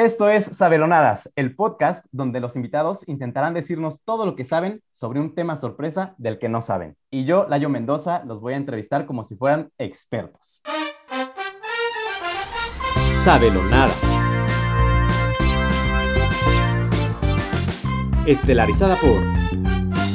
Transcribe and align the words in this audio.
Esto 0.00 0.30
es 0.30 0.46
Sabelonadas, 0.46 1.30
el 1.36 1.54
podcast 1.54 2.06
donde 2.10 2.40
los 2.40 2.56
invitados 2.56 3.06
intentarán 3.06 3.52
decirnos 3.52 4.00
todo 4.02 4.24
lo 4.24 4.34
que 4.34 4.46
saben 4.46 4.82
sobre 4.94 5.20
un 5.20 5.34
tema 5.34 5.56
sorpresa 5.56 6.14
del 6.16 6.38
que 6.38 6.48
no 6.48 6.62
saben. 6.62 6.96
Y 7.10 7.26
yo, 7.26 7.46
Layo 7.50 7.68
Mendoza, 7.68 8.24
los 8.24 8.40
voy 8.40 8.54
a 8.54 8.56
entrevistar 8.56 9.04
como 9.04 9.24
si 9.24 9.36
fueran 9.36 9.70
expertos. 9.76 10.62
Sabelonadas. 13.22 13.94
Estelarizada 18.24 18.96
por 18.96 19.20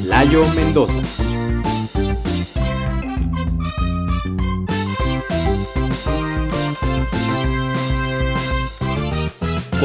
Layo 0.08 0.42
Mendoza. 0.56 1.25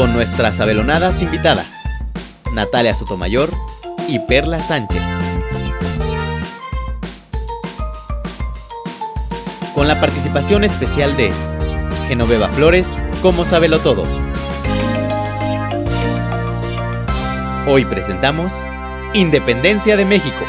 Con 0.02 0.14
nuestras 0.14 0.60
abelonadas 0.60 1.22
invitadas, 1.22 1.68
Natalia 2.56 2.96
Sotomayor 2.96 3.52
y 4.08 4.18
Perla 4.18 4.60
Sánchez. 4.60 5.04
Con 9.76 9.88
la 9.88 10.02
participación 10.02 10.64
especial 10.64 11.16
de 11.18 11.32
Genoveva 12.08 12.50
Flores, 12.50 13.04
como 13.22 13.46
Sabelo 13.46 13.78
Todo. 13.78 14.02
Hoy 17.68 17.86
presentamos 17.86 18.54
Independencia 19.14 19.98
de 19.98 20.06
México. 20.06 20.44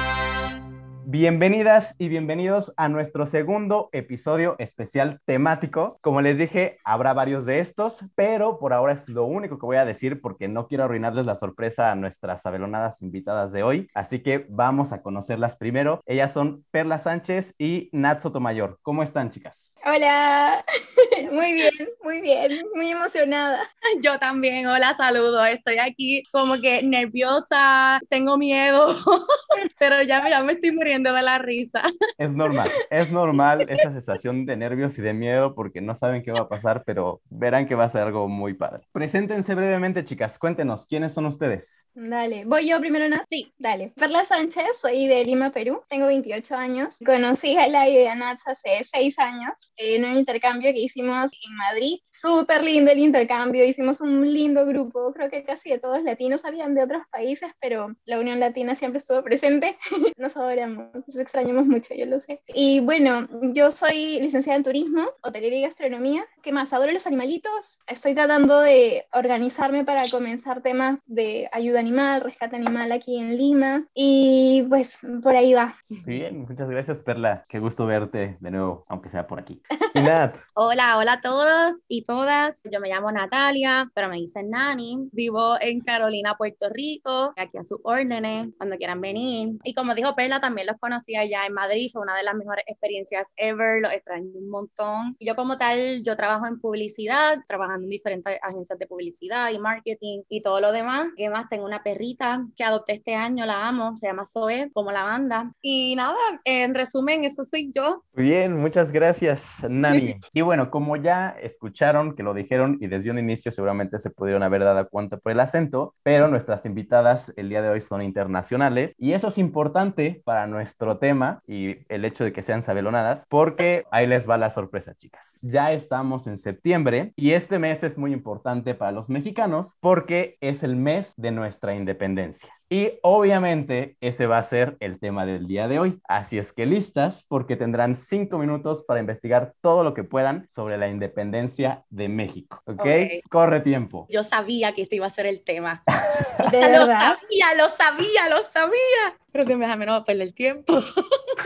Bienvenidas 1.12 1.94
y 1.98 2.08
bienvenidos 2.08 2.72
a 2.78 2.88
nuestro 2.88 3.26
segundo 3.26 3.90
episodio 3.92 4.56
especial 4.58 5.20
temático. 5.26 5.98
Como 6.00 6.22
les 6.22 6.38
dije, 6.38 6.78
habrá 6.84 7.12
varios 7.12 7.44
de 7.44 7.60
estos, 7.60 8.00
pero 8.14 8.58
por 8.58 8.72
ahora 8.72 8.94
es 8.94 9.06
lo 9.10 9.26
único 9.26 9.58
que 9.58 9.66
voy 9.66 9.76
a 9.76 9.84
decir 9.84 10.22
porque 10.22 10.48
no 10.48 10.68
quiero 10.68 10.84
arruinarles 10.84 11.26
la 11.26 11.34
sorpresa 11.34 11.90
a 11.90 11.96
nuestras 11.96 12.46
abelonadas 12.46 13.02
invitadas 13.02 13.52
de 13.52 13.62
hoy. 13.62 13.90
Así 13.92 14.22
que 14.22 14.46
vamos 14.48 14.94
a 14.94 15.02
conocerlas 15.02 15.54
primero. 15.54 16.00
Ellas 16.06 16.32
son 16.32 16.64
Perla 16.70 16.98
Sánchez 16.98 17.54
y 17.58 17.90
Nat 17.92 18.22
Sotomayor. 18.22 18.78
¿Cómo 18.80 19.02
están, 19.02 19.30
chicas? 19.30 19.74
Hola, 19.84 20.64
muy 21.30 21.52
bien, 21.52 21.72
muy 22.02 22.22
bien, 22.22 22.64
muy 22.74 22.90
emocionada. 22.90 23.60
Yo 24.00 24.18
también, 24.18 24.66
hola, 24.66 24.94
saludos. 24.96 25.46
Estoy 25.50 25.76
aquí 25.76 26.22
como 26.32 26.58
que 26.58 26.82
nerviosa, 26.82 28.00
tengo 28.08 28.38
miedo, 28.38 28.96
pero 29.78 30.02
ya, 30.04 30.26
ya 30.26 30.40
me 30.42 30.54
estoy 30.54 30.72
muriendo 30.72 31.01
de 31.10 31.22
la 31.22 31.38
risa. 31.38 31.82
Es 32.18 32.32
normal, 32.32 32.70
es 32.90 33.10
normal 33.10 33.66
esa 33.68 33.90
sensación 33.90 34.46
de 34.46 34.56
nervios 34.56 34.96
y 34.98 35.02
de 35.02 35.12
miedo 35.12 35.54
porque 35.54 35.80
no 35.80 35.96
saben 35.96 36.22
qué 36.22 36.30
va 36.30 36.40
a 36.40 36.48
pasar, 36.48 36.84
pero 36.86 37.20
verán 37.30 37.66
que 37.66 37.74
va 37.74 37.84
a 37.84 37.88
ser 37.88 38.02
algo 38.02 38.28
muy 38.28 38.54
padre. 38.54 38.86
Preséntense 38.92 39.54
brevemente, 39.54 40.04
chicas. 40.04 40.38
Cuéntenos, 40.38 40.86
¿quiénes 40.86 41.12
son 41.12 41.26
ustedes? 41.26 41.82
Dale, 41.94 42.44
¿voy 42.44 42.68
yo 42.68 42.80
primero, 42.80 43.08
¿no? 43.08 43.16
Sí, 43.28 43.52
dale. 43.58 43.92
Perla 43.96 44.24
Sánchez, 44.24 44.78
soy 44.80 45.06
de 45.08 45.24
Lima, 45.24 45.50
Perú. 45.50 45.82
Tengo 45.88 46.06
28 46.06 46.54
años. 46.54 46.96
Conocí 47.04 47.56
a 47.56 47.68
la 47.68 47.88
y 47.88 48.06
a 48.06 48.14
Nats 48.14 48.42
hace 48.46 48.82
6 48.84 49.18
años 49.18 49.72
en 49.76 50.04
un 50.04 50.14
intercambio 50.14 50.72
que 50.72 50.80
hicimos 50.80 51.32
en 51.32 51.56
Madrid. 51.56 51.98
Súper 52.06 52.62
lindo 52.62 52.90
el 52.90 52.98
intercambio. 52.98 53.64
Hicimos 53.64 54.00
un 54.00 54.22
lindo 54.22 54.64
grupo. 54.64 55.12
Creo 55.12 55.28
que 55.28 55.44
casi 55.44 55.70
de 55.70 55.78
todos 55.78 56.02
latinos 56.02 56.44
habían 56.44 56.74
de 56.74 56.84
otros 56.84 57.02
países, 57.10 57.50
pero 57.60 57.94
la 58.04 58.18
Unión 58.18 58.40
Latina 58.40 58.74
siempre 58.74 58.98
estuvo 58.98 59.22
presente. 59.22 59.76
Nos 60.16 60.36
adoramos 60.36 60.91
nos 60.94 61.16
extrañamos 61.16 61.66
mucho, 61.66 61.94
yo 61.94 62.06
lo 62.06 62.20
sé. 62.20 62.42
Y 62.54 62.80
bueno, 62.80 63.28
yo 63.52 63.70
soy 63.70 64.20
licenciada 64.20 64.56
en 64.56 64.64
turismo, 64.64 65.06
hotelería 65.22 65.58
y 65.60 65.62
gastronomía. 65.62 66.24
¿Qué 66.42 66.52
más? 66.52 66.72
Adoro 66.72 66.92
los 66.92 67.06
animalitos. 67.06 67.80
Estoy 67.86 68.14
tratando 68.14 68.60
de 68.60 69.06
organizarme 69.12 69.84
para 69.84 70.08
comenzar 70.10 70.62
temas 70.62 70.98
de 71.06 71.48
ayuda 71.52 71.80
animal, 71.80 72.20
rescate 72.20 72.56
animal 72.56 72.92
aquí 72.92 73.18
en 73.18 73.36
Lima. 73.36 73.86
Y 73.94 74.66
pues 74.68 74.98
por 75.22 75.36
ahí 75.36 75.54
va. 75.54 75.76
Bien, 75.88 76.40
muchas 76.40 76.68
gracias, 76.68 77.02
Perla. 77.02 77.44
Qué 77.48 77.58
gusto 77.58 77.86
verte 77.86 78.36
de 78.40 78.50
nuevo, 78.50 78.84
aunque 78.88 79.08
sea 79.08 79.26
por 79.26 79.40
aquí. 79.40 79.62
hola, 80.54 80.98
hola 80.98 81.12
a 81.14 81.20
todos 81.20 81.76
y 81.88 82.04
todas. 82.04 82.62
Yo 82.70 82.80
me 82.80 82.88
llamo 82.88 83.10
Natalia, 83.12 83.90
pero 83.94 84.08
me 84.08 84.16
dicen 84.16 84.50
Nani. 84.50 85.08
Vivo 85.12 85.56
en 85.60 85.80
Carolina, 85.80 86.36
Puerto 86.36 86.68
Rico. 86.70 87.32
Aquí 87.36 87.58
a 87.58 87.64
sus 87.64 87.78
órdenes, 87.82 88.48
cuando 88.58 88.76
quieran 88.76 89.00
venir. 89.00 89.58
Y 89.64 89.74
como 89.74 89.94
dijo 89.94 90.14
Perla, 90.14 90.40
también 90.40 90.66
los 90.66 90.78
conocí 90.82 91.14
allá 91.14 91.46
en 91.46 91.54
Madrid, 91.54 91.88
fue 91.92 92.02
una 92.02 92.16
de 92.16 92.24
las 92.24 92.34
mejores 92.34 92.64
experiencias 92.66 93.32
ever, 93.36 93.80
lo 93.80 93.88
extraño 93.88 94.32
un 94.34 94.50
montón. 94.50 95.16
Y 95.20 95.26
yo 95.26 95.36
como 95.36 95.56
tal, 95.56 96.02
yo 96.04 96.16
trabajo 96.16 96.46
en 96.46 96.60
publicidad, 96.60 97.38
trabajando 97.46 97.84
en 97.84 97.90
diferentes 97.90 98.36
agencias 98.42 98.78
de 98.80 98.88
publicidad 98.88 99.50
y 99.50 99.60
marketing 99.60 100.22
y 100.28 100.42
todo 100.42 100.60
lo 100.60 100.72
demás. 100.72 101.08
¿Qué 101.16 101.30
más? 101.30 101.48
Tengo 101.48 101.64
una 101.64 101.84
perrita 101.84 102.44
que 102.56 102.64
adopté 102.64 102.94
este 102.94 103.14
año, 103.14 103.46
la 103.46 103.68
amo, 103.68 103.96
se 103.98 104.08
llama 104.08 104.24
Zoe, 104.24 104.70
como 104.72 104.90
la 104.90 105.04
banda. 105.04 105.52
Y 105.62 105.94
nada, 105.94 106.16
en 106.44 106.74
resumen, 106.74 107.24
eso 107.24 107.44
soy 107.44 107.70
yo. 107.72 108.02
Bien, 108.12 108.56
muchas 108.56 108.90
gracias, 108.90 109.62
Nani. 109.68 110.16
y 110.32 110.40
bueno, 110.40 110.68
como 110.70 110.96
ya 110.96 111.36
escucharon 111.40 112.16
que 112.16 112.24
lo 112.24 112.34
dijeron 112.34 112.78
y 112.80 112.88
desde 112.88 113.10
un 113.10 113.20
inicio 113.20 113.52
seguramente 113.52 114.00
se 114.00 114.10
pudieron 114.10 114.42
haber 114.42 114.64
dado 114.64 114.88
cuenta 114.88 115.16
por 115.16 115.30
el 115.30 115.38
acento, 115.38 115.94
pero 116.02 116.26
nuestras 116.26 116.66
invitadas 116.66 117.32
el 117.36 117.48
día 117.48 117.62
de 117.62 117.68
hoy 117.68 117.80
son 117.80 118.02
internacionales 118.02 118.96
y 118.98 119.12
eso 119.12 119.28
es 119.28 119.38
importante 119.38 120.22
para 120.24 120.48
nuestra 120.48 120.61
nuestro 120.62 120.98
tema 120.98 121.42
y 121.48 121.78
el 121.88 122.04
hecho 122.04 122.22
de 122.22 122.32
que 122.32 122.44
sean 122.44 122.62
sabelonadas, 122.62 123.26
porque 123.28 123.84
ahí 123.90 124.06
les 124.06 124.28
va 124.30 124.38
la 124.38 124.50
sorpresa, 124.50 124.94
chicas. 124.94 125.36
Ya 125.42 125.72
estamos 125.72 126.28
en 126.28 126.38
septiembre 126.38 127.12
y 127.16 127.32
este 127.32 127.58
mes 127.58 127.82
es 127.82 127.98
muy 127.98 128.12
importante 128.12 128.76
para 128.76 128.92
los 128.92 129.10
mexicanos 129.10 129.76
porque 129.80 130.36
es 130.40 130.62
el 130.62 130.76
mes 130.76 131.14
de 131.16 131.32
nuestra 131.32 131.74
independencia. 131.74 132.54
Y 132.72 132.98
obviamente 133.02 133.98
ese 134.00 134.26
va 134.26 134.38
a 134.38 134.42
ser 134.44 134.78
el 134.80 134.98
tema 134.98 135.26
del 135.26 135.46
día 135.46 135.68
de 135.68 135.78
hoy. 135.78 136.00
Así 136.08 136.38
es 136.38 136.54
que 136.54 136.64
listas 136.64 137.26
porque 137.28 137.54
tendrán 137.54 137.96
cinco 137.96 138.38
minutos 138.38 138.82
para 138.82 138.98
investigar 138.98 139.52
todo 139.60 139.84
lo 139.84 139.92
que 139.92 140.04
puedan 140.04 140.48
sobre 140.54 140.78
la 140.78 140.88
independencia 140.88 141.84
de 141.90 142.08
México. 142.08 142.62
¿Ok? 142.64 142.86
Corre 143.30 143.60
tiempo. 143.60 144.06
Yo 144.08 144.24
sabía 144.24 144.72
que 144.72 144.80
este 144.80 144.96
iba 144.96 145.04
a 145.04 145.10
ser 145.10 145.26
el 145.26 145.44
tema. 145.44 145.82
¿De 146.50 146.62
lo 146.70 146.86
sabía, 146.86 147.54
lo 147.58 147.68
sabía, 147.68 148.30
lo 148.30 148.42
sabía. 148.42 149.18
Pero 149.32 149.44
que 149.44 149.54
me 149.54 149.66
déjame 149.66 149.84
no 149.84 150.02
perder 150.02 150.22
el 150.22 150.32
tiempo. 150.32 150.72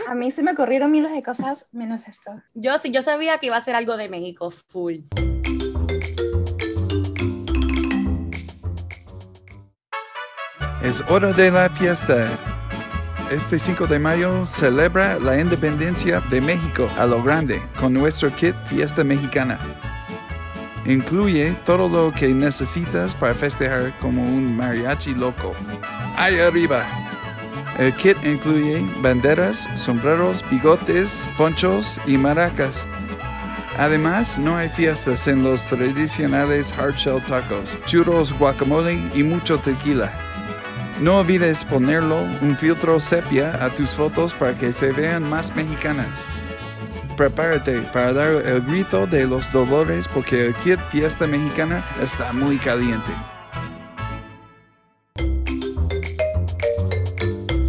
A 0.07 0.15
mí 0.15 0.31
se 0.31 0.43
me 0.43 0.53
ocurrieron 0.53 0.91
miles 0.91 1.11
de 1.11 1.23
cosas 1.23 1.67
menos 1.73 2.07
esto. 2.07 2.41
Yo 2.53 2.77
sí, 2.77 2.89
yo 2.89 3.01
sabía 3.01 3.37
que 3.39 3.47
iba 3.47 3.57
a 3.57 3.61
ser 3.61 3.75
algo 3.75 3.97
de 3.97 4.07
México 4.07 4.49
full. 4.49 4.99
Es 10.87 11.03
hora 11.09 11.33
de 11.33 11.51
la 11.51 11.69
fiesta. 11.69 12.29
Este 13.29 13.59
5 13.59 13.87
de 13.87 13.99
mayo 13.99 14.45
celebra 14.45 15.19
la 15.19 15.37
independencia 15.37 16.21
de 16.29 16.39
México 16.39 16.87
a 16.97 17.05
lo 17.05 17.21
grande 17.21 17.61
con 17.77 17.91
nuestro 17.93 18.33
kit 18.33 18.55
Fiesta 18.67 19.03
Mexicana. 19.03 19.59
Incluye 20.85 21.53
todo 21.65 21.89
lo 21.89 22.13
que 22.13 22.29
necesitas 22.29 23.13
para 23.13 23.33
festejar 23.33 23.91
como 23.99 24.23
un 24.23 24.55
mariachi 24.55 25.13
loco. 25.13 25.51
¡Ahí 26.15 26.39
arriba! 26.39 26.85
El 27.77 27.93
kit 27.95 28.15
incluye 28.23 28.81
banderas, 29.01 29.67
sombreros, 29.75 30.41
bigotes, 30.49 31.29
ponchos 31.35 31.99
y 32.07 32.17
maracas. 32.17 32.87
Además, 33.77 34.37
no 34.37 34.55
hay 34.55 34.69
fiestas 34.69 35.27
en 35.27 35.43
los 35.43 35.63
tradicionales 35.63 36.71
hard 36.71 36.95
shell 36.95 37.21
tacos, 37.23 37.77
churros, 37.85 38.31
guacamole 38.31 39.03
y 39.13 39.21
mucho 39.21 39.59
tequila. 39.59 40.26
No 40.99 41.19
olvides 41.19 41.63
ponerlo 41.63 42.23
un 42.41 42.57
filtro 42.57 42.99
sepia 42.99 43.63
a 43.63 43.69
tus 43.69 43.93
fotos 43.93 44.33
para 44.33 44.57
que 44.57 44.73
se 44.73 44.91
vean 44.91 45.29
más 45.29 45.55
mexicanas. 45.55 46.27
Prepárate 47.15 47.81
para 47.93 48.13
dar 48.13 48.33
el 48.33 48.61
grito 48.61 49.05
de 49.05 49.27
los 49.27 49.51
dolores 49.51 50.07
porque 50.07 50.47
el 50.47 50.55
kit 50.55 50.79
Fiesta 50.89 51.27
Mexicana 51.27 51.85
está 52.01 52.33
muy 52.33 52.57
caliente. 52.57 53.11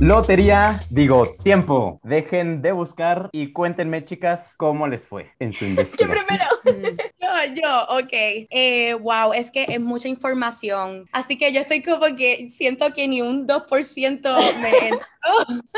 Lotería, 0.01 0.79
digo, 0.91 1.27
tiempo. 1.43 2.01
Dejen 2.05 2.63
de 2.63 2.71
buscar 2.71 3.31
y 3.33 3.53
cuéntenme, 3.53 4.05
chicas, 4.05 4.55
cómo 4.57 4.87
les 4.87 5.05
fue 5.05 5.33
en 5.41 5.53
su 5.53 5.65
investigación. 5.65 6.25
Yo 6.65 6.65
primero. 6.65 6.97
yo, 7.21 7.55
yo, 7.61 7.83
ok. 7.99 8.13
Eh, 8.13 8.95
wow, 8.95 9.33
es 9.33 9.51
que 9.51 9.67
es 9.69 9.81
mucha 9.81 10.07
información. 10.07 11.09
Así 11.11 11.37
que 11.37 11.53
yo 11.53 11.61
estoy 11.61 11.83
como 11.83 12.15
que 12.15 12.49
siento 12.49 12.93
que 12.93 13.09
ni 13.09 13.23
un 13.23 13.49
2% 13.49 14.61
me 14.61 14.71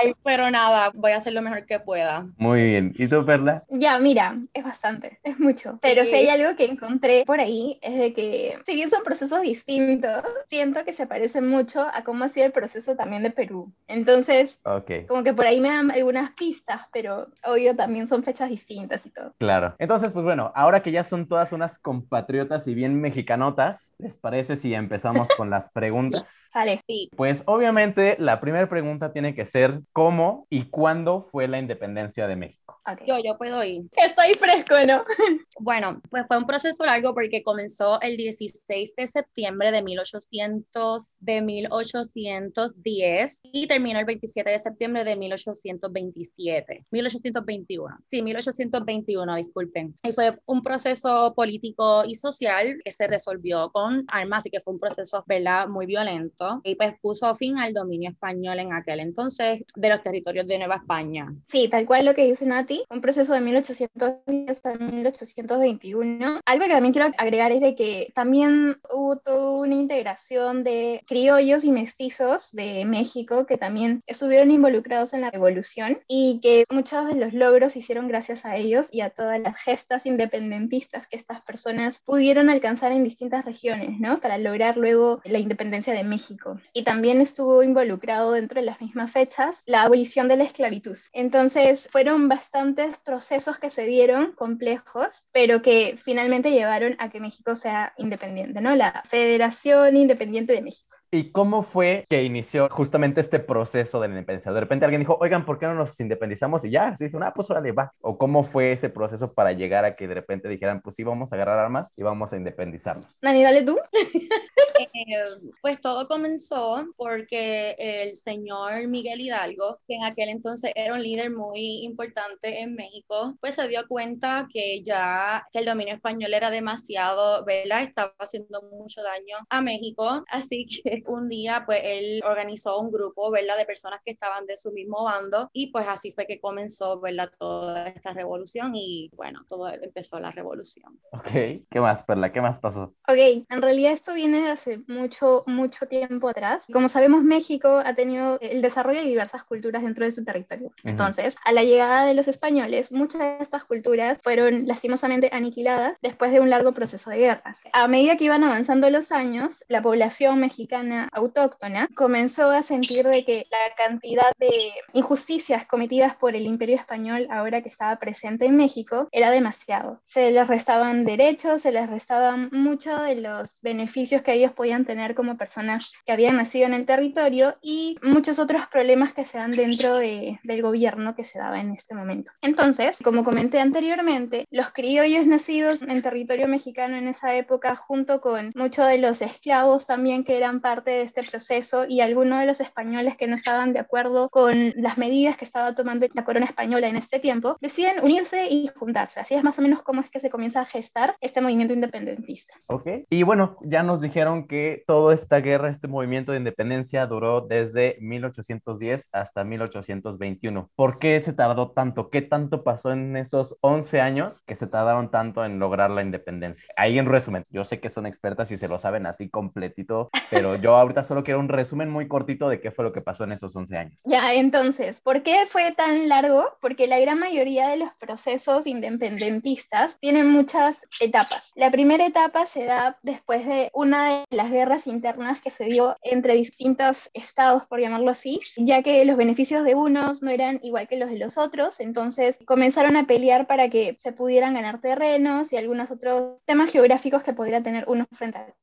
Ay, 0.00 0.12
pero 0.22 0.50
nada, 0.50 0.90
voy 0.94 1.12
a 1.12 1.16
hacer 1.16 1.32
lo 1.32 1.42
mejor 1.42 1.64
que 1.66 1.80
pueda. 1.80 2.26
Muy 2.36 2.62
bien. 2.62 2.92
¿Y 2.96 3.08
tú, 3.08 3.24
Perla? 3.24 3.64
Ya, 3.70 3.98
mira, 3.98 4.38
es 4.52 4.64
bastante, 4.64 5.18
es 5.22 5.38
mucho. 5.38 5.78
Pero 5.80 6.04
si 6.04 6.14
hay 6.14 6.24
Sí. 6.24 6.30
algo 6.30 6.56
que 6.56 6.64
encontré 6.66 7.24
por 7.26 7.40
ahí, 7.40 7.78
es 7.82 7.96
de 7.98 8.12
que, 8.12 8.58
si 8.66 8.74
bien 8.74 8.90
son 8.90 9.02
procesos 9.04 9.40
distintos, 9.42 10.22
siento 10.48 10.84
que 10.84 10.92
se 10.92 11.06
parecen 11.06 11.48
mucho 11.48 11.86
a 11.92 12.04
cómo 12.04 12.24
hacía 12.24 12.44
el 12.46 12.52
proceso 12.52 12.96
también 12.96 13.22
de 13.22 13.30
Perú. 13.30 13.72
Entonces, 13.86 14.60
Ok. 14.64 14.90
como 15.08 15.24
que 15.24 15.32
por 15.32 15.46
ahí 15.46 15.60
me 15.60 15.68
dan 15.68 15.90
algunas 15.90 16.32
pistas, 16.32 16.82
pero 16.92 17.28
obvio 17.44 17.74
también 17.76 18.06
son 18.08 18.22
fechas 18.22 18.50
distintas 18.50 19.04
y 19.06 19.10
todo. 19.10 19.32
Claro. 19.38 19.74
Entonces, 19.78 20.12
pues 20.12 20.24
bueno, 20.24 20.52
ahora 20.54 20.82
que 20.82 20.92
ya 20.92 21.04
son 21.04 21.26
todas 21.28 21.52
unas 21.52 21.78
compatriotas 21.78 22.66
y 22.68 22.74
bien 22.74 23.00
mexicanotas, 23.00 23.94
¿les 23.98 24.16
parece 24.16 24.56
si 24.56 24.74
empezamos 24.74 25.28
con 25.36 25.50
las 25.50 25.70
preguntas? 25.72 26.28
Sale. 26.52 26.82
Sí, 26.86 27.08
Pues 27.16 27.42
obviamente 27.46 27.77
la 28.18 28.40
primera 28.40 28.68
pregunta 28.68 29.12
tiene 29.12 29.34
que 29.34 29.46
ser 29.46 29.80
¿cómo 29.92 30.46
y 30.50 30.68
cuándo 30.68 31.28
fue 31.30 31.46
la 31.48 31.58
independencia 31.58 32.26
de 32.26 32.36
México? 32.36 32.78
Ok. 32.90 33.02
yo, 33.06 33.18
yo 33.22 33.36
puedo 33.38 33.62
ir. 33.62 33.82
Estoy 33.92 34.34
fresco, 34.34 34.74
¿no? 34.86 35.04
Bueno, 35.60 36.00
pues 36.08 36.24
fue 36.28 36.38
un 36.38 36.46
proceso 36.46 36.84
largo 36.84 37.14
porque 37.14 37.42
comenzó 37.42 38.00
el 38.00 38.16
16 38.16 38.94
de 38.96 39.06
septiembre 39.08 39.72
de 39.72 39.82
1800, 39.82 41.16
de 41.18 41.42
1810 41.42 43.40
y 43.42 43.66
terminó 43.66 43.98
el 43.98 44.04
27 44.04 44.50
de 44.50 44.58
septiembre 44.58 45.04
de 45.04 45.16
1827, 45.16 46.84
1821, 46.90 47.96
sí, 48.08 48.22
1821, 48.22 49.36
disculpen. 49.36 49.94
Y 50.04 50.12
fue 50.12 50.38
un 50.46 50.62
proceso 50.62 51.34
político 51.34 52.04
y 52.04 52.14
social 52.14 52.80
que 52.84 52.92
se 52.92 53.08
resolvió 53.08 53.70
con 53.70 54.04
armas 54.08 54.46
y 54.46 54.50
que 54.50 54.60
fue 54.60 54.74
un 54.74 54.80
proceso, 54.80 55.24
¿verdad?, 55.26 55.68
muy 55.68 55.86
violento 55.86 56.60
y 56.62 56.76
pues 56.76 56.94
puso 57.00 57.34
fin 57.36 57.58
al 57.58 57.67
dominio 57.74 58.10
español 58.10 58.58
en 58.58 58.72
aquel 58.72 59.00
entonces 59.00 59.62
de 59.74 59.88
los 59.88 60.02
territorios 60.02 60.46
de 60.46 60.58
Nueva 60.58 60.76
España. 60.76 61.34
Sí, 61.46 61.68
tal 61.68 61.86
cual 61.86 62.06
lo 62.06 62.14
que 62.14 62.26
dice 62.26 62.46
Nati, 62.46 62.84
un 62.90 63.00
proceso 63.00 63.32
de 63.32 63.40
1810 63.40 64.66
a 64.66 64.74
1821. 64.74 66.40
Algo 66.44 66.64
que 66.64 66.70
también 66.70 66.92
quiero 66.92 67.12
agregar 67.18 67.52
es 67.52 67.60
de 67.60 67.74
que 67.74 68.12
también 68.14 68.78
hubo 68.90 69.16
toda 69.16 69.60
una 69.60 69.74
integración 69.74 70.62
de 70.62 71.02
criollos 71.06 71.64
y 71.64 71.72
mestizos 71.72 72.52
de 72.52 72.84
México 72.84 73.46
que 73.46 73.56
también 73.56 74.02
estuvieron 74.06 74.50
involucrados 74.50 75.12
en 75.12 75.22
la 75.22 75.30
revolución 75.30 75.98
y 76.06 76.40
que 76.42 76.64
muchos 76.70 77.06
de 77.06 77.14
los 77.14 77.32
logros 77.32 77.72
se 77.72 77.80
hicieron 77.80 78.08
gracias 78.08 78.44
a 78.44 78.56
ellos 78.56 78.88
y 78.92 79.00
a 79.00 79.10
todas 79.10 79.40
las 79.40 79.60
gestas 79.60 80.06
independentistas 80.06 81.06
que 81.06 81.16
estas 81.16 81.42
personas 81.42 82.00
pudieron 82.04 82.50
alcanzar 82.50 82.92
en 82.92 83.04
distintas 83.04 83.44
regiones, 83.44 83.98
¿no? 84.00 84.20
Para 84.20 84.38
lograr 84.38 84.76
luego 84.76 85.20
la 85.24 85.38
independencia 85.38 85.92
de 85.92 86.04
México. 86.04 86.58
Y 86.72 86.82
también 86.82 87.20
estuvo 87.20 87.57
involucrado 87.62 88.32
dentro 88.32 88.60
de 88.60 88.66
las 88.66 88.80
mismas 88.80 89.10
fechas 89.10 89.62
la 89.66 89.82
abolición 89.82 90.28
de 90.28 90.36
la 90.36 90.44
esclavitud. 90.44 90.96
Entonces, 91.12 91.88
fueron 91.90 92.28
bastantes 92.28 92.96
procesos 92.98 93.58
que 93.58 93.70
se 93.70 93.84
dieron 93.84 94.32
complejos, 94.32 95.24
pero 95.32 95.62
que 95.62 95.98
finalmente 96.02 96.50
llevaron 96.50 96.96
a 96.98 97.10
que 97.10 97.20
México 97.20 97.56
sea 97.56 97.92
independiente, 97.98 98.60
¿no? 98.60 98.74
La 98.74 99.02
Federación 99.08 99.96
Independiente 99.96 100.52
de 100.52 100.62
México. 100.62 100.87
¿Y 101.10 101.30
cómo 101.30 101.62
fue 101.62 102.04
que 102.10 102.22
inició 102.22 102.68
justamente 102.68 103.22
este 103.22 103.38
proceso 103.38 103.98
de 103.98 104.08
la 104.08 104.14
independencia? 104.14 104.52
De 104.52 104.60
repente 104.60 104.84
alguien 104.84 105.00
dijo, 105.00 105.16
oigan, 105.20 105.46
¿por 105.46 105.58
qué 105.58 105.66
no 105.66 105.74
nos 105.74 105.98
independizamos? 106.00 106.64
Y 106.64 106.70
ya, 106.70 106.94
se 106.96 107.06
dijo, 107.06 107.18
ah, 107.22 107.32
pues 107.34 107.48
órale, 107.50 107.72
va. 107.72 107.92
¿O 108.00 108.18
cómo 108.18 108.44
fue 108.44 108.72
ese 108.72 108.90
proceso 108.90 109.32
para 109.32 109.52
llegar 109.52 109.86
a 109.86 109.96
que 109.96 110.06
de 110.06 110.14
repente 110.14 110.48
dijeran, 110.48 110.82
pues 110.82 110.96
sí, 110.96 111.04
vamos 111.04 111.32
a 111.32 111.36
agarrar 111.36 111.58
armas 111.58 111.92
y 111.96 112.02
vamos 112.02 112.32
a 112.32 112.36
independizarnos? 112.36 113.18
Nani, 113.22 113.42
dale 113.42 113.62
tú. 113.62 113.78
Eh, 114.94 115.16
pues 115.60 115.80
todo 115.80 116.06
comenzó 116.06 116.86
porque 116.96 117.74
el 117.78 118.14
señor 118.14 118.86
Miguel 118.86 119.20
Hidalgo, 119.20 119.80
que 119.88 119.96
en 119.96 120.04
aquel 120.04 120.28
entonces 120.28 120.70
era 120.76 120.94
un 120.94 121.02
líder 121.02 121.30
muy 121.32 121.84
importante 121.84 122.60
en 122.60 122.74
México, 122.74 123.36
pues 123.40 123.56
se 123.56 123.66
dio 123.66 123.86
cuenta 123.88 124.46
que 124.52 124.82
ya 124.84 125.44
el 125.52 125.64
dominio 125.64 125.94
español 125.94 126.32
era 126.32 126.50
demasiado, 126.50 127.44
¿verdad? 127.44 127.82
Estaba 127.82 128.14
haciendo 128.20 128.62
mucho 128.70 129.02
daño 129.02 129.36
a 129.50 129.60
México, 129.60 130.24
así 130.28 130.66
que 130.66 130.97
un 131.06 131.28
día 131.28 131.62
pues 131.66 131.80
él 131.84 132.20
organizó 132.24 132.80
un 132.80 132.90
grupo, 132.90 133.30
¿verdad? 133.30 133.56
De 133.58 133.64
personas 133.64 134.00
que 134.04 134.12
estaban 134.12 134.46
de 134.46 134.56
su 134.56 134.72
mismo 134.72 135.04
bando 135.04 135.50
y 135.52 135.70
pues 135.70 135.86
así 135.88 136.12
fue 136.12 136.26
que 136.26 136.40
comenzó, 136.40 137.00
¿verdad? 137.00 137.30
Toda 137.38 137.88
esta 137.88 138.12
revolución 138.12 138.72
y 138.74 139.10
bueno, 139.16 139.44
todo 139.48 139.68
empezó 139.68 140.18
la 140.18 140.30
revolución. 140.30 140.98
Ok, 141.12 141.30
¿qué 141.70 141.80
más, 141.80 142.02
Perla? 142.02 142.32
¿Qué 142.32 142.40
más 142.40 142.58
pasó? 142.58 142.94
Ok, 143.08 143.46
en 143.48 143.62
realidad 143.62 143.92
esto 143.92 144.14
viene 144.14 144.42
de 144.42 144.50
hace 144.50 144.80
mucho, 144.86 145.42
mucho 145.46 145.86
tiempo 145.86 146.28
atrás. 146.28 146.66
Como 146.72 146.88
sabemos, 146.88 147.22
México 147.22 147.82
ha 147.84 147.94
tenido 147.94 148.38
el 148.40 148.62
desarrollo 148.62 149.00
de 149.00 149.06
diversas 149.06 149.44
culturas 149.44 149.82
dentro 149.82 150.04
de 150.04 150.12
su 150.12 150.24
territorio. 150.24 150.70
Entonces, 150.84 151.36
a 151.44 151.52
la 151.52 151.64
llegada 151.64 152.06
de 152.06 152.14
los 152.14 152.28
españoles, 152.28 152.92
muchas 152.92 153.20
de 153.20 153.38
estas 153.40 153.64
culturas 153.64 154.18
fueron 154.22 154.66
lastimosamente 154.66 155.30
aniquiladas 155.32 155.96
después 156.02 156.32
de 156.32 156.40
un 156.40 156.50
largo 156.50 156.72
proceso 156.72 157.10
de 157.10 157.18
guerras. 157.18 157.60
A 157.72 157.88
medida 157.88 158.16
que 158.16 158.24
iban 158.24 158.44
avanzando 158.44 158.90
los 158.90 159.12
años, 159.12 159.64
la 159.68 159.82
población 159.82 160.40
mexicana 160.40 160.87
autóctona 161.12 161.88
comenzó 161.94 162.50
a 162.50 162.62
sentir 162.62 163.04
de 163.04 163.24
que 163.24 163.46
la 163.50 163.74
cantidad 163.76 164.32
de 164.38 164.50
injusticias 164.92 165.66
cometidas 165.66 166.14
por 166.16 166.34
el 166.34 166.46
imperio 166.46 166.76
español 166.76 167.26
ahora 167.30 167.62
que 167.62 167.68
estaba 167.68 167.96
presente 167.96 168.46
en 168.46 168.56
México 168.56 169.08
era 169.12 169.30
demasiado. 169.30 170.00
Se 170.04 170.30
les 170.30 170.46
restaban 170.46 171.04
derechos, 171.04 171.62
se 171.62 171.72
les 171.72 171.88
restaban 171.88 172.48
muchos 172.52 173.00
de 173.02 173.16
los 173.16 173.60
beneficios 173.62 174.22
que 174.22 174.32
ellos 174.34 174.52
podían 174.52 174.84
tener 174.84 175.14
como 175.14 175.36
personas 175.36 175.92
que 176.04 176.12
habían 176.12 176.36
nacido 176.36 176.66
en 176.66 176.74
el 176.74 176.86
territorio 176.86 177.56
y 177.62 177.96
muchos 178.02 178.38
otros 178.38 178.66
problemas 178.70 179.12
que 179.12 179.24
se 179.24 179.38
dan 179.38 179.52
dentro 179.52 179.96
de- 179.96 180.38
del 180.42 180.62
gobierno 180.62 181.14
que 181.14 181.24
se 181.24 181.38
daba 181.38 181.60
en 181.60 181.72
este 181.72 181.94
momento. 181.94 182.32
Entonces, 182.42 182.98
como 183.02 183.24
comenté 183.24 183.60
anteriormente, 183.60 184.46
los 184.50 184.70
criollos 184.72 185.26
nacidos 185.26 185.82
en 185.82 186.02
territorio 186.02 186.48
mexicano 186.48 186.96
en 186.96 187.08
esa 187.08 187.34
época, 187.34 187.76
junto 187.76 188.20
con 188.20 188.52
muchos 188.54 188.86
de 188.88 188.98
los 188.98 189.22
esclavos 189.22 189.86
también 189.86 190.24
que 190.24 190.36
eran 190.36 190.60
parte 190.60 190.77
de 190.84 191.02
este 191.02 191.22
proceso 191.22 191.84
y 191.88 192.00
algunos 192.00 192.40
de 192.40 192.46
los 192.46 192.60
españoles 192.60 193.16
que 193.16 193.26
no 193.26 193.34
estaban 193.34 193.72
de 193.72 193.80
acuerdo 193.80 194.28
con 194.30 194.72
las 194.76 194.98
medidas 194.98 195.36
que 195.36 195.44
estaba 195.44 195.74
tomando 195.74 196.06
la 196.14 196.24
corona 196.24 196.46
española 196.46 196.88
en 196.88 196.96
este 196.96 197.18
tiempo, 197.18 197.56
deciden 197.60 198.02
unirse 198.02 198.46
y 198.48 198.70
juntarse. 198.76 199.20
Así 199.20 199.34
es 199.34 199.44
más 199.44 199.58
o 199.58 199.62
menos 199.62 199.82
cómo 199.82 200.00
es 200.00 200.10
que 200.10 200.20
se 200.20 200.30
comienza 200.30 200.60
a 200.60 200.64
gestar 200.64 201.16
este 201.20 201.40
movimiento 201.40 201.74
independentista. 201.74 202.54
Ok. 202.66 202.88
Y 203.10 203.22
bueno, 203.22 203.56
ya 203.62 203.82
nos 203.82 204.00
dijeron 204.00 204.46
que 204.46 204.84
toda 204.86 205.14
esta 205.14 205.40
guerra, 205.40 205.70
este 205.70 205.88
movimiento 205.88 206.32
de 206.32 206.38
independencia 206.38 207.06
duró 207.06 207.40
desde 207.40 207.96
1810 208.00 209.08
hasta 209.12 209.44
1821. 209.44 210.70
¿Por 210.74 210.98
qué 210.98 211.20
se 211.20 211.32
tardó 211.32 211.70
tanto? 211.72 212.10
¿Qué 212.10 212.22
tanto 212.22 212.64
pasó 212.64 212.92
en 212.92 213.16
esos 213.16 213.56
11 213.60 214.00
años 214.00 214.42
que 214.46 214.54
se 214.54 214.66
tardaron 214.66 215.10
tanto 215.10 215.44
en 215.44 215.58
lograr 215.58 215.90
la 215.90 216.02
independencia? 216.02 216.68
Ahí 216.76 216.98
en 216.98 217.06
resumen, 217.06 217.44
yo 217.50 217.64
sé 217.64 217.80
que 217.80 217.90
son 217.90 218.06
expertas 218.06 218.50
y 218.50 218.56
se 218.56 218.68
lo 218.68 218.78
saben 218.78 219.06
así 219.06 219.28
completito, 219.28 220.10
pero 220.30 220.56
yo 220.56 220.67
ahorita 220.76 221.04
solo 221.04 221.24
quiero 221.24 221.40
un 221.40 221.48
resumen 221.48 221.90
muy 221.90 222.08
cortito 222.08 222.48
de 222.48 222.60
qué 222.60 222.70
fue 222.70 222.84
lo 222.84 222.92
que 222.92 223.00
pasó 223.00 223.24
en 223.24 223.32
esos 223.32 223.54
11 223.54 223.76
años. 223.76 224.00
Ya, 224.04 224.34
entonces, 224.34 225.00
¿por 225.00 225.22
qué 225.22 225.46
fue 225.46 225.72
tan 225.72 226.08
largo? 226.08 226.56
Porque 226.60 226.86
la 226.86 226.98
gran 226.98 227.18
mayoría 227.18 227.68
de 227.68 227.78
los 227.78 227.90
procesos 227.98 228.66
independentistas 228.66 229.98
tienen 230.00 230.30
muchas 230.30 230.86
etapas. 231.00 231.52
La 231.56 231.70
primera 231.70 232.06
etapa 232.06 232.46
se 232.46 232.64
da 232.64 232.98
después 233.02 233.46
de 233.46 233.70
una 233.74 234.20
de 234.20 234.24
las 234.30 234.50
guerras 234.50 234.86
internas 234.86 235.40
que 235.40 235.50
se 235.50 235.64
dio 235.64 235.96
entre 236.02 236.34
distintos 236.34 237.10
estados, 237.14 237.66
por 237.66 237.80
llamarlo 237.80 238.10
así, 238.10 238.40
ya 238.56 238.82
que 238.82 239.04
los 239.04 239.16
beneficios 239.16 239.64
de 239.64 239.74
unos 239.74 240.22
no 240.22 240.30
eran 240.30 240.60
igual 240.62 240.88
que 240.88 240.96
los 240.96 241.10
de 241.10 241.18
los 241.18 241.38
otros, 241.38 241.80
entonces 241.80 242.38
comenzaron 242.46 242.96
a 242.96 243.06
pelear 243.06 243.46
para 243.46 243.68
que 243.68 243.96
se 243.98 244.12
pudieran 244.12 244.54
ganar 244.54 244.80
terrenos 244.80 245.52
y 245.52 245.56
algunos 245.56 245.90
otros 245.90 246.38
temas 246.44 246.70
geográficos 246.70 247.22
que 247.22 247.32
pudiera 247.32 247.62
tener 247.62 247.84
uno 247.88 248.06
frente 248.12 248.38
al 248.38 248.54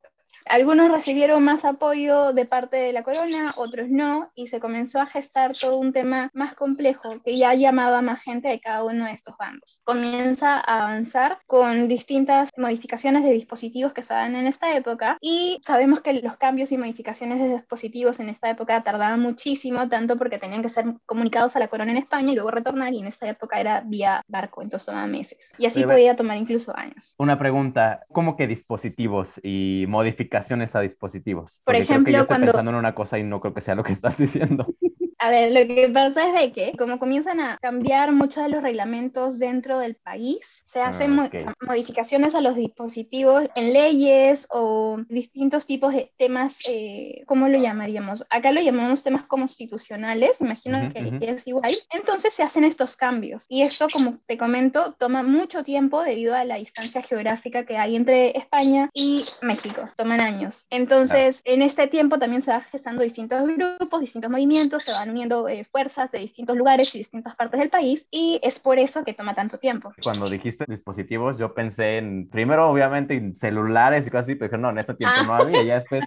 algunos 0.45 0.91
recibieron 0.91 1.43
más 1.43 1.65
apoyo 1.65 2.33
de 2.33 2.45
parte 2.45 2.77
de 2.77 2.93
la 2.93 3.03
corona, 3.03 3.53
otros 3.55 3.89
no, 3.89 4.31
y 4.35 4.47
se 4.47 4.59
comenzó 4.59 4.99
a 4.99 5.05
gestar 5.05 5.51
todo 5.59 5.77
un 5.77 5.91
tema 5.93 6.29
más 6.33 6.53
complejo 6.55 7.21
que 7.23 7.37
ya 7.37 7.53
llamaba 7.53 8.01
más 8.01 8.21
gente 8.21 8.47
de 8.47 8.59
cada 8.59 8.83
uno 8.83 9.05
de 9.05 9.11
estos 9.11 9.35
bandos. 9.37 9.81
Comienza 9.83 10.55
a 10.59 10.83
avanzar 10.83 11.39
con 11.47 11.87
distintas 11.87 12.49
modificaciones 12.57 13.23
de 13.23 13.31
dispositivos 13.31 13.93
que 13.93 14.03
se 14.03 14.13
dan 14.13 14.35
en 14.35 14.45
esta 14.47 14.75
época 14.75 15.17
y 15.19 15.59
sabemos 15.63 16.01
que 16.01 16.13
los 16.13 16.37
cambios 16.37 16.71
y 16.71 16.77
modificaciones 16.77 17.39
de 17.39 17.49
dispositivos 17.49 18.19
en 18.19 18.29
esta 18.29 18.49
época 18.49 18.83
tardaban 18.83 19.19
muchísimo, 19.19 19.87
tanto 19.89 20.17
porque 20.17 20.37
tenían 20.37 20.61
que 20.61 20.69
ser 20.69 20.85
comunicados 21.05 21.55
a 21.55 21.59
la 21.59 21.67
corona 21.67 21.91
en 21.91 21.97
España 21.97 22.31
y 22.31 22.35
luego 22.35 22.51
retornar, 22.51 22.93
y 22.93 22.99
en 22.99 23.07
esa 23.07 23.27
época 23.27 23.59
era 23.59 23.81
vía 23.85 24.21
barco, 24.27 24.61
entonces 24.61 24.85
tomaba 24.85 25.07
meses. 25.07 25.51
Y 25.57 25.65
así 25.65 25.81
ve- 25.81 25.87
podía 25.93 26.15
tomar 26.15 26.37
incluso 26.37 26.75
años. 26.77 27.15
Una 27.17 27.37
pregunta, 27.39 28.05
¿cómo 28.11 28.35
que 28.37 28.47
dispositivos 28.47 29.39
y 29.43 29.85
modificaciones 29.87 30.34
a 30.75 30.81
dispositivos? 30.81 31.61
Por 31.63 31.73
Porque 31.73 31.79
creo 31.79 31.87
que 31.87 31.93
ejemplo, 31.93 32.11
yo 32.11 32.17
estoy 32.21 32.27
cuando- 32.27 32.45
pensando 32.47 32.71
en 32.71 32.77
una 32.77 32.95
cosa 32.95 33.17
y 33.19 33.23
no 33.23 33.39
creo 33.41 33.53
que 33.53 33.61
sea 33.61 33.75
lo 33.75 33.83
que 33.83 33.93
estás 33.93 34.17
diciendo. 34.17 34.67
A 35.17 35.29
ver, 35.29 35.51
lo 35.53 35.65
que 35.73 35.89
pasa 35.93 36.27
es 36.27 36.33
de 36.41 36.51
que 36.51 36.73
como 36.77 36.99
comienzan 36.99 37.39
a 37.39 37.57
cambiar 37.61 38.11
muchos 38.11 38.43
de 38.43 38.49
los 38.49 38.61
reglamentos 38.61 39.39
dentro 39.39 39.79
del 39.79 39.95
país, 39.95 40.61
se 40.65 40.81
Ah, 40.81 40.89
hacen 40.89 41.11
mo- 41.15 41.23
ok. 41.25 41.35
modificaciones 41.65 42.35
a 42.35 42.41
los 42.41 42.57
dispositivos 42.57 43.45
en 43.55 43.71
leyes 43.71 44.45
o 44.49 44.97
distintos 45.07 45.65
tipos 45.65 45.93
de 45.93 46.11
temas, 46.17 46.59
eh, 46.69 47.23
¿cómo 47.27 47.47
lo 47.47 47.57
llamaríamos? 47.57 48.25
Acá 48.29 48.51
lo 48.51 48.59
llamamos 48.61 49.03
temas 49.03 49.23
constitucionales, 49.23 50.41
imagino 50.41 50.79
Ujú, 50.79 50.93
que 50.93 50.99
ujú. 50.99 51.17
es 51.21 51.47
igual. 51.47 51.73
Entonces 51.91 52.33
se 52.33 52.43
hacen 52.43 52.65
estos 52.65 52.97
cambios 52.97 53.45
y 53.47 53.61
esto, 53.61 53.87
como 53.91 54.19
te 54.25 54.37
comento, 54.37 54.95
toma 54.99 55.23
mucho 55.23 55.63
tiempo 55.63 56.03
debido 56.03 56.35
a 56.35 56.43
la 56.43 56.55
distancia 56.57 57.01
geográfica 57.01 57.65
que 57.65 57.77
hay 57.77 57.95
entre 57.95 58.37
España 58.37 58.89
y 58.93 59.23
México, 59.41 59.81
toman 59.95 60.19
años. 60.19 60.65
Entonces, 60.69 61.41
en 61.45 61.61
este 61.61 61.87
tiempo 61.87 62.19
también 62.19 62.41
se 62.41 62.51
van 62.51 62.61
gestando 62.63 63.01
distintos 63.01 63.41
grupos, 63.47 64.01
distintos 64.01 64.29
movimientos, 64.29 64.83
se 64.83 64.91
van 65.05 65.11
uniendo 65.11 65.47
eh, 65.47 65.63
fuerzas 65.63 66.11
de 66.11 66.19
distintos 66.19 66.57
lugares 66.57 66.93
y 66.95 66.99
distintas 66.99 67.35
partes 67.35 67.59
del 67.59 67.69
país 67.69 68.07
y 68.11 68.39
es 68.43 68.59
por 68.59 68.79
eso 68.79 69.03
que 69.03 69.13
toma 69.13 69.33
tanto 69.33 69.57
tiempo. 69.57 69.93
Cuando 70.03 70.27
dijiste 70.29 70.65
dispositivos, 70.67 71.37
yo 71.37 71.53
pensé 71.53 71.97
en, 71.97 72.27
primero 72.29 72.69
obviamente 72.69 73.15
en 73.15 73.35
celulares 73.35 74.07
y 74.07 74.09
cosas 74.09 74.25
así, 74.25 74.35
pero 74.35 74.57
no, 74.57 74.69
en 74.69 74.79
ese 74.79 74.93
tiempo 74.93 75.23
no 75.25 75.35
había, 75.35 75.63
ya 75.63 75.75
después 75.79 76.03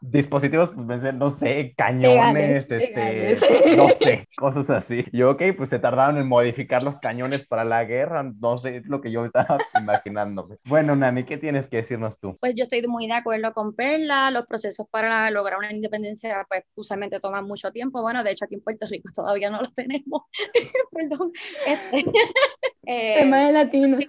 dispositivos, 0.00 0.70
pues 0.70 0.86
pensé, 0.86 1.12
no 1.12 1.30
sé, 1.30 1.74
cañones, 1.76 2.14
Legales, 2.14 2.70
este, 2.70 2.94
legales. 2.94 3.76
no 3.76 3.88
sé, 3.98 4.28
cosas 4.36 4.70
así. 4.70 5.04
Yo, 5.12 5.30
ok, 5.30 5.42
pues 5.56 5.70
se 5.70 5.78
tardaron 5.78 6.18
en 6.18 6.28
modificar 6.28 6.82
los 6.84 6.98
cañones 6.98 7.46
para 7.46 7.64
la 7.64 7.84
guerra, 7.84 8.22
no 8.22 8.58
sé, 8.58 8.78
es 8.78 8.86
lo 8.86 9.00
que 9.00 9.10
yo 9.10 9.24
estaba 9.24 9.58
imaginándome. 9.80 10.56
Bueno, 10.64 10.96
Nani, 10.96 11.24
¿qué 11.24 11.36
tienes 11.38 11.66
que 11.66 11.78
decirnos 11.78 12.18
tú? 12.18 12.36
Pues 12.40 12.54
yo 12.54 12.64
estoy 12.64 12.82
muy 12.86 13.06
de 13.06 13.14
acuerdo 13.14 13.52
con 13.52 13.74
Perla, 13.74 14.30
los 14.30 14.46
procesos 14.46 14.86
para 14.90 15.30
lograr 15.30 15.58
una 15.58 15.72
independencia 15.72 16.46
pues 16.48 16.64
usualmente 16.74 17.20
toman 17.20 17.44
mucho 17.46 17.70
tiempo, 17.70 18.02
bueno, 18.02 18.22
de 18.24 18.32
hecho 18.32 18.44
aquí 18.44 18.54
en 18.54 18.62
Puerto 18.62 18.86
Rico 18.88 19.10
todavía 19.14 19.50
no 19.50 19.60
los 19.60 19.74
tenemos, 19.74 20.22
perdón. 20.92 21.32
Este, 21.66 22.10
eh, 22.86 23.14
Tema 23.18 23.46
de 23.46 23.52
latinos. 23.52 24.04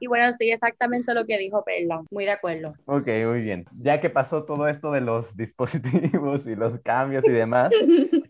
y 0.00 0.06
bueno, 0.06 0.32
sí, 0.32 0.50
exactamente 0.50 1.14
lo 1.14 1.24
que 1.26 1.38
dijo 1.38 1.64
Perla, 1.64 2.02
muy 2.10 2.24
de 2.24 2.30
acuerdo. 2.30 2.74
Ok, 2.86 3.06
muy 3.26 3.40
bien. 3.40 3.64
Ya 3.80 4.00
que 4.00 4.10
pasó 4.10 4.31
todo 4.40 4.66
esto 4.68 4.90
de 4.90 5.00
los 5.00 5.36
dispositivos 5.36 6.46
y 6.46 6.56
los 6.56 6.78
cambios 6.80 7.24
y 7.26 7.30
demás, 7.30 7.70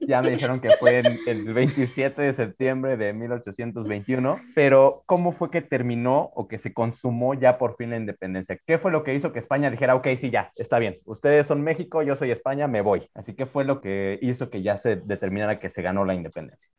ya 0.01 0.21
me 0.21 0.31
dijeron 0.31 0.61
que 0.61 0.71
fue 0.71 0.99
en 0.99 1.19
el 1.27 1.55
27 1.55 2.21
de 2.21 2.33
septiembre 2.33 2.97
de 2.97 3.13
1821, 3.13 4.41
pero 4.55 5.03
¿cómo 5.07 5.33
fue 5.33 5.51
que 5.51 5.63
terminó 5.63 6.31
o 6.35 6.49
que 6.49 6.59
se 6.59 6.73
consumó 6.73 7.35
ya 7.35 7.59
por 7.59 7.77
fin 7.77 7.91
la 7.91 7.97
independencia? 7.97 8.59
¿Qué 8.67 8.79
fue 8.79 8.91
lo 8.91 9.05
que 9.05 9.15
hizo 9.15 9.33
que 9.33 9.39
España 9.39 9.71
dijera, 9.71 9.95
ok, 9.95 10.09
sí, 10.17 10.31
ya, 10.31 10.53
está 10.57 10.79
bien, 10.79 10.99
ustedes 11.05 11.47
son 11.47 11.63
México, 11.63 12.03
yo 12.03 12.17
soy 12.17 12.31
España, 12.31 12.67
me 12.67 12.81
voy? 12.81 13.09
Así 13.15 13.35
que 13.35 13.47
fue 13.47 13.65
lo 13.65 13.81
que 13.81 14.19
hizo 14.21 14.51
que 14.51 14.63
ya 14.63 14.79
se 14.79 14.97
determinara 14.97 15.59
que 15.59 15.71
se 15.71 15.83
ganó 15.83 16.05
la 16.05 16.15
independencia. 16.15 16.71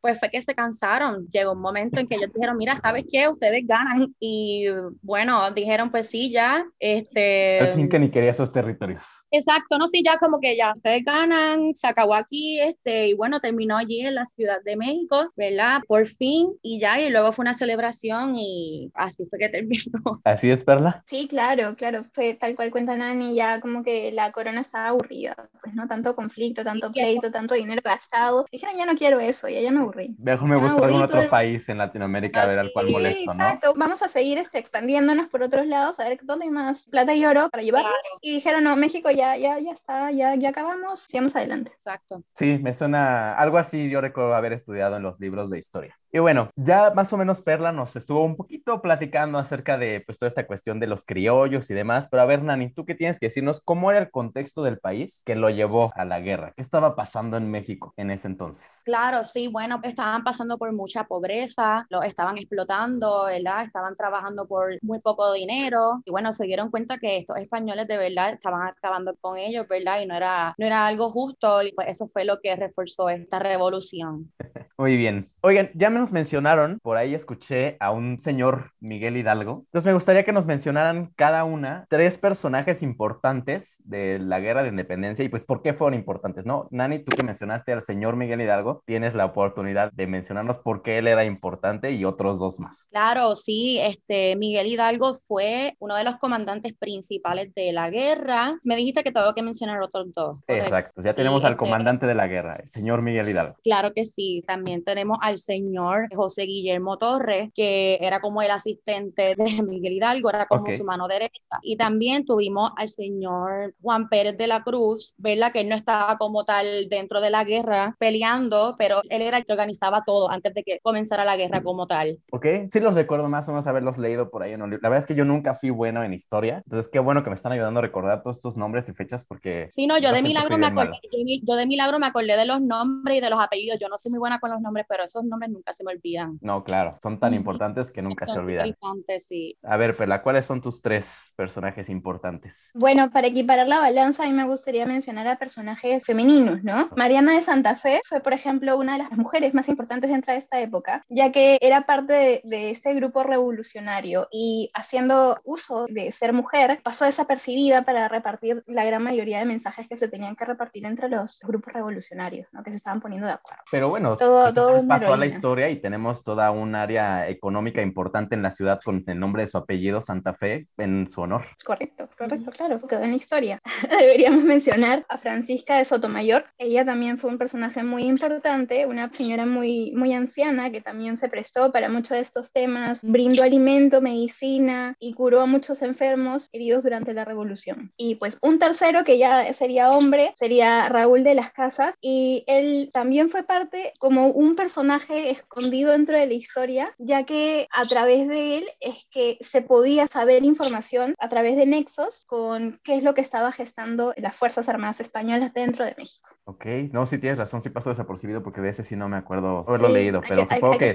Pues 0.00 0.20
fue 0.20 0.30
que 0.30 0.42
se 0.42 0.54
cansaron, 0.54 1.26
llegó 1.28 1.52
un 1.52 1.60
momento 1.60 1.98
en 1.98 2.06
que 2.06 2.16
ellos 2.16 2.30
dijeron, 2.32 2.56
mira, 2.56 2.76
¿sabes 2.76 3.04
qué? 3.10 3.28
Ustedes 3.28 3.66
ganan 3.66 4.14
y 4.20 4.66
bueno, 5.02 5.50
dijeron, 5.50 5.90
pues 5.90 6.08
sí, 6.08 6.30
ya, 6.30 6.64
este... 6.78 7.60
Al 7.60 7.74
fin 7.74 7.88
que 7.88 7.98
ni 7.98 8.10
quería 8.24 8.32
esos 8.32 8.52
territorios. 8.52 9.04
Exacto, 9.30 9.78
no, 9.78 9.86
sí, 9.86 10.02
ya 10.04 10.18
como 10.18 10.40
que 10.40 10.56
ya 10.56 10.72
ustedes 10.74 11.04
ganan, 11.04 11.74
se 11.74 11.86
acabó 11.86 12.14
aquí, 12.14 12.60
este, 12.60 13.08
y 13.08 13.14
bueno, 13.14 13.40
terminó 13.40 13.76
allí 13.76 14.00
en 14.00 14.14
la 14.14 14.24
Ciudad 14.24 14.58
de 14.64 14.76
México, 14.76 15.30
¿verdad? 15.36 15.80
Por 15.86 16.06
fin, 16.06 16.48
y 16.62 16.80
ya, 16.80 17.00
y 17.00 17.10
luego 17.10 17.32
fue 17.32 17.42
una 17.42 17.54
celebración 17.54 18.34
y 18.36 18.90
así 18.94 19.26
fue 19.28 19.38
que 19.38 19.48
terminó. 19.48 19.74
¿Así 20.24 20.50
es, 20.50 20.62
Perla? 20.64 21.02
Sí, 21.06 21.28
claro, 21.28 21.74
claro, 21.76 22.04
fue 22.12 22.34
tal 22.34 22.54
cual 22.56 22.70
cuenta 22.70 22.96
Nani, 22.96 23.34
ya 23.34 23.60
como 23.60 23.82
que 23.82 24.12
la 24.12 24.32
corona 24.32 24.60
estaba 24.60 24.88
aburrida, 24.88 25.34
pues 25.62 25.74
no 25.74 25.86
tanto 25.88 26.14
conflicto, 26.16 26.64
tanto 26.64 26.88
Sí, 26.88 27.00
pleito, 27.00 27.30
tanto 27.30 27.54
dinero 27.54 27.82
gastado. 27.84 28.46
Dijeron, 28.50 28.76
ya 28.76 28.86
no 28.86 28.94
quiero 28.94 29.20
eso, 29.20 29.48
ya, 29.48 29.60
ya 29.60 29.70
me 29.70 29.80
aburrí. 29.80 30.14
Mejor 30.18 30.48
me 30.48 30.56
busco 30.56 30.84
algún 30.84 31.02
otro 31.02 31.20
el- 31.22 31.28
país 31.28 31.68
en 31.68 31.78
Latinoamérica 31.78 32.42
a 32.42 32.46
ver 32.46 32.58
al 32.58 32.72
cual 32.72 32.86
Sí, 32.86 32.92
molesto, 32.92 33.18
Sí, 33.18 33.26
¿no? 33.26 33.32
exacto, 33.32 33.74
vamos 33.76 34.02
a 34.02 34.08
seguir 34.08 34.38
este, 34.38 34.58
expandiéndonos 34.58 35.28
por 35.28 35.42
otros 35.42 35.66
lados, 35.66 35.98
a 36.00 36.08
ver 36.08 36.20
dónde 36.22 36.44
hay 36.46 36.50
más 36.50 36.84
plata 36.88 37.14
y 37.14 37.24
oro 37.24 37.48
para 37.50 37.62
llevarnos. 37.62 37.90
Claro. 37.90 38.13
Y 38.20 38.34
dijeron, 38.34 38.64
no, 38.64 38.76
México 38.76 39.10
ya, 39.10 39.36
ya, 39.36 39.58
ya 39.58 39.72
está, 39.72 40.10
ya, 40.10 40.34
ya 40.36 40.50
acabamos, 40.50 41.00
sigamos 41.00 41.36
adelante. 41.36 41.72
Exacto. 41.72 42.24
Sí, 42.36 42.58
me 42.58 42.74
suena 42.74 43.34
algo 43.34 43.58
así, 43.58 43.88
yo 43.90 44.00
recuerdo 44.00 44.34
haber 44.34 44.52
estudiado 44.54 44.96
en 44.96 45.02
los 45.04 45.18
libros 45.20 45.50
de 45.50 45.58
historia. 45.58 45.96
Y 46.14 46.20
bueno, 46.20 46.46
ya 46.54 46.92
más 46.94 47.12
o 47.12 47.16
menos 47.16 47.40
Perla 47.40 47.72
nos 47.72 47.96
estuvo 47.96 48.24
un 48.24 48.36
poquito 48.36 48.80
platicando 48.80 49.36
acerca 49.36 49.76
de 49.76 50.00
pues 50.06 50.16
toda 50.16 50.28
esta 50.28 50.46
cuestión 50.46 50.78
de 50.78 50.86
los 50.86 51.04
criollos 51.04 51.68
y 51.70 51.74
demás, 51.74 52.06
pero 52.08 52.22
a 52.22 52.26
ver, 52.26 52.40
Nani, 52.40 52.72
¿tú 52.72 52.84
qué 52.84 52.94
tienes 52.94 53.18
que 53.18 53.26
decirnos? 53.26 53.60
¿Cómo 53.64 53.90
era 53.90 53.98
el 53.98 54.12
contexto 54.12 54.62
del 54.62 54.78
país 54.78 55.22
que 55.26 55.34
lo 55.34 55.50
llevó 55.50 55.90
a 55.96 56.04
la 56.04 56.20
guerra? 56.20 56.52
¿Qué 56.54 56.62
estaba 56.62 56.94
pasando 56.94 57.36
en 57.36 57.50
México 57.50 57.94
en 57.96 58.12
ese 58.12 58.28
entonces? 58.28 58.64
Claro, 58.84 59.24
sí, 59.24 59.48
bueno, 59.48 59.80
estaban 59.82 60.22
pasando 60.22 60.56
por 60.56 60.72
mucha 60.72 61.02
pobreza, 61.02 61.84
lo 61.90 62.00
estaban 62.04 62.38
explotando, 62.38 63.24
¿verdad? 63.24 63.64
Estaban 63.64 63.96
trabajando 63.96 64.46
por 64.46 64.78
muy 64.82 65.00
poco 65.00 65.32
dinero 65.32 66.00
y 66.04 66.12
bueno, 66.12 66.32
se 66.32 66.44
dieron 66.44 66.70
cuenta 66.70 66.98
que 66.98 67.16
estos 67.16 67.38
españoles 67.38 67.88
de 67.88 67.96
verdad 67.96 68.34
estaban 68.34 68.68
acabando 68.68 69.16
con 69.20 69.36
ellos, 69.36 69.66
¿verdad? 69.66 70.00
Y 70.00 70.06
no 70.06 70.14
era, 70.14 70.54
no 70.58 70.64
era 70.64 70.86
algo 70.86 71.10
justo 71.10 71.60
y 71.64 71.72
pues 71.72 71.88
eso 71.88 72.06
fue 72.06 72.24
lo 72.24 72.38
que 72.40 72.54
reforzó 72.54 73.08
esta 73.08 73.40
revolución. 73.40 74.32
Muy 74.78 74.96
bien. 74.96 75.28
Oigan, 75.40 75.70
ya 75.74 75.90
me 75.90 76.03
nos 76.04 76.12
mencionaron, 76.12 76.78
por 76.82 76.98
ahí 76.98 77.14
escuché 77.14 77.78
a 77.80 77.90
un 77.90 78.18
señor 78.18 78.72
Miguel 78.78 79.16
Hidalgo. 79.16 79.62
Entonces 79.64 79.86
me 79.86 79.94
gustaría 79.94 80.22
que 80.22 80.32
nos 80.32 80.44
mencionaran 80.44 81.10
cada 81.16 81.44
una 81.44 81.86
tres 81.88 82.18
personajes 82.18 82.82
importantes 82.82 83.76
de 83.84 84.18
la 84.18 84.38
guerra 84.38 84.62
de 84.62 84.68
independencia 84.68 85.24
y 85.24 85.30
pues 85.30 85.44
por 85.44 85.62
qué 85.62 85.72
fueron 85.72 85.94
importantes, 85.94 86.44
¿no? 86.44 86.68
Nani, 86.70 86.98
tú 86.98 87.16
que 87.16 87.22
mencionaste 87.22 87.72
al 87.72 87.80
señor 87.80 88.16
Miguel 88.16 88.42
Hidalgo, 88.42 88.82
tienes 88.84 89.14
la 89.14 89.24
oportunidad 89.24 89.90
de 89.92 90.06
mencionarnos 90.06 90.58
por 90.58 90.82
qué 90.82 90.98
él 90.98 91.08
era 91.08 91.24
importante 91.24 91.92
y 91.92 92.04
otros 92.04 92.38
dos 92.38 92.60
más. 92.60 92.84
Claro, 92.90 93.34
sí, 93.34 93.78
este 93.80 94.36
Miguel 94.36 94.66
Hidalgo 94.66 95.14
fue 95.14 95.74
uno 95.78 95.96
de 95.96 96.04
los 96.04 96.16
comandantes 96.16 96.74
principales 96.74 97.54
de 97.54 97.72
la 97.72 97.88
guerra. 97.88 98.58
Me 98.62 98.76
dijiste 98.76 99.02
que 99.02 99.10
tengo 99.10 99.32
que 99.34 99.42
mencionar 99.42 99.80
otros 99.80 100.12
dos. 100.14 100.36
¿correcto? 100.46 100.52
Exacto, 100.66 101.02
ya 101.02 101.12
Sí, 101.12 101.16
tenemos 101.16 101.44
al 101.44 101.52
este- 101.52 101.64
comandante 101.64 102.06
de 102.06 102.14
la 102.14 102.26
guerra, 102.26 102.56
el 102.62 102.68
señor 102.68 103.00
Miguel 103.00 103.30
Hidalgo. 103.30 103.56
Claro 103.64 103.94
que 103.94 104.04
sí, 104.04 104.40
también 104.46 104.84
tenemos 104.84 105.16
al 105.22 105.38
señor 105.38 105.93
José 106.14 106.42
Guillermo 106.42 106.98
Torres, 106.98 107.50
que 107.54 107.98
era 108.00 108.20
como 108.20 108.42
el 108.42 108.50
asistente 108.50 109.34
de 109.36 109.36
Miguel 109.62 109.94
Hidalgo, 109.94 110.28
era 110.30 110.46
como 110.46 110.64
Ok. 110.64 110.72
su 110.72 110.84
mano 110.84 111.08
derecha. 111.08 111.40
Y 111.62 111.76
también 111.76 112.24
tuvimos 112.24 112.72
al 112.76 112.88
señor 112.88 113.74
Juan 113.82 114.08
Pérez 114.08 114.36
de 114.36 114.46
la 114.46 114.62
Cruz, 114.62 115.14
¿verdad? 115.18 115.52
Que 115.52 115.60
él 115.60 115.68
no 115.68 115.74
estaba 115.76 116.16
como 116.18 116.44
tal 116.44 116.88
dentro 116.88 117.20
de 117.20 117.30
la 117.30 117.44
guerra 117.44 117.96
peleando, 117.98 118.76
pero 118.78 119.00
él 119.08 119.22
era 119.22 119.38
el 119.38 119.44
que 119.44 119.52
organizaba 119.52 120.02
todo 120.04 120.30
antes 120.30 120.54
de 120.54 120.62
que 120.62 120.80
comenzara 120.82 121.24
la 121.24 121.36
guerra 121.36 121.62
como 121.62 121.86
tal. 121.86 122.18
¿Ok? 122.32 122.46
Sí 122.72 122.80
los 122.80 122.94
recuerdo 122.94 123.28
más 123.28 123.48
o 123.48 123.52
menos 123.52 123.66
haberlos 123.66 123.98
leído 123.98 124.30
por 124.30 124.42
ahí. 124.42 124.52
La 124.56 124.66
verdad 124.66 124.98
es 124.98 125.06
que 125.06 125.14
yo 125.14 125.24
nunca 125.24 125.54
fui 125.54 125.70
bueno 125.70 126.02
en 126.04 126.12
historia, 126.14 126.62
entonces 126.64 126.90
qué 126.90 126.98
bueno 126.98 127.22
que 127.22 127.30
me 127.30 127.36
están 127.36 127.52
ayudando 127.52 127.78
a 127.78 127.82
recordar 127.82 128.22
todos 128.22 128.36
estos 128.36 128.56
nombres 128.56 128.88
y 128.88 128.92
fechas 128.92 129.24
porque... 129.24 129.68
Sí, 129.70 129.86
no, 129.86 129.98
yo 129.98 130.12
de 130.12 130.22
milagro 130.22 130.58
me 130.58 130.66
acordé, 130.66 130.92
yo, 131.04 131.18
yo 131.42 131.56
de 131.56 131.66
milagro 131.66 131.98
me 131.98 132.06
acordé 132.06 132.36
de 132.36 132.44
los 132.44 132.60
nombres 132.60 133.18
y 133.18 133.20
de 133.20 133.30
los 133.30 133.40
apellidos. 133.40 133.78
Yo 133.80 133.88
no 133.88 133.98
soy 133.98 134.10
muy 134.10 134.18
buena 134.18 134.40
con 134.40 134.50
los 134.50 134.60
nombres, 134.60 134.86
pero 134.88 135.04
esos 135.04 135.24
nombres 135.24 135.50
nunca 135.50 135.72
se 135.72 135.83
me 135.84 135.92
olvidan. 135.92 136.38
No, 136.40 136.64
claro, 136.64 136.98
son 137.02 137.18
tan 137.20 137.34
importantes 137.34 137.90
que 137.90 138.02
nunca 138.02 138.26
se 138.26 138.32
Son 138.32 138.44
olvidan. 138.44 138.66
importantes, 138.68 139.26
sí. 139.26 139.56
A 139.62 139.76
ver, 139.76 139.96
Perla, 139.96 140.22
¿cuáles 140.22 140.46
son 140.46 140.60
tus 140.60 140.82
tres 140.82 141.32
personajes 141.36 141.88
importantes? 141.88 142.70
Bueno, 142.74 143.10
para 143.10 143.28
equiparar 143.28 143.68
la 143.68 143.78
balanza, 143.78 144.24
a 144.24 144.26
mí 144.26 144.32
me 144.32 144.46
gustaría 144.46 144.86
mencionar 144.86 145.28
a 145.28 145.36
personajes 145.38 146.04
femeninos, 146.04 146.64
¿no? 146.64 146.88
Mariana 146.96 147.34
de 147.34 147.42
Santa 147.42 147.74
Fe 147.76 148.00
fue, 148.08 148.20
por 148.20 148.32
ejemplo, 148.32 148.76
una 148.78 148.94
de 148.96 149.04
las 149.04 149.12
mujeres 149.12 149.54
más 149.54 149.68
importantes 149.68 150.10
dentro 150.10 150.32
de 150.32 150.38
esta 150.38 150.60
época, 150.60 151.04
ya 151.08 151.30
que 151.30 151.58
era 151.60 151.86
parte 151.86 152.12
de, 152.12 152.40
de 152.44 152.70
este 152.70 152.94
grupo 152.94 153.22
revolucionario 153.22 154.28
y 154.32 154.68
haciendo 154.74 155.40
uso 155.44 155.86
de 155.88 156.10
ser 156.12 156.32
mujer, 156.32 156.80
pasó 156.82 157.04
desapercibida 157.04 157.82
para 157.82 158.08
repartir 158.08 158.62
la 158.66 158.84
gran 158.84 159.02
mayoría 159.02 159.38
de 159.38 159.44
mensajes 159.44 159.88
que 159.88 159.96
se 159.96 160.08
tenían 160.08 160.36
que 160.36 160.44
repartir 160.44 160.84
entre 160.86 161.08
los 161.08 161.40
grupos 161.42 161.72
revolucionarios, 161.72 162.48
¿no? 162.52 162.62
Que 162.62 162.70
se 162.70 162.76
estaban 162.76 163.00
poniendo 163.00 163.26
de 163.26 163.34
acuerdo. 163.34 163.62
Pero 163.70 163.88
bueno, 163.88 164.16
Todo- 164.16 164.42
pues, 164.42 164.54
todo 164.54 164.86
pasó 164.88 165.06
a 165.06 165.16
la 165.16 165.24
heroína. 165.26 165.34
Historia 165.64 165.70
y 165.70 165.80
tenemos 165.80 166.24
toda 166.24 166.50
un 166.50 166.74
área 166.74 167.28
económica 167.28 167.82
importante 167.82 168.34
en 168.34 168.42
la 168.42 168.50
ciudad 168.50 168.80
con 168.84 169.04
el 169.06 169.18
nombre 169.18 169.42
de 169.42 169.48
su 169.48 169.58
apellido, 169.58 170.02
Santa 170.02 170.34
Fe, 170.34 170.66
en 170.78 171.10
su 171.10 171.20
honor. 171.20 171.44
Correcto, 171.64 172.08
correcto, 172.16 172.50
claro, 172.50 172.80
quedó 172.86 173.02
en 173.02 173.10
la 173.10 173.16
historia. 173.16 173.60
Deberíamos 174.00 174.44
mencionar 174.44 175.04
a 175.08 175.18
Francisca 175.18 175.78
de 175.78 175.84
Sotomayor. 175.84 176.44
Ella 176.58 176.84
también 176.84 177.18
fue 177.18 177.30
un 177.30 177.38
personaje 177.38 177.82
muy 177.82 178.04
importante, 178.04 178.86
una 178.86 179.10
señora 179.12 179.46
muy, 179.46 179.92
muy 179.92 180.12
anciana 180.12 180.70
que 180.70 180.80
también 180.80 181.18
se 181.18 181.28
prestó 181.28 181.72
para 181.72 181.88
muchos 181.88 182.10
de 182.10 182.20
estos 182.20 182.52
temas, 182.52 183.00
brindó 183.02 183.42
alimento, 183.42 184.00
medicina 184.00 184.94
y 184.98 185.14
curó 185.14 185.40
a 185.40 185.46
muchos 185.46 185.82
enfermos 185.82 186.48
heridos 186.52 186.84
durante 186.84 187.14
la 187.14 187.24
revolución. 187.24 187.92
Y 187.96 188.16
pues 188.16 188.38
un 188.42 188.58
tercero 188.58 189.04
que 189.04 189.18
ya 189.18 189.52
sería 189.52 189.90
hombre 189.90 190.32
sería 190.34 190.88
Raúl 190.88 191.24
de 191.24 191.34
las 191.34 191.52
Casas 191.52 191.96
y 192.00 192.44
él 192.46 192.90
también 192.92 193.30
fue 193.30 193.42
parte 193.42 193.92
como 193.98 194.28
un 194.28 194.56
personaje 194.56 195.30
escondido 195.54 195.92
dentro 195.92 196.18
de 196.18 196.26
la 196.26 196.34
historia, 196.34 196.94
ya 196.98 197.24
que 197.24 197.68
a 197.72 197.84
través 197.84 198.28
de 198.28 198.58
él 198.58 198.64
es 198.80 199.06
que 199.10 199.38
se 199.40 199.62
podía 199.62 200.06
saber 200.06 200.44
información 200.44 201.14
a 201.18 201.28
través 201.28 201.56
de 201.56 201.66
nexos 201.66 202.24
con 202.26 202.80
qué 202.82 202.96
es 202.96 203.04
lo 203.04 203.14
que 203.14 203.20
estaba 203.20 203.52
gestando 203.52 204.12
las 204.16 204.34
Fuerzas 204.34 204.68
Armadas 204.68 205.00
Españolas 205.00 205.54
dentro 205.54 205.84
de 205.84 205.94
México. 205.96 206.28
Ok, 206.46 206.66
no, 206.92 207.06
sí 207.06 207.18
tienes 207.18 207.38
razón, 207.38 207.62
sí 207.62 207.70
pasó 207.70 207.90
desapercibido 207.90 208.42
porque 208.42 208.60
de 208.60 208.68
ese 208.68 208.82
sí 208.82 208.96
no 208.96 209.08
me 209.08 209.16
acuerdo 209.16 209.64
haberlo 209.66 209.88
leído, 209.88 210.20
pero 210.28 210.42
supongo 210.42 210.76
que, 210.76 210.94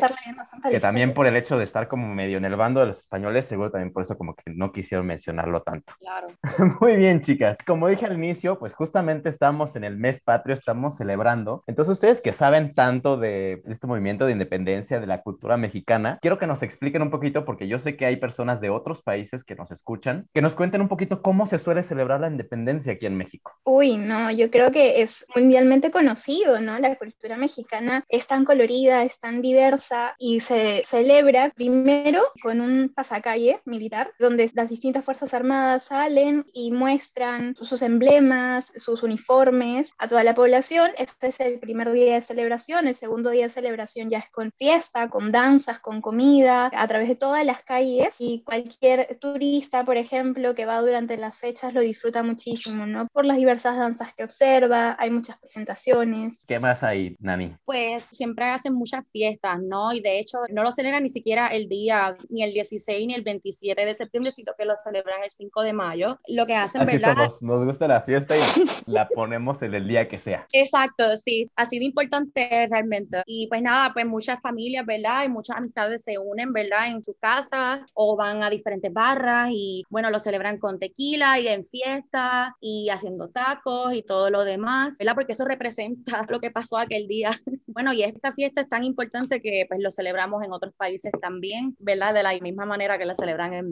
que, 0.69 0.79
también 0.79 1.13
por 1.13 1.25
el 1.25 1.35
hecho 1.35 1.57
de 1.57 1.63
estar 1.63 1.87
como 1.87 2.13
medio 2.13 2.37
en 2.37 2.45
el 2.45 2.55
bando 2.55 2.81
de 2.81 2.87
los 2.87 2.99
españoles, 2.99 3.47
seguro 3.47 3.71
también 3.71 3.91
por 3.91 4.03
eso 4.03 4.17
como 4.17 4.35
que 4.35 4.51
no 4.53 4.71
quisieron 4.71 5.07
mencionarlo 5.07 5.63
tanto. 5.63 5.93
Claro. 5.99 6.27
Muy 6.81 6.97
bien, 6.97 7.21
chicas. 7.21 7.57
Como 7.65 7.87
dije 7.87 8.05
al 8.05 8.13
inicio, 8.13 8.59
pues 8.59 8.75
justamente 8.75 9.29
estamos 9.29 9.75
en 9.75 9.85
el 9.85 9.97
mes 9.97 10.21
patrio, 10.21 10.53
estamos 10.53 10.97
celebrando. 10.97 11.63
Entonces, 11.65 11.93
ustedes 11.93 12.21
que 12.21 12.33
saben 12.33 12.75
tanto 12.75 13.17
de 13.17 13.63
este 13.65 13.87
movimiento 13.87 14.25
de 14.25 14.33
independencia, 14.33 14.48
de 14.49 15.07
la 15.07 15.21
cultura 15.21 15.57
mexicana, 15.57 16.19
quiero 16.21 16.37
que 16.37 16.47
nos 16.47 16.63
expliquen 16.63 17.01
un 17.01 17.09
poquito, 17.09 17.45
porque 17.45 17.67
yo 17.67 17.79
sé 17.79 17.95
que 17.95 18.05
hay 18.05 18.17
personas 18.17 18.59
de 18.61 18.69
otros 18.69 19.01
países 19.01 19.43
que 19.43 19.55
nos 19.55 19.71
escuchan, 19.71 20.27
que 20.33 20.41
nos 20.41 20.55
cuenten 20.55 20.81
un 20.81 20.87
poquito 20.87 21.21
cómo 21.21 21.45
se 21.45 21.59
suele 21.59 21.83
celebrar 21.83 22.19
la 22.19 22.27
independencia 22.27 22.93
aquí 22.93 23.05
en 23.05 23.17
México. 23.17 23.51
Uy, 23.63 23.97
no, 23.97 24.31
yo 24.31 24.49
creo 24.49 24.71
que 24.71 25.01
es 25.01 25.25
mundialmente 25.35 25.91
conocido, 25.91 26.59
¿no? 26.59 26.79
La 26.79 26.95
cultura 26.95 27.37
mexicana 27.37 28.03
es 28.09 28.27
tan 28.27 28.45
colorida, 28.45 29.03
es 29.03 29.19
tan 29.19 29.41
diversa 29.41 30.15
y 30.17 30.39
se 30.39 30.83
celebra 30.85 31.51
primero 31.55 32.23
con 32.41 32.61
un 32.61 32.91
pasacalle 32.93 33.61
militar, 33.65 34.11
donde 34.19 34.49
las 34.53 34.69
distintas 34.69 35.05
Fuerzas 35.05 35.33
Armadas 35.33 35.83
salen 35.83 36.45
y 36.53 36.71
muestran 36.71 37.55
sus 37.55 37.81
emblemas, 37.81 38.73
sus 38.75 39.03
uniformes 39.03 39.93
a 39.97 40.07
toda 40.07 40.23
la 40.23 40.35
población. 40.35 40.91
Este 40.97 41.27
es 41.27 41.39
el 41.39 41.59
primer 41.59 41.91
día 41.91 42.15
de 42.15 42.21
celebración, 42.21 42.87
el 42.87 42.95
segundo 42.95 43.29
día 43.29 43.43
de 43.43 43.49
celebración 43.49 44.09
ya 44.09 44.19
es 44.19 44.29
con 44.39 44.53
fiesta, 44.53 45.09
con 45.09 45.33
danzas, 45.33 45.81
con 45.81 45.99
comida, 45.99 46.71
a 46.73 46.87
través 46.87 47.09
de 47.09 47.17
todas 47.17 47.45
las 47.45 47.61
calles 47.61 48.15
y 48.19 48.41
cualquier 48.43 49.17
turista, 49.19 49.83
por 49.83 49.97
ejemplo, 49.97 50.55
que 50.55 50.65
va 50.65 50.79
durante 50.79 51.17
las 51.17 51.37
fechas 51.37 51.73
lo 51.73 51.81
disfruta 51.81 52.23
muchísimo, 52.23 52.85
¿no? 52.85 53.05
Por 53.11 53.25
las 53.25 53.35
diversas 53.35 53.75
danzas 53.75 54.13
que 54.13 54.23
observa, 54.23 54.95
hay 54.97 55.11
muchas 55.11 55.37
presentaciones. 55.39 56.45
¿Qué 56.47 56.57
más 56.57 56.83
hay, 56.83 57.17
Nani? 57.19 57.53
Pues 57.65 58.05
siempre 58.05 58.45
hacen 58.45 58.75
muchas 58.75 59.03
fiestas, 59.11 59.61
¿no? 59.61 59.91
Y 59.91 59.99
de 59.99 60.19
hecho 60.19 60.37
no 60.49 60.63
lo 60.63 60.71
celebran 60.71 61.03
ni 61.03 61.09
siquiera 61.09 61.47
el 61.47 61.67
día, 61.67 62.15
ni 62.29 62.41
el 62.41 62.53
16 62.53 63.07
ni 63.07 63.15
el 63.15 63.23
27 63.23 63.85
de 63.85 63.93
septiembre, 63.93 64.31
sino 64.31 64.53
que 64.57 64.63
lo 64.63 64.77
celebran 64.77 65.21
el 65.21 65.31
5 65.31 65.63
de 65.63 65.73
mayo. 65.73 66.17
Lo 66.29 66.45
que 66.45 66.55
hacen, 66.55 66.79
Así 66.79 66.93
¿verdad? 66.93 67.27
Somos. 67.27 67.41
Nos 67.41 67.65
gusta 67.65 67.89
la 67.89 68.03
fiesta 68.03 68.37
y 68.37 68.39
la 68.85 69.09
ponemos 69.09 69.61
en 69.63 69.73
el 69.73 69.85
día 69.85 70.07
que 70.07 70.17
sea. 70.17 70.47
Exacto, 70.53 71.17
sí. 71.17 71.43
Así 71.57 71.77
de 71.77 71.83
importante 71.83 72.67
realmente. 72.69 73.21
Y 73.25 73.47
pues 73.47 73.61
nada, 73.61 73.91
pues 73.93 74.05
muchas 74.05 74.28
familias, 74.37 74.85
¿verdad? 74.85 75.25
Y 75.25 75.29
muchas 75.29 75.57
amistades 75.57 76.03
se 76.03 76.17
unen, 76.17 76.53
¿verdad? 76.53 76.87
En 76.87 77.03
su 77.03 77.13
casa 77.19 77.85
o 77.93 78.15
van 78.15 78.43
a 78.43 78.49
diferentes 78.49 78.91
barras 78.91 79.49
y 79.51 79.83
bueno, 79.89 80.09
lo 80.09 80.19
celebran 80.19 80.57
con 80.57 80.79
tequila 80.79 81.39
y 81.39 81.47
en 81.47 81.65
fiesta 81.65 82.55
y 82.59 82.89
haciendo 82.89 83.29
tacos 83.29 83.93
y 83.93 84.03
todo 84.03 84.29
lo 84.29 84.43
demás, 84.43 84.97
¿verdad? 84.99 85.15
Porque 85.15 85.33
eso 85.33 85.45
representa 85.45 86.25
lo 86.29 86.39
que 86.39 86.51
pasó 86.51 86.77
aquel 86.77 87.07
día. 87.07 87.31
bueno, 87.67 87.93
y 87.93 88.03
esta 88.03 88.33
fiesta 88.33 88.61
es 88.61 88.69
tan 88.69 88.83
importante 88.83 89.41
que 89.41 89.65
pues 89.67 89.79
lo 89.79 89.91
celebramos 89.91 90.43
en 90.43 90.51
otros 90.51 90.73
países 90.75 91.11
también, 91.21 91.75
¿verdad? 91.79 92.13
De 92.13 92.23
la 92.23 92.33
misma 92.39 92.65
manera 92.65 92.97
que 92.97 93.05
la 93.05 93.15
celebran 93.15 93.53
en 93.53 93.71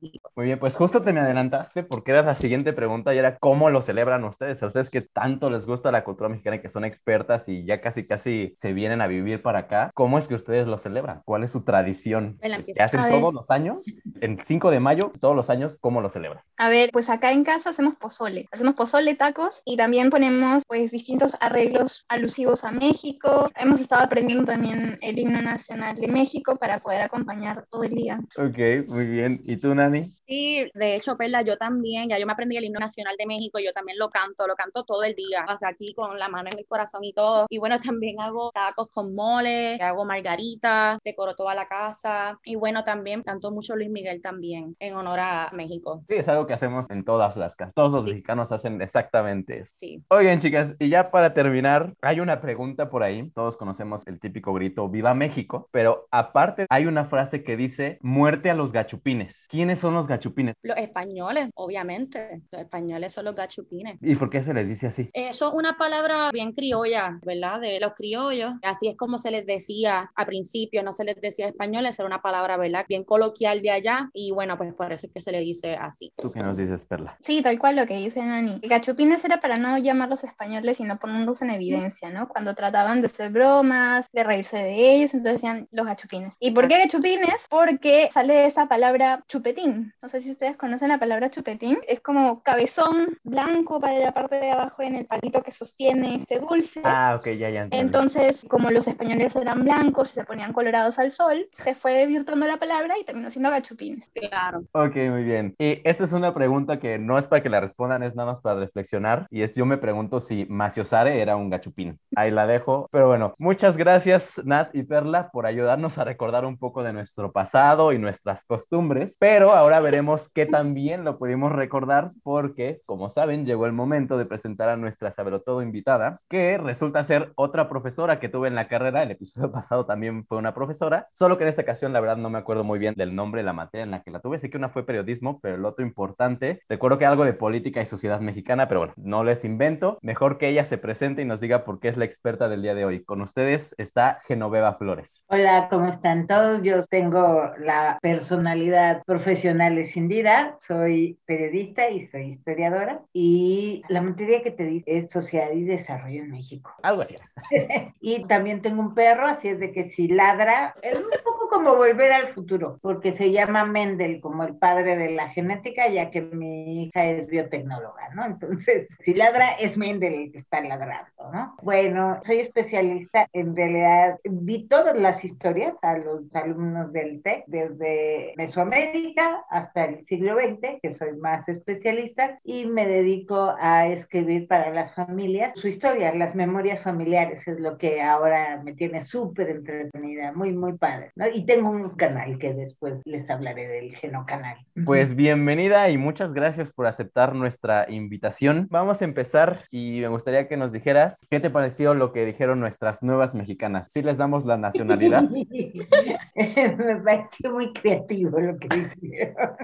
México. 0.00 0.30
Muy 0.36 0.46
bien, 0.46 0.58
pues 0.58 0.74
justo 0.74 1.02
te 1.02 1.12
me 1.12 1.20
adelantaste 1.20 1.82
porque 1.84 2.10
era 2.10 2.22
la 2.22 2.36
siguiente 2.36 2.72
pregunta 2.72 3.14
y 3.14 3.18
era 3.18 3.36
cómo 3.38 3.70
lo 3.70 3.82
celebran 3.82 4.24
ustedes. 4.24 4.62
A 4.62 4.66
ustedes 4.66 4.90
que 4.90 5.00
tanto 5.00 5.50
les 5.50 5.66
gusta 5.66 5.92
la 5.92 6.04
cultura 6.04 6.28
mexicana 6.28 6.60
que 6.60 6.68
son 6.68 6.84
expertas 6.84 7.48
y 7.48 7.64
ya 7.64 7.80
casi 7.80 8.06
casi 8.06 8.52
se 8.54 8.72
vienen 8.72 9.00
a 9.00 9.06
vivir 9.06 9.42
para 9.42 9.60
acá, 9.60 9.90
¿cómo 9.94 10.18
es 10.18 10.26
que 10.26 10.34
ustedes 10.34 10.66
lo 10.66 10.76
celebran? 10.76 11.22
¿Cuál 11.24 11.44
es 11.44 11.52
su 11.52 11.62
tradición? 11.62 12.38
¿Qué 12.42 12.82
hacen 12.82 13.00
todos 13.08 13.32
los 13.32 13.50
años? 13.50 13.84
En 14.20 14.38
5 14.42 14.70
de 14.70 14.80
mayo, 14.80 15.12
todos 15.20 15.34
los 15.34 15.48
años, 15.48 15.78
¿cómo 15.80 16.00
lo 16.00 16.10
celebran? 16.10 16.42
A 16.56 16.68
ver, 16.68 16.90
pues 16.92 17.08
acá 17.08 17.32
en 17.32 17.44
casa 17.44 17.70
hacemos 17.70 17.94
pozole. 17.94 18.46
Hacemos 18.52 18.74
pozole, 18.74 19.14
tacos 19.14 19.62
y 19.64 19.76
también 19.76 20.10
ponemos 20.10 20.62
pues 20.66 20.90
distintos 20.90 21.36
arreglos 21.40 22.04
alusivos 22.08 22.64
a 22.64 22.72
México. 22.72 23.50
Hemos 23.56 23.80
estado 23.80 24.02
aprendiendo 24.02 24.44
también 24.44 24.98
el 25.00 25.18
himno 25.18 25.40
nacional 25.40 25.96
de 25.96 26.08
México 26.08 26.56
para 26.56 26.80
poder 26.80 27.02
acompañar 27.02 27.64
todo 27.70 27.84
el 27.84 27.94
día. 27.94 28.20
Ok, 28.36 28.88
muy 28.88 29.06
bien. 29.06 29.40
¿Y 29.44 29.56
tú, 29.56 29.74
Nani? 29.74 30.12
Sí, 30.26 30.70
de 30.74 30.96
hecho, 30.96 31.16
Perla, 31.16 31.42
yo 31.42 31.56
también, 31.58 32.08
ya 32.08 32.18
yo 32.18 32.26
me 32.26 32.32
aprendí 32.32 32.56
el 32.56 32.64
himno 32.64 32.80
nacional 32.80 33.14
de 33.18 33.26
México, 33.26 33.58
yo 33.58 33.72
también 33.72 33.98
lo 33.98 34.08
canto, 34.10 34.46
lo 34.46 34.54
canto 34.54 34.84
todo 34.84 35.02
el 35.04 35.14
día, 35.14 35.44
hasta 35.46 35.68
aquí 35.68 35.94
con 35.94 36.18
la 36.18 36.28
mano 36.28 36.50
en 36.50 36.58
el 36.58 36.66
corazón 36.66 37.04
y 37.04 37.12
todo. 37.12 37.46
Y 37.50 37.58
bueno, 37.58 37.78
también 37.94 38.20
hago 38.20 38.50
tacos 38.52 38.88
con 38.90 39.14
mole, 39.14 39.76
hago 39.76 40.04
margarita, 40.04 40.98
decoro 41.04 41.34
toda 41.34 41.54
la 41.54 41.68
casa. 41.68 42.38
Y 42.44 42.54
bueno, 42.56 42.84
también 42.84 43.22
canto 43.22 43.50
mucho 43.50 43.76
Luis 43.76 43.90
Miguel 43.90 44.22
también, 44.22 44.76
en 44.78 44.94
honor 44.94 45.18
a 45.20 45.50
México. 45.52 46.02
Sí, 46.08 46.14
es 46.14 46.28
algo 46.28 46.46
que 46.46 46.54
hacemos 46.54 46.88
en 46.90 47.04
todas 47.04 47.36
las 47.36 47.54
casas. 47.54 47.74
Todos 47.74 47.92
los 47.92 48.04
mexicanos 48.04 48.50
hacen 48.52 48.80
exactamente 48.80 49.60
eso. 49.60 49.74
Sí. 49.76 50.02
Oigan, 50.08 50.40
chicas, 50.40 50.74
y 50.78 50.88
ya 50.88 51.10
para 51.10 51.34
terminar, 51.34 51.94
hay 52.00 52.20
una 52.20 52.40
pregunta 52.40 52.88
por 52.88 53.02
ahí. 53.02 53.30
Todos 53.34 53.56
conocemos 53.56 54.06
el 54.06 54.20
típico 54.20 54.54
grito 54.54 54.88
Viva 54.88 55.14
México, 55.14 55.68
pero 55.70 56.08
aparte 56.10 56.66
hay 56.70 56.86
una 56.86 57.04
frase 57.04 57.42
que 57.42 57.56
dice 57.56 57.98
muerte 58.00 58.50
a 58.50 58.54
los 58.54 58.72
gachupines. 58.72 59.46
¿Quiénes 59.48 59.78
son 59.80 59.94
los 59.94 60.06
gachupines? 60.06 60.13
Los 60.62 60.76
españoles, 60.76 61.50
obviamente. 61.54 62.42
Los 62.50 62.62
españoles 62.62 63.12
son 63.12 63.26
los 63.26 63.34
gachupines. 63.34 63.98
¿Y 64.00 64.16
por 64.16 64.30
qué 64.30 64.42
se 64.42 64.54
les 64.54 64.68
dice 64.68 64.86
así? 64.88 65.10
Eso 65.12 65.48
es 65.48 65.54
una 65.54 65.76
palabra 65.76 66.30
bien 66.32 66.52
criolla, 66.52 67.18
¿verdad? 67.24 67.60
De 67.60 67.80
los 67.80 67.94
criollos. 67.94 68.54
Así 68.62 68.88
es 68.88 68.96
como 68.96 69.18
se 69.18 69.30
les 69.30 69.46
decía 69.46 70.10
al 70.14 70.26
principio, 70.26 70.82
no 70.82 70.92
se 70.92 71.04
les 71.04 71.20
decía 71.20 71.48
españoles, 71.48 71.98
era 71.98 72.06
una 72.06 72.22
palabra, 72.22 72.56
¿verdad? 72.56 72.84
Bien 72.88 73.04
coloquial 73.04 73.62
de 73.62 73.70
allá. 73.70 74.10
Y 74.12 74.30
bueno, 74.32 74.56
pues 74.56 74.72
por 74.74 74.92
eso 74.92 75.06
es 75.06 75.12
que 75.12 75.20
se 75.20 75.32
le 75.32 75.40
dice 75.40 75.76
así. 75.76 76.12
¿Tú 76.16 76.30
qué 76.30 76.40
nos 76.40 76.56
dices, 76.56 76.84
Perla? 76.84 77.16
Sí, 77.20 77.42
tal 77.42 77.58
cual 77.58 77.76
lo 77.76 77.86
que 77.86 77.96
dice 77.96 78.22
Nani. 78.22 78.60
Gachupines 78.62 79.24
era 79.24 79.40
para 79.40 79.56
no 79.56 79.78
llamarlos 79.78 80.24
españoles, 80.24 80.76
sino 80.76 80.98
ponerlos 80.98 81.42
en 81.42 81.50
evidencia, 81.50 82.10
¿no? 82.10 82.28
Cuando 82.28 82.54
trataban 82.54 83.00
de 83.00 83.06
hacer 83.06 83.30
bromas, 83.30 84.10
de 84.12 84.24
reírse 84.24 84.58
de 84.58 84.94
ellos, 84.94 85.14
entonces 85.14 85.42
decían 85.42 85.68
los 85.70 85.86
gachupines. 85.86 86.34
¿Y 86.40 86.52
por 86.52 86.68
qué 86.68 86.78
gachupines? 86.78 87.46
Porque 87.48 88.08
sale 88.12 88.34
de 88.34 88.46
esa 88.46 88.66
palabra 88.68 89.24
chupetín. 89.28 89.92
No 90.04 90.10
sé 90.10 90.20
si 90.20 90.32
ustedes 90.32 90.58
conocen 90.58 90.90
la 90.90 90.98
palabra 90.98 91.30
chupetín. 91.30 91.78
Es 91.88 92.02
como 92.02 92.42
cabezón 92.42 93.18
blanco 93.22 93.80
para 93.80 93.98
la 93.98 94.12
parte 94.12 94.38
de 94.38 94.50
abajo 94.50 94.82
en 94.82 94.96
el 94.96 95.06
palito 95.06 95.42
que 95.42 95.50
sostiene 95.50 96.16
este 96.16 96.40
dulce. 96.40 96.82
Ah, 96.84 97.14
ok, 97.18 97.28
ya, 97.28 97.48
ya. 97.48 97.62
Entendí. 97.62 97.86
Entonces, 97.86 98.44
como 98.50 98.70
los 98.70 98.86
españoles 98.86 99.34
eran 99.34 99.64
blancos 99.64 100.10
y 100.10 100.12
se 100.12 100.24
ponían 100.24 100.52
colorados 100.52 100.98
al 100.98 101.10
sol, 101.10 101.48
se 101.52 101.74
fue 101.74 101.94
desvirtuando 101.94 102.46
la 102.46 102.58
palabra 102.58 102.98
y 102.98 103.04
terminó 103.04 103.30
siendo 103.30 103.48
gachupines. 103.48 104.12
Claro. 104.14 104.64
Ok, 104.72 104.94
muy 104.94 105.24
bien. 105.24 105.54
Y 105.58 105.80
esta 105.88 106.04
es 106.04 106.12
una 106.12 106.34
pregunta 106.34 106.78
que 106.78 106.98
no 106.98 107.18
es 107.18 107.26
para 107.26 107.42
que 107.42 107.48
la 107.48 107.60
respondan, 107.60 108.02
es 108.02 108.14
nada 108.14 108.32
más 108.32 108.42
para 108.42 108.60
reflexionar. 108.60 109.26
Y 109.30 109.40
es, 109.40 109.54
yo 109.54 109.64
me 109.64 109.78
pregunto 109.78 110.20
si 110.20 110.44
Maciosare 110.44 111.18
era 111.18 111.36
un 111.36 111.48
gachupín. 111.48 111.98
Ahí 112.14 112.30
la 112.30 112.46
dejo. 112.46 112.90
Pero 112.92 113.08
bueno, 113.08 113.34
muchas 113.38 113.74
gracias, 113.78 114.38
Nat 114.44 114.68
y 114.74 114.82
Perla, 114.82 115.30
por 115.30 115.46
ayudarnos 115.46 115.96
a 115.96 116.04
recordar 116.04 116.44
un 116.44 116.58
poco 116.58 116.82
de 116.82 116.92
nuestro 116.92 117.32
pasado 117.32 117.90
y 117.94 117.98
nuestras 117.98 118.44
costumbres. 118.44 119.16
Pero 119.18 119.50
ahora 119.50 119.80
veremos 119.80 119.93
qué 120.34 120.46
también 120.46 121.04
lo 121.04 121.18
pudimos 121.18 121.52
recordar 121.52 122.12
porque, 122.22 122.80
como 122.86 123.08
saben, 123.08 123.46
llegó 123.46 123.66
el 123.66 123.72
momento 123.72 124.18
de 124.18 124.26
presentar 124.26 124.68
a 124.68 124.76
nuestra 124.76 125.12
sabelotodo 125.12 125.62
invitada, 125.62 126.20
que 126.28 126.58
resulta 126.58 127.04
ser 127.04 127.32
otra 127.36 127.68
profesora 127.68 128.18
que 128.18 128.28
tuve 128.28 128.48
en 128.48 128.54
la 128.54 128.68
carrera. 128.68 129.02
El 129.02 129.12
episodio 129.12 129.52
pasado 129.52 129.86
también 129.86 130.26
fue 130.26 130.38
una 130.38 130.54
profesora, 130.54 131.08
solo 131.14 131.38
que 131.38 131.44
en 131.44 131.48
esta 131.48 131.62
ocasión 131.62 131.92
la 131.92 132.00
verdad 132.00 132.16
no 132.16 132.30
me 132.30 132.38
acuerdo 132.38 132.64
muy 132.64 132.78
bien 132.78 132.94
del 132.96 133.14
nombre 133.14 133.42
de 133.42 133.46
la 133.46 133.52
materia 133.52 133.84
en 133.84 133.90
la 133.90 134.02
que 134.02 134.10
la 134.10 134.20
tuve. 134.20 134.38
Sé 134.38 134.50
que 134.50 134.56
una 134.56 134.68
fue 134.68 134.86
periodismo, 134.86 135.38
pero 135.40 135.56
el 135.56 135.64
otro 135.64 135.84
importante, 135.84 136.60
recuerdo 136.68 136.98
que 136.98 137.06
algo 137.06 137.24
de 137.24 137.32
política 137.32 137.80
y 137.80 137.86
sociedad 137.86 138.20
mexicana, 138.20 138.68
pero 138.68 138.80
bueno, 138.80 138.94
no 138.96 139.22
les 139.22 139.44
invento. 139.44 139.98
Mejor 140.02 140.38
que 140.38 140.48
ella 140.48 140.64
se 140.64 140.78
presente 140.78 141.22
y 141.22 141.24
nos 141.24 141.40
diga 141.40 141.64
por 141.64 141.80
qué 141.80 141.88
es 141.88 141.96
la 141.96 142.04
experta 142.04 142.48
del 142.48 142.62
día 142.62 142.74
de 142.74 142.84
hoy. 142.84 143.04
Con 143.04 143.20
ustedes 143.20 143.74
está 143.78 144.20
Genoveva 144.26 144.74
Flores. 144.74 145.24
Hola, 145.28 145.68
¿cómo 145.70 145.88
están 145.88 146.26
todos? 146.26 146.62
Yo 146.62 146.84
tengo 146.86 147.50
la 147.58 147.98
personalidad 148.02 149.02
profesional 149.04 149.78
escindida, 149.84 150.56
soy 150.60 151.18
periodista 151.26 151.88
y 151.90 152.06
soy 152.08 152.22
historiadora 152.32 153.02
y 153.12 153.82
la 153.88 154.02
materia 154.02 154.42
que 154.42 154.50
te 154.50 154.64
dice 154.64 154.84
es 154.86 155.10
sociedad 155.10 155.50
y 155.52 155.64
desarrollo 155.64 156.22
en 156.22 156.30
México. 156.30 156.72
Algo 156.82 157.02
así. 157.02 157.16
y 158.00 158.24
también 158.24 158.62
tengo 158.62 158.80
un 158.80 158.94
perro, 158.94 159.26
así 159.26 159.48
es 159.48 159.58
de 159.58 159.72
que 159.72 159.90
si 159.90 160.08
ladra, 160.08 160.74
es 160.82 160.96
un 160.96 161.10
poco 161.24 161.48
como 161.48 161.76
volver 161.76 162.12
al 162.12 162.28
futuro, 162.28 162.78
porque 162.82 163.12
se 163.12 163.30
llama 163.30 163.64
Mendel 163.64 164.20
como 164.20 164.44
el 164.44 164.56
padre 164.56 164.96
de 164.96 165.10
la 165.10 165.28
genética, 165.30 165.88
ya 165.88 166.10
que 166.10 166.20
mi 166.20 166.84
hija 166.84 167.04
es 167.06 167.26
biotecnóloga, 167.28 168.08
¿no? 168.14 168.24
Entonces, 168.24 168.88
si 169.00 169.14
ladra, 169.14 169.52
es 169.52 169.76
Mendel 169.76 170.14
el 170.14 170.32
que 170.32 170.38
está 170.38 170.60
ladrando, 170.60 171.30
¿no? 171.32 171.56
Bueno, 171.62 172.20
soy 172.24 172.40
especialista 172.40 173.28
en 173.32 173.54
realidad, 173.54 174.18
vi 174.24 174.66
todas 174.68 174.98
las 174.98 175.24
historias 175.24 175.74
a 175.82 175.98
los 175.98 176.22
alumnos 176.34 176.92
del 176.92 177.22
TEC, 177.22 177.44
desde 177.46 178.34
Mesoamérica 178.36 179.44
hasta 179.50 179.73
hasta 179.74 179.86
el 179.86 180.04
siglo 180.04 180.36
XX, 180.36 180.80
que 180.80 180.92
soy 180.92 181.16
más 181.16 181.48
especialista, 181.48 182.38
y 182.44 182.66
me 182.66 182.86
dedico 182.86 183.54
a 183.58 183.88
escribir 183.88 184.46
para 184.46 184.70
las 184.70 184.94
familias 184.94 185.52
su 185.56 185.66
historia, 185.66 186.14
las 186.14 186.34
memorias 186.34 186.80
familiares, 186.80 187.46
es 187.48 187.58
lo 187.58 187.76
que 187.76 188.00
ahora 188.00 188.60
me 188.62 188.74
tiene 188.74 189.04
súper 189.04 189.50
entretenida, 189.50 190.32
muy, 190.32 190.52
muy 190.52 190.74
padre. 190.74 191.10
¿no? 191.16 191.26
Y 191.26 191.44
tengo 191.44 191.70
un 191.70 191.90
canal 191.90 192.38
que 192.38 192.54
después 192.54 193.00
les 193.04 193.28
hablaré 193.28 193.66
del 193.66 193.96
Genocanal. 193.96 194.58
Pues 194.84 195.16
bienvenida 195.16 195.90
y 195.90 195.98
muchas 195.98 196.32
gracias 196.32 196.72
por 196.72 196.86
aceptar 196.86 197.34
nuestra 197.34 197.86
invitación. 197.90 198.68
Vamos 198.70 199.02
a 199.02 199.04
empezar 199.04 199.64
y 199.72 200.00
me 200.00 200.08
gustaría 200.08 200.46
que 200.46 200.56
nos 200.56 200.72
dijeras 200.72 201.26
qué 201.30 201.40
te 201.40 201.50
pareció 201.50 201.94
lo 201.94 202.12
que 202.12 202.24
dijeron 202.24 202.60
nuestras 202.60 203.02
nuevas 203.02 203.34
mexicanas. 203.34 203.90
¿Sí 203.90 204.02
les 204.02 204.18
damos 204.18 204.44
la 204.44 204.56
nacionalidad? 204.56 205.22
me 206.34 206.96
pareció 207.04 207.52
muy 207.52 207.72
creativo 207.72 208.38
lo 208.38 208.56
que 208.56 208.68
dijeron. 208.68 209.63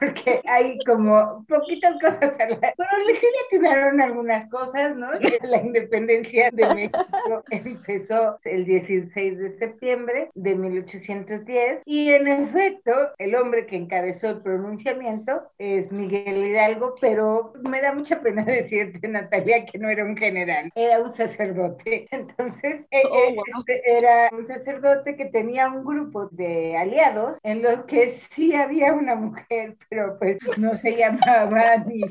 Porque 0.00 0.40
hay 0.46 0.78
como 0.86 1.44
poquitas 1.48 1.94
cosas. 2.00 2.34
Bueno, 2.38 2.92
sí 3.08 3.26
le 3.26 3.58
tiraron 3.58 4.00
algunas 4.00 4.48
cosas, 4.50 4.96
¿no? 4.96 5.08
La 5.42 5.62
independencia 5.62 6.50
de 6.52 6.74
México 6.74 7.44
empezó 7.50 8.38
el 8.44 8.64
16 8.64 9.38
de 9.38 9.58
septiembre 9.58 10.30
de 10.34 10.54
1810 10.54 11.82
y 11.84 12.10
en 12.12 12.28
efecto 12.28 12.92
el 13.18 13.34
hombre 13.34 13.66
que 13.66 13.76
encabezó 13.76 14.28
el 14.30 14.42
pronunciamiento 14.42 15.42
es 15.58 15.92
Miguel 15.92 16.36
Hidalgo, 16.46 16.94
pero 17.00 17.52
me 17.68 17.80
da 17.80 17.92
mucha 17.92 18.20
pena 18.20 18.44
decirte, 18.44 19.06
Natalia, 19.08 19.64
que 19.64 19.78
no 19.78 19.88
era 19.88 20.04
un 20.04 20.16
general, 20.16 20.70
era 20.74 21.00
un 21.00 21.14
sacerdote. 21.14 22.06
Entonces, 22.10 22.84
e, 22.90 23.02
Oh, 23.08 23.34
wow. 23.34 23.44
este 23.60 23.82
era 23.98 24.28
un 24.32 24.46
sacerdote 24.46 25.16
que 25.16 25.26
tenía 25.26 25.68
un 25.68 25.84
grupo 25.84 26.28
de 26.32 26.76
aliados 26.76 27.38
en 27.42 27.62
los 27.62 27.84
que 27.84 28.10
sí 28.10 28.54
había 28.54 28.92
una 28.92 29.14
mujer, 29.14 29.76
pero 29.88 30.18
pues 30.18 30.38
no 30.58 30.76
se 30.78 30.96
llamaba 30.96 31.76
ni 31.86 32.02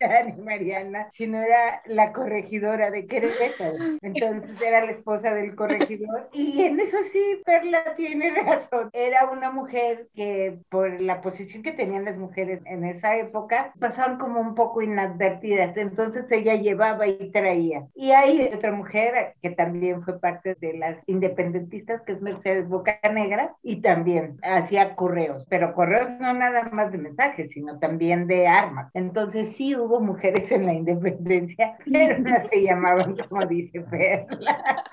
ni 0.00 0.42
Mariana, 0.42 1.08
sino 1.14 1.40
era 1.40 1.82
la 1.86 2.12
corregidora 2.12 2.90
de 2.90 3.06
Querétaro. 3.06 3.98
Entonces 4.02 4.60
era 4.60 4.84
la 4.84 4.92
esposa 4.92 5.34
del 5.34 5.54
corregidor. 5.54 6.28
Y 6.32 6.62
en 6.62 6.80
eso 6.80 6.96
sí, 7.12 7.42
Perla 7.44 7.94
tiene 7.96 8.30
razón. 8.42 8.90
Era 8.92 9.30
una 9.30 9.50
mujer 9.50 10.08
que 10.14 10.58
por 10.68 11.00
la 11.00 11.20
posición 11.20 11.62
que 11.62 11.72
tenían 11.72 12.04
las 12.04 12.16
mujeres 12.16 12.60
en 12.66 12.84
esa 12.84 13.16
época, 13.16 13.72
pasaban 13.78 14.18
como 14.18 14.40
un 14.40 14.54
poco 14.54 14.82
inadvertidas. 14.82 15.76
Entonces 15.76 16.30
ella 16.30 16.54
llevaba 16.54 17.06
y 17.06 17.30
traía. 17.30 17.86
Y 17.94 18.10
hay 18.12 18.50
otra 18.54 18.72
mujer 18.72 19.34
que 19.42 19.50
también 19.50 20.02
fue 20.02 20.18
parte 20.18 20.54
de 20.60 20.74
las 20.74 20.98
independentistas, 21.06 22.02
que 22.02 22.12
es 22.12 22.20
Mercedes 22.20 22.68
Bocanegra, 22.68 23.54
y 23.62 23.80
también 23.80 24.38
hacía 24.42 24.94
correos. 24.96 25.46
Pero 25.48 25.74
correos 25.74 26.10
no 26.20 26.34
nada 26.34 26.68
más 26.72 26.92
de 26.92 26.98
mensajes, 26.98 27.50
sino 27.50 27.78
también 27.78 28.26
de 28.26 28.46
armas. 28.46 28.90
Entonces 28.94 29.56
sí 29.56 29.74
hubo 29.84 30.00
mujeres 30.00 30.50
en 30.50 30.66
la 30.66 30.74
independencia, 30.74 31.76
pero 31.92 32.18
no 32.18 32.36
se 32.50 32.62
llamaban 32.62 33.16
como 33.28 33.44
dice 33.46 33.80
Perla. 33.80 34.84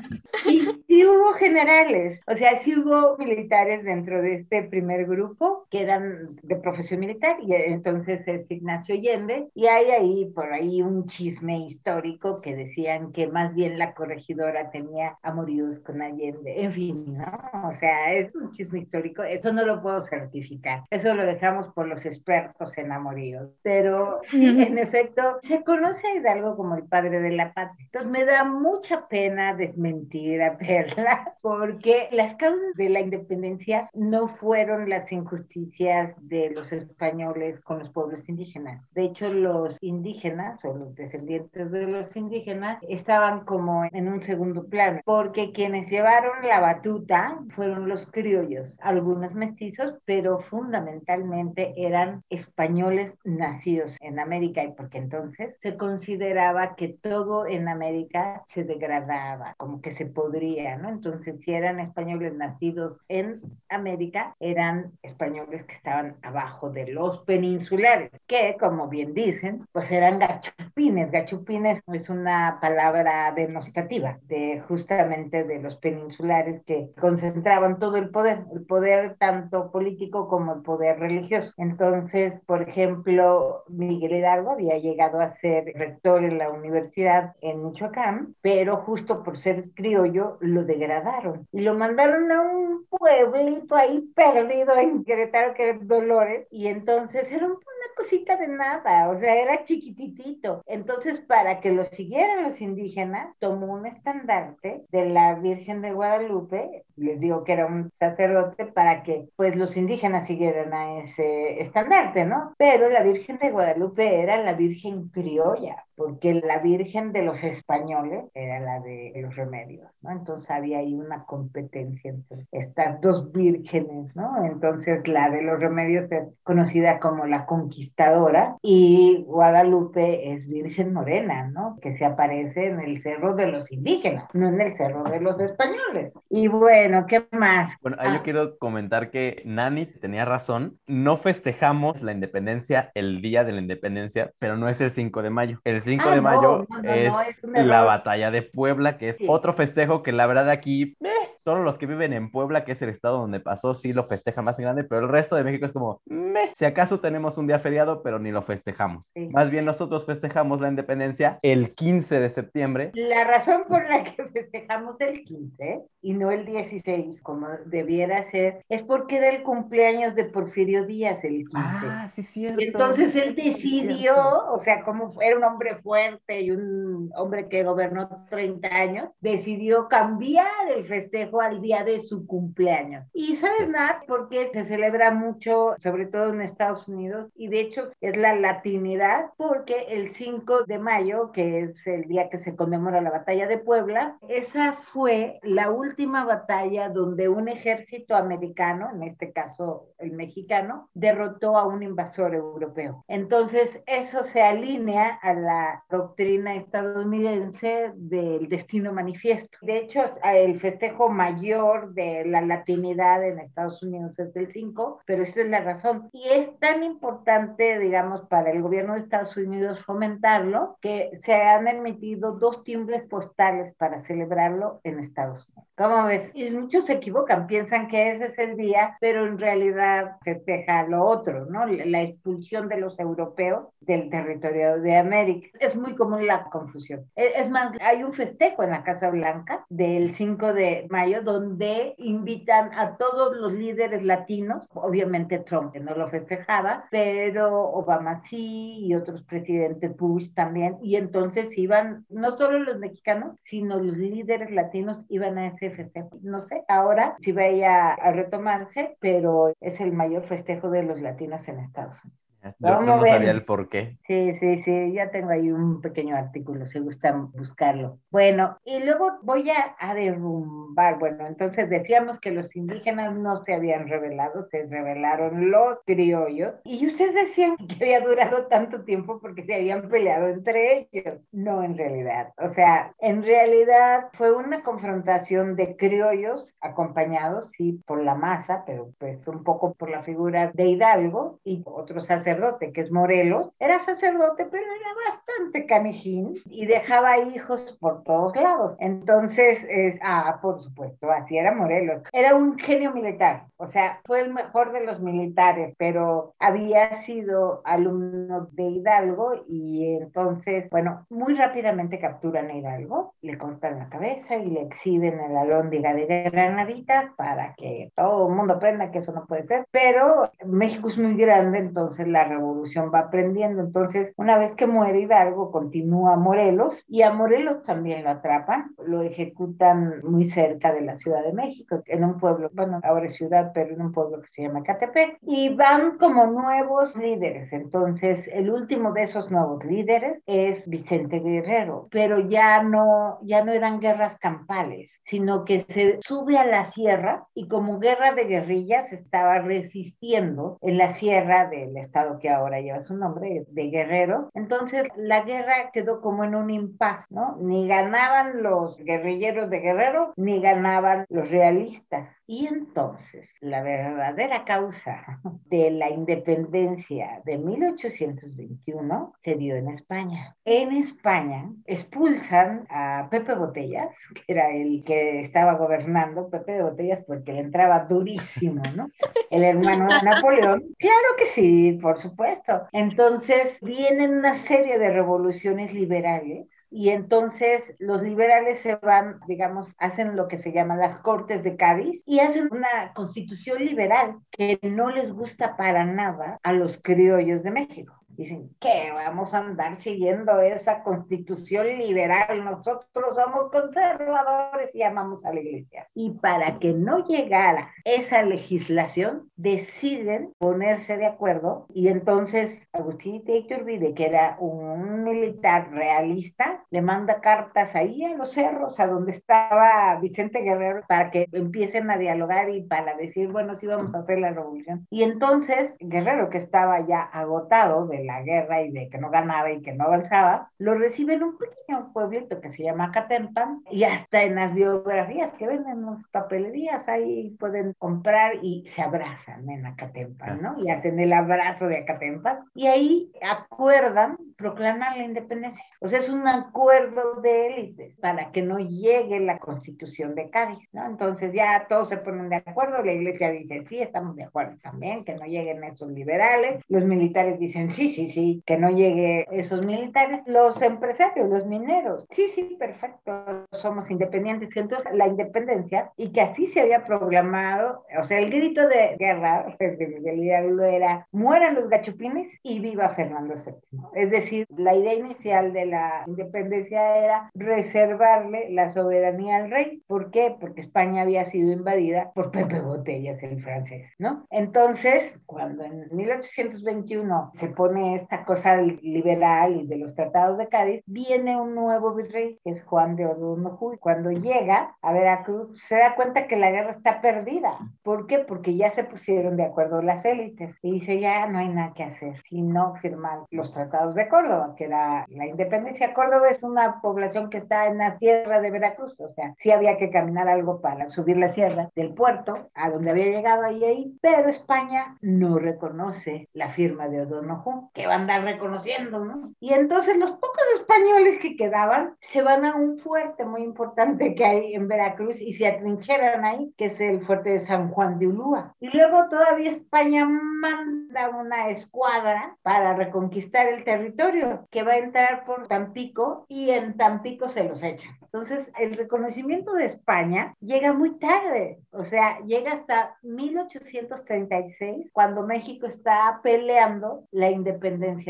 Y 0.46 0.62
sí 0.88 1.06
hubo 1.06 1.34
generales, 1.34 2.22
o 2.28 2.36
sea, 2.36 2.62
sí 2.62 2.76
hubo 2.78 3.18
militares 3.18 3.84
dentro 3.84 4.22
de 4.22 4.36
este 4.36 4.64
primer 4.64 5.06
grupo 5.06 5.68
que 5.70 5.82
eran 5.82 6.40
de 6.44 6.56
profesión 6.56 7.00
militar, 7.00 7.38
y 7.42 7.54
entonces 7.54 8.22
es 8.28 8.50
Ignacio 8.50 8.96
Allende, 8.96 9.50
y 9.54 9.68
hay 9.68 9.92
ahí 9.92 10.26
por 10.34 10.52
ahí 10.52 10.82
un 10.82 11.08
chisme 11.08 11.60
histórico 11.60 12.42
que 12.42 12.56
decían 12.56 13.12
que 13.12 13.28
más 13.28 13.54
bien 13.54 13.78
la 13.78 13.94
corregidora 13.94 14.72
tenía 14.72 15.18
amoríos 15.22 15.80
con 15.80 16.02
Allende, 16.02 16.64
en 16.64 16.74
fin, 16.74 17.06
¿no? 17.18 17.70
O 17.70 17.74
sea, 17.76 18.14
es 18.14 18.36
un 18.36 18.52
chisme 18.52 18.80
histórico, 18.80 19.24
eso 19.24 19.54
no 19.54 19.66
lo 19.66 19.82
puedo 19.82 20.02
certificar, 20.02 20.84
eso 20.90 21.14
lo 21.14 21.26
dejamos 21.26 21.68
por 21.70 21.88
los 21.88 22.06
expertos 22.06 22.78
en 22.78 22.92
amoríos, 22.92 23.50
pero 23.62 24.22
en 24.34 24.78
efecto, 24.82 25.40
se 25.42 25.64
conoce 25.64 26.06
a 26.08 26.16
Hidalgo 26.16 26.56
como 26.56 26.76
el 26.76 26.84
padre 26.84 27.20
de 27.20 27.32
la 27.32 27.54
patria. 27.54 27.86
Entonces 27.86 28.12
me 28.12 28.26
da 28.26 28.44
mucha 28.44 29.08
pena 29.08 29.54
desmentir 29.56 30.42
a 30.42 30.58
Perla, 30.58 31.36
porque 31.42 32.10
las 32.12 32.36
causas 32.36 32.74
de 32.76 32.90
la 32.90 33.02
independencia 33.02 33.90
no 33.94 34.28
fueron 34.28 34.90
las 34.90 35.12
injusticias 35.12 36.14
de 36.22 36.52
los 36.52 36.72
españoles 36.72 37.60
con 37.62 37.80
los 37.80 37.90
pueblos 37.90 38.28
indígenas. 38.28 38.84
De 38.94 39.06
hecho, 39.06 39.30
los 39.34 39.78
indígenas 39.82 40.64
o 40.66 40.76
los 40.76 40.96
descendientes 40.96 41.72
de 41.72 41.88
los 41.88 42.16
indígenas 42.16 42.80
estaban 42.88 43.46
como 43.46 43.86
en 43.92 44.08
un 44.08 44.22
segundo 44.22 44.66
plano, 44.68 45.02
porque 45.06 45.52
quienes 45.52 45.90
llevaron 45.90 46.48
la 46.48 46.60
batuta 46.60 47.40
fueron 47.56 47.88
los 47.88 48.06
criollos, 48.08 48.80
algunos 48.82 49.34
mestizos, 49.34 49.96
pero 50.06 50.40
fundamentalmente 50.40 51.74
eran 51.78 52.24
españoles 52.30 53.18
nacidos 53.24 53.96
en 54.02 54.20
América 54.20 54.64
porque 54.76 54.98
entonces 54.98 55.56
se 55.62 55.78
consideraba 55.78 56.76
que 56.76 56.90
todo 56.90 57.46
en 57.46 57.68
América 57.68 58.44
se 58.48 58.64
degradaba, 58.64 59.56
como 59.58 59.82
que 59.82 59.94
se 59.94 60.06
podría, 60.06 60.78
¿no? 60.78 60.90
Entonces, 60.90 61.40
si 61.42 61.54
eran 61.54 61.80
españoles 61.80 62.34
nacidos 62.34 62.98
en 63.08 63.42
América, 63.70 64.36
eran 64.40 64.92
españoles 65.02 65.66
que 65.66 65.76
estaban 65.76 66.16
abajo 66.22 66.70
de 66.70 66.88
los 66.88 67.20
peninsulares, 67.24 68.12
que, 68.28 68.58
como 68.60 68.88
bien 68.88 69.14
dicen, 69.14 69.66
pues 69.72 69.92
eran 69.92 70.20
gachupines. 70.20 71.12
Gachupines 71.12 71.82
es 71.88 72.10
una 72.10 72.60
palabra 72.62 73.32
denostativa 73.36 74.20
de 74.24 74.62
justamente 74.68 75.44
de 75.44 75.62
los 75.62 75.78
peninsulares 75.78 76.62
que 76.66 76.92
concentraban 77.00 77.80
todo 77.80 77.98
el 77.98 78.10
poder, 78.10 78.46
el 78.54 78.66
poder 78.66 79.16
tanto 79.18 79.72
político 79.72 80.28
como 80.28 80.54
el 80.54 80.62
poder 80.62 81.00
religioso. 81.00 81.54
Entonces, 81.58 82.34
por 82.46 82.62
ejemplo, 82.62 83.64
Miguel 83.68 84.14
Hidalgo 84.14 84.56
había 84.62 84.78
llegado 84.80 85.20
a 85.20 85.36
ser 85.38 85.66
rector 85.76 86.24
en 86.24 86.38
la 86.38 86.50
universidad 86.50 87.34
en 87.42 87.64
Michoacán, 87.64 88.36
pero 88.42 88.78
justo 88.78 89.24
por 89.24 89.38
ser 89.38 89.72
criollo 89.74 90.38
lo 90.42 90.64
degradaron 90.64 91.48
y 91.52 91.62
lo 91.62 91.74
mandaron 91.74 92.32
a 92.32 92.42
un 92.42 92.86
pueblito 92.90 93.76
ahí 93.76 94.02
perdido 94.16 94.76
en 94.78 95.04
Querétaro 95.04 95.54
que 95.54 95.72
es 95.72 95.88
Dolores 95.88 96.48
y 96.52 96.68
entonces 96.68 97.32
era 97.32 97.46
un- 97.48 97.58
cosita 97.98 98.38
de 98.38 98.48
nada, 98.48 99.10
o 99.10 99.20
sea, 99.20 99.36
era 99.36 99.64
chiquititito. 99.66 100.64
Entonces, 100.66 101.20
para 101.22 101.60
que 101.60 101.72
lo 101.72 101.84
siguieran 101.86 102.44
los 102.44 102.60
indígenas, 102.62 103.36
tomó 103.40 103.74
un 103.74 103.86
estandarte 103.86 104.84
de 104.90 105.06
la 105.10 105.36
Virgen 105.36 105.82
de 105.82 105.92
Guadalupe, 105.92 106.84
les 106.96 107.20
digo 107.20 107.44
que 107.44 107.54
era 107.54 107.66
un 107.68 107.92
sacerdote 108.00 108.66
para 108.66 109.04
que 109.04 109.30
pues 109.36 109.56
los 109.56 109.76
indígenas 109.78 110.28
siguieran 110.28 110.74
a 110.74 111.00
ese 111.02 111.62
estandarte, 111.62 112.26
¿no? 112.26 112.54
Pero 112.58 112.90
la 112.90 113.04
Virgen 113.04 113.38
de 113.40 113.52
Guadalupe 113.52 114.22
era 114.22 114.38
la 114.42 114.51
Virgen 114.54 115.10
criolla, 115.10 115.76
porque 116.04 116.34
la 116.34 116.58
Virgen 116.60 117.12
de 117.12 117.22
los 117.22 117.44
españoles 117.44 118.24
era 118.34 118.60
la 118.60 118.80
de 118.80 119.14
los 119.22 119.36
remedios, 119.36 119.88
¿no? 120.02 120.12
Entonces 120.12 120.50
había 120.50 120.80
ahí 120.80 120.96
una 120.96 121.26
competencia 121.26 122.10
entre 122.10 122.48
estas 122.52 123.00
dos 123.02 123.32
vírgenes, 123.32 124.16
¿no? 124.16 124.44
Entonces 124.46 125.08
la 125.08 125.30
de 125.30 125.44
los 125.44 125.60
remedios 125.60 126.12
es 126.12 126.24
conocida 126.44 127.00
como 127.00 127.28
la 127.28 127.46
conquistadora 127.46 128.56
y 128.64 129.24
Guadalupe 129.28 130.34
es 130.34 130.48
Virgen 130.48 130.92
Morena, 130.94 131.50
¿no? 131.50 131.78
Que 131.82 131.96
se 131.96 132.04
aparece 132.06 132.66
en 132.68 132.80
el 132.80 133.00
cerro 133.00 133.36
de 133.36 133.48
los 133.52 133.72
indígenas, 133.72 134.26
no 134.34 134.48
en 134.48 134.60
el 134.60 134.76
cerro 134.76 135.04
de 135.04 135.20
los 135.22 135.40
españoles. 135.40 136.14
Y 136.32 136.48
bueno, 136.48 137.06
¿qué 137.08 137.28
más? 137.32 137.76
Bueno, 137.82 137.98
ahí 138.00 138.10
yo 138.14 138.18
Ah. 138.20 138.24
quiero 138.24 138.58
comentar 138.58 139.12
que 139.12 139.44
Nani 139.46 139.86
tenía 139.86 140.26
razón. 140.26 140.80
No 140.88 141.18
festejamos 141.18 142.02
la 142.02 142.12
independencia 142.12 142.92
el 142.96 143.22
día 143.22 143.44
de 143.44 143.52
la 143.52 143.62
independencia, 143.62 144.32
pero 144.40 144.58
no 144.58 144.68
es 144.68 144.82
el 144.82 144.90
5 144.92 145.22
de 145.22 145.30
mayo. 145.30 145.60
El 145.64 145.82
5 145.82 145.91
Ah, 146.00 146.16
de 146.16 146.22
mayo 146.22 146.66
no, 146.70 146.78
no, 146.78 146.82
no, 146.84 146.90
es 146.94 147.42
la 147.44 147.84
batalla 147.84 148.32
de 148.32 148.42
Puebla, 148.42 148.98
que 148.98 149.10
es 149.10 149.18
Sí. 149.18 149.26
otro 149.28 149.54
festejo 149.54 150.04
que 150.04 150.12
la 150.12 150.26
verdad 150.28 150.50
aquí, 150.50 150.96
eh, 151.04 151.21
solo 151.44 151.64
los 151.64 151.78
que 151.78 151.86
viven 151.86 152.14
en 152.14 152.32
Puebla, 152.32 152.64
que 152.64 152.74
es 152.74 152.82
el 152.82 152.90
estado 152.90 153.20
donde 153.20 153.40
pasó, 153.40 153.74
sí 153.74 153.94
lo 153.94 154.06
festejan 154.06 154.46
más 154.46 154.60
en 154.60 154.64
grande, 154.64 154.84
pero 154.84 155.02
el 155.02 155.10
resto 155.10 155.36
de 155.36 155.44
México 155.44 155.66
es 155.66 155.72
como, 155.72 156.02
meh, 156.06 156.52
si 156.56 156.66
acaso 156.66 157.00
tenemos 157.00 157.38
un 157.38 157.48
día 157.48 157.60
feriado, 157.60 158.04
pero 158.04 158.20
ni 158.20 158.32
lo 158.32 158.42
festejamos. 158.44 159.12
Sí. 159.14 159.30
Más 159.32 159.50
bien 159.50 159.66
nosotros 159.66 160.06
festejamos 160.06 160.62
la 160.62 160.70
independencia 160.70 161.40
el 161.42 161.74
15 161.74 162.20
de 162.20 162.30
septiembre. 162.30 162.92
La 162.94 163.24
razón 163.24 163.64
por 163.68 163.88
la 163.90 164.04
que 164.04 164.24
festejamos 164.26 165.00
el 165.02 165.24
15 165.24 165.82
y 166.02 166.14
no 166.14 166.32
el 166.32 166.46
16, 166.46 167.22
como 167.22 167.48
debiera 167.66 168.30
ser, 168.30 168.64
es 168.70 168.82
porque 168.84 169.18
era 169.18 169.30
el 169.30 169.44
cumpleaños 169.44 170.16
de 170.16 170.26
Porfirio 170.26 170.86
Díaz 170.86 171.24
el 171.24 171.48
15. 171.48 171.52
Ah, 171.56 172.08
sí, 172.10 172.24
cierto. 172.24 172.62
Y 172.62 172.66
entonces 172.66 173.16
él 173.16 173.36
decidió, 173.36 174.16
o 174.52 174.60
sea, 174.60 174.84
como 174.84 175.14
era 175.22 175.38
un 175.38 175.44
hombre 175.44 175.76
fuerte 175.78 176.42
y 176.42 176.52
un 176.52 177.12
hombre 177.16 177.48
que 177.48 177.64
gobernó 177.64 178.26
30 178.30 178.68
años, 178.68 179.10
decidió 179.20 179.88
cambiar 179.88 180.46
el 180.76 180.86
festejo 180.86 181.31
festejo 181.32 181.42
al 181.42 181.62
día 181.62 181.84
de 181.84 182.02
su 182.02 182.28
cumpleaños. 182.28 183.08
Y 183.14 183.36
sabes, 183.38 183.70
Nat, 183.70 184.04
porque 184.08 184.50
se 184.54 184.66
celebra 184.66 185.12
mucho, 185.12 185.76
sobre 185.82 186.06
todo 186.06 186.30
en 186.30 186.42
Estados 186.42 186.88
Unidos, 186.88 187.30
y 187.36 187.48
de 187.48 187.62
hecho 187.62 187.90
es 188.02 188.18
la 188.18 188.36
latinidad, 188.36 189.32
porque 189.38 189.86
el 189.90 190.12
5 190.12 190.66
de 190.66 190.80
mayo, 190.80 191.32
que 191.32 191.62
es 191.62 191.88
el 191.88 192.04
día 192.04 192.30
que 192.30 192.40
se 192.40 192.56
conmemora 192.56 193.02
la 193.02 193.12
batalla 193.12 193.48
de 193.48 193.58
Puebla, 193.58 194.18
esa 194.28 194.74
fue 194.94 195.40
la 195.44 195.72
última 195.72 196.26
batalla 196.26 196.90
donde 196.90 197.30
un 197.30 197.48
ejército 197.48 198.16
americano, 198.16 198.90
en 198.94 199.04
este 199.04 199.32
caso 199.32 199.88
el 199.98 200.12
mexicano, 200.12 200.90
derrotó 200.94 201.58
a 201.58 201.66
un 201.66 201.84
invasor 201.84 202.34
europeo. 202.34 203.04
Entonces, 203.08 203.82
eso 203.86 204.24
se 204.26 204.42
alinea 204.42 205.20
a 205.22 205.34
la 205.34 205.84
doctrina 205.90 206.56
estadounidense 206.56 207.92
del 207.96 208.50
destino 208.50 208.94
manifiesto. 208.94 209.58
De 209.62 209.78
hecho, 209.78 210.02
el 210.24 210.60
festejo 210.60 211.10
mayor 211.22 211.94
de 211.94 212.26
la 212.26 212.42
latinidad 212.42 213.24
en 213.24 213.38
Estados 213.38 213.84
Unidos 213.84 214.18
es 214.18 214.34
del 214.34 214.52
5, 214.52 215.02
pero 215.06 215.22
esa 215.22 215.42
es 215.42 215.50
la 215.50 215.62
razón. 215.62 216.10
Y 216.14 216.28
es 216.28 216.58
tan 216.60 216.84
importante, 216.84 217.78
digamos, 217.78 218.22
para 218.28 218.50
el 218.50 218.62
gobierno 218.62 218.96
de 218.96 219.02
Estados 219.02 219.38
Unidos 219.38 219.84
fomentarlo 219.86 220.78
que 220.82 221.12
se 221.24 221.34
han 221.34 221.68
emitido 221.68 222.32
dos 222.34 222.64
timbres 222.64 223.04
postales 223.04 223.72
para 223.76 224.00
celebrarlo 224.00 224.82
en 224.84 225.00
Estados 225.00 225.48
Unidos. 225.50 225.71
¿Cómo 225.82 226.06
ves? 226.06 226.30
Y 226.36 226.52
muchos 226.52 226.86
se 226.86 226.94
equivocan, 226.94 227.48
piensan 227.48 227.88
que 227.88 228.12
ese 228.12 228.28
es 228.28 228.38
el 228.38 228.56
día, 228.56 228.98
pero 229.02 229.26
en 229.26 229.40
realidad 229.40 230.18
festeja 230.24 230.84
lo 230.84 231.04
otro, 231.04 231.48
¿no? 231.48 231.66
La 231.66 232.04
expulsión 232.04 232.70
de 232.70 232.78
los 232.78 233.00
europeos 233.00 233.66
del 233.80 234.12
territorio 234.12 234.80
de 234.80 234.96
América. 234.96 235.50
Es 235.60 235.76
muy 235.76 235.96
común 235.96 236.28
la 236.28 236.44
confusión. 236.52 237.10
E, 237.16 237.32
es 237.36 237.50
más, 237.50 237.72
hay 237.82 238.04
un 238.04 238.14
festejo 238.14 238.62
en 238.62 238.70
la 238.70 238.84
Casa 238.84 239.10
Blanca 239.10 239.66
del 239.70 240.14
5 240.14 240.54
de 240.54 240.86
mayo 240.92 241.24
donde 241.24 241.96
invitan 241.98 242.72
a 242.78 242.98
todos 242.98 243.36
los 243.36 243.52
líderes 243.52 244.04
latinos, 244.04 244.68
obviamente 244.76 245.40
Trump 245.40 245.74
que 245.74 245.80
no 245.80 245.96
lo 245.96 246.10
festejaba, 246.10 246.86
pero 246.92 247.60
Obama 247.60 248.22
sí 248.30 248.86
y 248.86 248.94
otros 248.94 249.24
presidentes 249.24 249.98
Bush 249.98 250.32
también, 250.36 250.78
y 250.84 250.96
entonces 250.96 251.58
iban, 251.58 252.06
no 252.10 252.38
solo 252.38 252.60
los 252.60 252.78
mexicanos, 252.78 253.36
sino 253.44 253.80
los 253.80 253.98
líderes 253.98 254.52
latinos 254.52 255.00
iban 255.10 255.40
a 255.40 255.48
ese 255.48 255.71
festejo. 255.72 256.10
No 256.22 256.42
sé, 256.42 256.64
ahora 256.68 257.16
si 257.20 257.32
vaya 257.32 257.94
a 257.94 258.12
retomarse, 258.12 258.98
pero 259.00 259.54
es 259.60 259.80
el 259.82 259.94
mayor 259.94 260.24
festejo 260.28 260.70
de 260.70 260.84
los 260.84 261.02
latinos 261.02 261.48
en 261.48 261.60
Estados 261.60 262.04
Unidos. 262.04 262.31
Yo, 262.60 262.82
no 262.82 263.06
sabía 263.06 263.32
el 263.32 263.46
por 263.46 263.70
qué. 263.70 263.98
Sí, 264.08 264.36
sí, 264.40 264.64
sí, 264.64 264.94
ya 264.94 265.12
tengo 265.12 265.30
ahí 265.30 265.52
un 265.52 265.82
pequeño 265.82 266.16
artículo, 266.16 266.66
si 266.66 266.80
gustan 266.80 267.32
buscarlo. 267.32 268.00
Bueno, 268.10 268.58
y 268.66 268.80
luego 268.84 269.20
voy 269.22 269.50
a, 269.52 269.76
a, 269.80 269.94
derrumbar, 269.94 270.98
bueno, 270.98 271.28
entonces 271.28 271.70
decíamos 271.70 272.20
que 272.20 272.32
los 272.32 272.56
indígenas 272.56 273.16
no 273.16 273.44
se 273.44 273.54
habían 273.54 273.88
revelado, 273.88 274.48
se 274.50 274.66
revelaron 274.66 275.52
los 275.52 275.80
criollos, 275.86 276.56
y 276.64 276.86
ustedes 276.88 277.14
decían 277.14 277.58
que 277.58 277.76
había 277.96 278.02
durado 278.08 278.48
tanto 278.48 278.84
tiempo 278.84 279.20
porque 279.20 279.44
se 279.44 279.56
habían 279.56 279.88
peleado 279.90 280.28
entre 280.28 280.88
ellos. 280.92 281.20
No, 281.32 281.64
en 281.64 281.78
realidad, 281.78 282.34
o 282.38 282.54
sea, 282.54 282.94
en 283.00 283.24
realidad 283.24 284.10
fue 284.14 284.32
una 284.32 284.64
confrontación 284.64 285.56
de 285.56 285.76
criollos 285.76 286.56
acompañados, 286.60 287.52
sí, 287.52 287.82
por 287.86 288.04
la 288.04 288.16
masa, 288.16 288.64
pero 288.66 288.92
pues 288.98 289.28
un 289.28 289.44
poco 289.44 289.74
por 289.74 289.90
la 289.90 290.04
figura 290.04 290.52
de 290.54 290.66
Hidalgo 290.66 291.40
y 291.44 291.62
otros 291.66 292.08
sacerdotes 292.08 292.31
sacerdote, 292.32 292.72
que 292.72 292.82
es 292.82 292.92
Morelos, 292.92 293.52
era 293.60 293.80
sacerdote, 293.80 294.46
pero 294.46 294.64
era 294.64 295.10
bastante 295.10 295.66
canejín 295.66 296.36
y 296.46 296.66
dejaba 296.66 297.20
hijos 297.20 297.78
por 297.80 298.04
todos 298.04 298.36
lados. 298.36 298.76
Entonces, 298.80 299.60
es, 299.70 300.00
ah, 300.02 300.40
por 300.42 300.62
supuesto, 300.62 301.12
así 301.12 301.38
era 301.38 301.54
Morelos. 301.54 302.04
Era 302.14 302.36
un 302.36 302.58
genio 302.58 302.94
militar, 302.94 303.46
o 303.58 303.68
sea, 303.68 304.00
fue 304.06 304.22
el 304.22 304.34
mejor 304.34 304.72
de 304.72 304.86
los 304.86 305.02
militares, 305.02 305.76
pero 305.78 306.34
había 306.40 307.02
sido 307.02 307.62
alumno 307.66 308.48
de 308.52 308.64
Hidalgo 308.64 309.44
y 309.48 309.98
entonces, 309.98 310.70
bueno, 310.70 311.06
muy 311.10 311.36
rápidamente 311.36 312.00
capturan 312.00 312.50
a 312.50 312.56
Hidalgo, 312.56 313.14
le 313.22 313.38
cortan 313.38 313.80
la 313.80 313.90
cabeza 313.90 314.38
y 314.38 314.50
le 314.50 314.62
exhiben 314.62 315.20
el 315.20 315.38
alóndiga 315.38 315.94
de 315.94 316.30
granaditas 316.32 317.12
para 317.16 317.54
que 317.56 317.92
todo 317.96 318.30
el 318.30 318.36
mundo 318.36 318.54
aprenda 318.54 318.92
que 318.92 319.00
eso 319.00 319.12
no 319.12 319.26
puede 319.26 319.46
ser, 319.48 319.66
pero 319.72 320.32
México 320.46 320.88
es 320.88 320.98
muy 320.98 321.16
grande, 321.16 321.60
entonces 321.60 322.08
la 322.08 322.21
revolución 322.24 322.92
va 322.94 323.00
aprendiendo. 323.00 323.62
Entonces, 323.62 324.14
una 324.18 324.38
vez 324.38 324.56
que 324.56 324.68
muere 324.68 325.02
Hidalgo, 325.02 325.52
continúa 325.52 326.16
Morelos 326.16 326.76
y 326.88 327.02
a 327.02 327.14
Morelos 327.14 327.64
también 327.64 328.04
lo 328.04 328.12
atrapan, 328.12 328.74
lo 328.86 329.02
ejecutan 329.02 330.02
muy 330.04 330.26
cerca 330.26 330.74
de 330.74 330.82
la 330.82 330.98
Ciudad 330.98 331.24
de 331.24 331.34
México, 331.34 331.82
en 331.86 332.04
un 332.04 332.18
pueblo, 332.20 332.50
bueno, 332.54 332.80
ahora 332.84 333.08
es 333.08 333.16
ciudad, 333.16 333.52
pero 333.54 333.74
en 333.74 333.82
un 333.82 333.92
pueblo 333.92 334.22
que 334.22 334.28
se 334.30 334.44
llama 334.44 334.64
Catepec, 334.64 335.18
y 335.22 335.54
van 335.56 335.98
como 335.98 336.26
nuevos 336.28 336.96
líderes. 336.96 337.52
Entonces, 337.54 338.28
el 338.32 338.50
último 338.50 338.94
de 338.94 339.04
esos 339.04 339.30
nuevos 339.32 339.64
líderes 339.66 340.22
es 340.26 340.68
Vicente 340.68 341.20
Guerrero, 341.20 341.88
pero 341.92 342.20
ya 342.20 342.64
no, 342.64 343.20
ya 343.24 343.44
no 343.44 343.52
eran 343.52 343.80
guerras 343.80 344.18
campales, 344.20 345.00
sino 345.04 345.46
que 345.46 345.62
se 345.62 346.00
sube 346.02 346.38
a 346.38 346.46
la 346.46 346.66
sierra 346.66 347.26
y 347.34 347.48
como 347.48 347.80
guerra 347.80 348.14
de 348.14 348.26
guerrillas 348.26 348.92
estaba 348.92 349.40
resistiendo 349.40 350.58
en 350.62 350.78
la 350.78 350.90
sierra 350.90 351.48
del 351.48 351.76
estado 351.78 352.11
que 352.20 352.30
ahora 352.30 352.62
lleva 352.62 352.82
su 352.82 352.96
nombre, 352.96 353.46
de 353.48 353.70
Guerrero. 353.70 354.30
Entonces 354.34 354.88
la 354.96 355.22
guerra 355.22 355.72
quedó 355.74 356.02
como 356.02 356.24
en 356.24 356.36
un 356.36 356.50
impas, 356.50 357.10
¿no? 357.12 357.38
Ni 357.40 357.68
ganaban 357.68 358.44
los 358.44 358.78
guerrilleros 358.78 359.50
de 359.50 359.60
Guerrero, 359.60 360.14
ni 360.16 360.42
ganaban 360.42 361.06
los 361.10 361.30
realistas. 361.30 362.10
Y 362.28 362.48
entonces 362.48 363.34
la 363.42 363.62
verdadera 363.62 364.46
causa 364.46 365.20
de 365.46 365.72
la 365.72 365.90
independencia 365.90 367.22
de 367.26 367.38
1821 367.38 369.14
se 369.20 369.36
dio 369.36 369.56
en 369.56 369.70
España. 369.70 370.36
En 370.46 370.72
España 370.72 371.50
expulsan 371.66 372.66
a 372.70 373.08
Pepe 373.12 373.36
Botellas, 373.36 373.90
que 374.16 374.24
era 374.28 374.50
el 374.52 374.84
que 374.86 375.22
estaba 375.22 375.56
gobernando, 375.56 376.30
Pepe 376.30 376.54
de 376.54 376.64
Botellas, 376.64 377.04
porque 377.06 377.34
le 377.34 377.40
entraba 377.40 377.86
durísimo, 377.86 378.64
¿no? 378.76 378.90
El 379.30 379.44
hermano 379.44 379.88
de 379.88 380.02
Napoleón. 380.04 380.64
Claro 380.78 381.08
que 381.18 381.26
sí, 381.26 381.80
por 381.82 382.00
supuesto. 382.02 382.68
Entonces 382.72 383.58
vienen 383.62 384.16
una 384.18 384.36
serie 384.36 384.80
de 384.80 384.90
revoluciones 384.90 385.74
liberales 385.74 386.48
y 386.70 386.90
entonces 386.90 387.76
los 387.80 388.02
liberales 388.02 388.60
se 388.60 388.76
van, 388.76 389.20
digamos, 389.28 389.76
hacen 389.78 390.16
lo 390.16 390.28
que 390.28 390.38
se 390.38 390.54
llama 390.54 390.78
las 390.78 391.00
Cortes 391.00 391.44
de 391.44 391.58
Cádiz 391.58 392.02
y 392.06 392.20
hacen 392.20 392.48
una 392.52 392.94
constitución 392.94 393.64
liberal 393.64 394.20
que 394.32 394.58
no 394.64 394.90
les 394.90 395.12
gusta 395.12 395.58
para 395.58 395.86
nada 395.86 396.40
a 396.44 396.54
los 396.54 396.80
criollos 396.82 397.44
de 397.44 397.52
México. 397.52 398.01
Dicen, 398.16 398.50
¿qué? 398.60 398.92
Vamos 398.94 399.34
a 399.34 399.40
andar 399.40 399.78
siguiendo 399.78 400.40
esa 400.42 400.84
constitución 400.84 401.68
liberal. 401.68 402.44
Nosotros 402.44 402.86
somos 403.16 403.52
conservadores 403.52 404.74
y 404.76 404.84
amamos 404.84 405.26
a 405.26 405.34
la 405.34 405.40
iglesia. 405.40 405.88
Y 405.94 406.12
para 406.20 406.60
que 406.60 406.74
no 406.74 407.06
llegara 407.06 407.72
esa 407.86 408.24
legislación, 408.24 409.30
deciden 409.36 410.34
ponerse 410.38 410.98
de 410.98 411.06
acuerdo. 411.06 411.66
Y 411.74 411.88
entonces 411.88 412.60
Agustín 412.74 413.24
de 413.26 413.38
Iturbide, 413.38 413.94
que 413.94 414.06
era 414.06 414.38
un 414.40 415.04
militar 415.04 415.72
realista, 415.72 416.64
le 416.70 416.82
manda 416.82 417.20
cartas 417.22 417.76
ahí 417.76 418.04
a 418.04 418.16
los 418.16 418.32
cerros, 418.32 418.80
a 418.80 418.88
donde 418.88 419.12
estaba 419.12 419.98
Vicente 420.00 420.42
Guerrero, 420.42 420.82
para 420.88 421.12
que 421.12 421.28
empiecen 421.32 421.90
a 421.90 421.98
dialogar 421.98 422.50
y 422.50 422.62
para 422.62 422.96
decir, 422.96 423.30
bueno, 423.30 423.56
sí 423.56 423.68
vamos 423.68 423.94
a 423.94 424.00
hacer 424.00 424.20
la 424.20 424.32
revolución. 424.32 424.88
Y 424.90 425.04
entonces 425.04 425.74
Guerrero, 425.80 426.30
que 426.30 426.38
estaba 426.38 426.86
ya 426.86 427.02
agotado 427.02 427.88
de 427.88 428.01
la 428.04 428.12
la 428.12 428.22
guerra 428.24 428.62
y 428.62 428.72
de 428.72 428.90
que 428.90 428.98
no 428.98 429.10
ganaba 429.10 429.52
y 429.52 429.62
que 429.62 429.74
no 429.74 429.86
avanzaba, 429.86 430.52
lo 430.58 430.76
recibe 430.76 431.14
en 431.14 431.24
un 431.24 431.38
pequeño 431.38 431.92
pueblito 431.94 432.42
que 432.42 432.52
se 432.52 432.64
llama 432.64 432.92
Catempan 432.92 433.64
y 433.72 433.84
hasta 433.84 434.24
en 434.24 434.36
las 434.36 434.54
biografías 434.54 435.34
que 435.36 435.48
venden 435.48 435.80
en 435.80 435.86
las 435.86 436.08
papelerías 436.12 436.88
ahí 436.88 437.36
pueden 437.40 437.74
comprar 437.78 438.36
y 438.42 438.66
se 438.68 438.82
abrazan 438.82 439.50
en 439.50 439.66
Acatempan, 439.66 440.42
¿no? 440.42 440.56
Y 440.64 440.70
hacen 440.70 441.00
el 441.00 441.14
abrazo 441.14 441.68
de 441.68 441.78
Acatempan 441.78 442.40
y 442.54 442.68
ahí 442.68 443.12
acuerdan 443.22 444.18
proclamar 444.38 444.98
la 444.98 445.04
independencia. 445.04 445.64
O 445.80 445.88
sea, 445.88 446.00
es 446.00 446.10
un 446.10 446.28
acuerdo 446.28 447.22
de 447.22 447.48
élites 447.48 447.96
para 448.00 448.32
que 448.32 448.42
no 448.42 448.60
llegue 448.60 449.20
la 449.20 449.38
constitución 449.40 450.16
de 450.16 450.30
Cádiz, 450.30 450.68
¿no? 450.74 450.86
Entonces 450.86 451.32
ya 451.34 451.68
todos 451.70 451.90
se 451.90 451.98
ponen 451.98 452.30
de 452.30 452.38
acuerdo, 452.38 452.84
la 452.84 452.94
iglesia 452.94 453.32
dice, 453.32 453.66
sí, 453.70 453.80
estamos 453.80 454.16
de 454.16 454.24
acuerdo 454.24 454.58
también, 454.62 455.06
que 455.06 455.16
no 455.16 455.26
lleguen 455.26 455.64
esos 455.64 455.90
liberales, 455.92 456.64
los 456.68 456.84
militares 456.84 457.40
dicen, 457.40 457.72
sí, 457.72 457.90
sí, 457.92 458.10
sí, 458.10 458.44
que 458.46 458.58
no 458.58 458.70
llegue 458.70 459.28
esos 459.32 459.66
militares, 459.66 460.22
los 460.26 460.62
empresarios, 460.62 461.30
los 461.30 461.46
mineros. 461.46 462.06
Sí, 462.12 462.28
sí, 462.28 462.56
perfecto, 462.60 463.46
somos 463.54 463.90
independientes. 463.90 464.50
Entonces, 464.56 464.92
la 464.94 465.08
independencia, 465.08 465.92
y 465.98 466.12
que 466.12 466.22
así 466.22 466.48
se 466.48 466.62
había 466.62 466.86
programado, 466.86 467.86
o 468.00 468.04
sea, 468.04 468.20
el 468.20 468.30
grito 468.30 468.68
de 468.68 468.96
guerra 468.98 469.56
del 469.60 470.22
diablo 470.22 470.64
era, 470.64 471.08
mueran 471.12 471.56
los 471.56 471.70
gachupines 471.70 472.28
y 472.44 472.60
viva 472.60 472.90
Fernando 472.90 473.34
VII. 473.36 473.80
Es 473.94 474.12
decir, 474.12 474.46
la 474.56 474.76
idea 474.76 474.94
inicial 474.94 475.54
de 475.54 475.66
la 475.66 476.04
independencia 476.08 476.98
era 476.98 477.30
reservarle 477.34 478.50
la 478.50 478.74
soberanía 478.74 479.38
al 479.38 479.52
rey. 479.52 479.82
¿Por 479.88 480.12
qué? 480.12 480.36
Porque 480.40 480.62
España 480.62 481.04
había 481.04 481.26
sido 481.26 481.52
invadida 481.52 482.12
por 482.14 482.32
Pepe 482.32 482.60
Botellas, 482.60 483.22
el 483.24 483.42
francés, 483.42 483.90
¿no? 483.98 484.26
Entonces, 484.30 485.14
cuando 485.26 485.64
en 485.64 485.88
1821 485.92 487.32
se 487.36 487.48
pone 487.50 487.81
esta 487.82 488.26
cosa 488.26 488.58
liberal 488.58 489.58
y 489.58 489.68
de 489.68 489.78
los 489.78 489.96
tratados 489.96 490.38
de 490.38 490.48
Cádiz, 490.48 490.84
viene 490.86 491.40
un 491.40 491.56
nuevo 491.56 491.94
virrey, 491.94 492.40
que 492.44 492.52
es 492.52 492.64
Juan 492.64 492.96
de 492.96 493.06
O'Donoghue. 493.06 493.78
Cuando 493.80 494.12
llega 494.12 494.76
a 494.82 494.94
Veracruz, 494.94 495.62
se 495.68 495.76
da 495.76 495.96
cuenta 495.96 496.28
que 496.28 496.38
la 496.38 496.52
guerra 496.52 496.72
está 496.72 497.02
perdida. 497.02 497.58
¿Por 497.84 498.08
qué? 498.08 498.20
Porque 498.20 498.56
ya 498.56 498.72
se 498.72 498.84
pusieron 498.84 499.38
de 499.38 499.44
acuerdo 499.44 499.82
las 499.82 500.06
élites. 500.06 500.56
Y 500.62 500.72
dice, 500.74 501.00
ya 501.00 501.28
no 501.28 501.40
hay 501.40 501.50
nada 501.50 501.74
que 501.74 501.84
hacer, 501.84 502.22
sino 502.30 502.76
firmar 502.76 503.20
los 503.30 503.54
tratados 503.54 503.96
de 503.96 504.08
Córdoba, 504.08 504.56
que 504.58 504.66
era 504.66 505.06
la 505.10 505.26
independencia. 505.26 505.94
Córdoba 505.94 506.30
es 506.30 506.42
una 506.44 506.82
población 506.82 507.30
que 507.30 507.38
está 507.38 507.68
en 507.68 507.78
la 507.78 507.98
sierra 507.98 508.40
de 508.40 508.52
Veracruz, 508.52 509.00
o 509.00 509.14
sea, 509.14 509.34
sí 509.38 509.52
había 509.52 509.78
que 509.78 509.90
caminar 509.90 510.28
algo 510.28 510.62
para 510.62 510.90
subir 510.90 511.18
la 511.18 511.30
sierra 511.30 511.70
del 511.76 511.94
puerto, 511.94 512.50
a 512.54 512.70
donde 512.70 512.92
había 512.92 513.06
llegado 513.06 513.44
ahí, 513.44 513.64
ahí, 513.64 513.98
pero 514.02 514.30
España 514.30 514.98
no 515.02 515.40
reconoce 515.40 516.30
la 516.34 516.50
firma 516.50 516.88
de 516.88 517.02
O'Donoghue, 517.02 517.70
que 517.74 517.88
va 517.88 517.94
a 517.94 517.98
andar 517.98 518.24
reconociendo, 518.24 519.06
¿no? 519.06 519.34
Y 519.40 519.54
entonces 519.54 519.98
los 519.98 520.12
pocos 520.12 520.44
españoles 520.60 521.20
que 521.20 521.36
quedaban 521.36 521.96
se 522.02 522.22
van 522.22 522.46
a 522.46 522.56
un 522.56 522.80
fuerte 522.80 523.26
muy 523.26 523.42
importante 523.42 524.14
que 524.16 524.26
hay 524.26 524.56
en 524.56 524.68
Veracruz 524.68 525.22
y 525.22 525.34
se 525.34 525.48
atrincheran 525.48 526.26
ahí, 526.26 526.54
que 526.58 526.66
es 526.66 526.82
el 526.82 527.06
fuerte 527.06 527.30
de 527.32 527.40
San 527.40 527.70
Juan 527.70 527.98
de 528.00 528.08
Ulúa. 528.08 528.56
Y 528.60 528.70
luego 528.70 529.08
todavía 529.10 529.52
España 529.52 530.06
manda 530.06 531.10
una 531.10 531.50
escuadra 531.50 532.36
para 532.42 532.76
reconquistar 532.76 533.48
el 533.48 533.64
territorio, 533.64 534.48
que 534.52 534.64
va 534.64 534.74
a 534.74 534.80
entrar 534.80 535.24
por 535.26 535.48
Tampico 535.48 536.26
y 536.28 536.50
en 536.50 536.76
Tampico 536.76 537.30
se 537.30 537.46
los 537.46 537.64
echan. 537.64 537.98
Entonces, 538.04 538.52
el 538.60 538.76
reconocimiento 538.76 539.54
de 539.54 539.68
España 539.68 540.36
llega 540.42 540.74
muy 540.74 541.00
tarde, 541.00 541.60
o 541.72 541.86
sea, 541.86 542.20
llega 542.26 542.52
hasta 542.52 542.98
1836, 543.04 544.90
cuando 544.92 545.26
México 545.26 545.66
está 545.66 546.20
peleando 546.22 547.06
la 547.12 547.32
independencia 547.32 547.61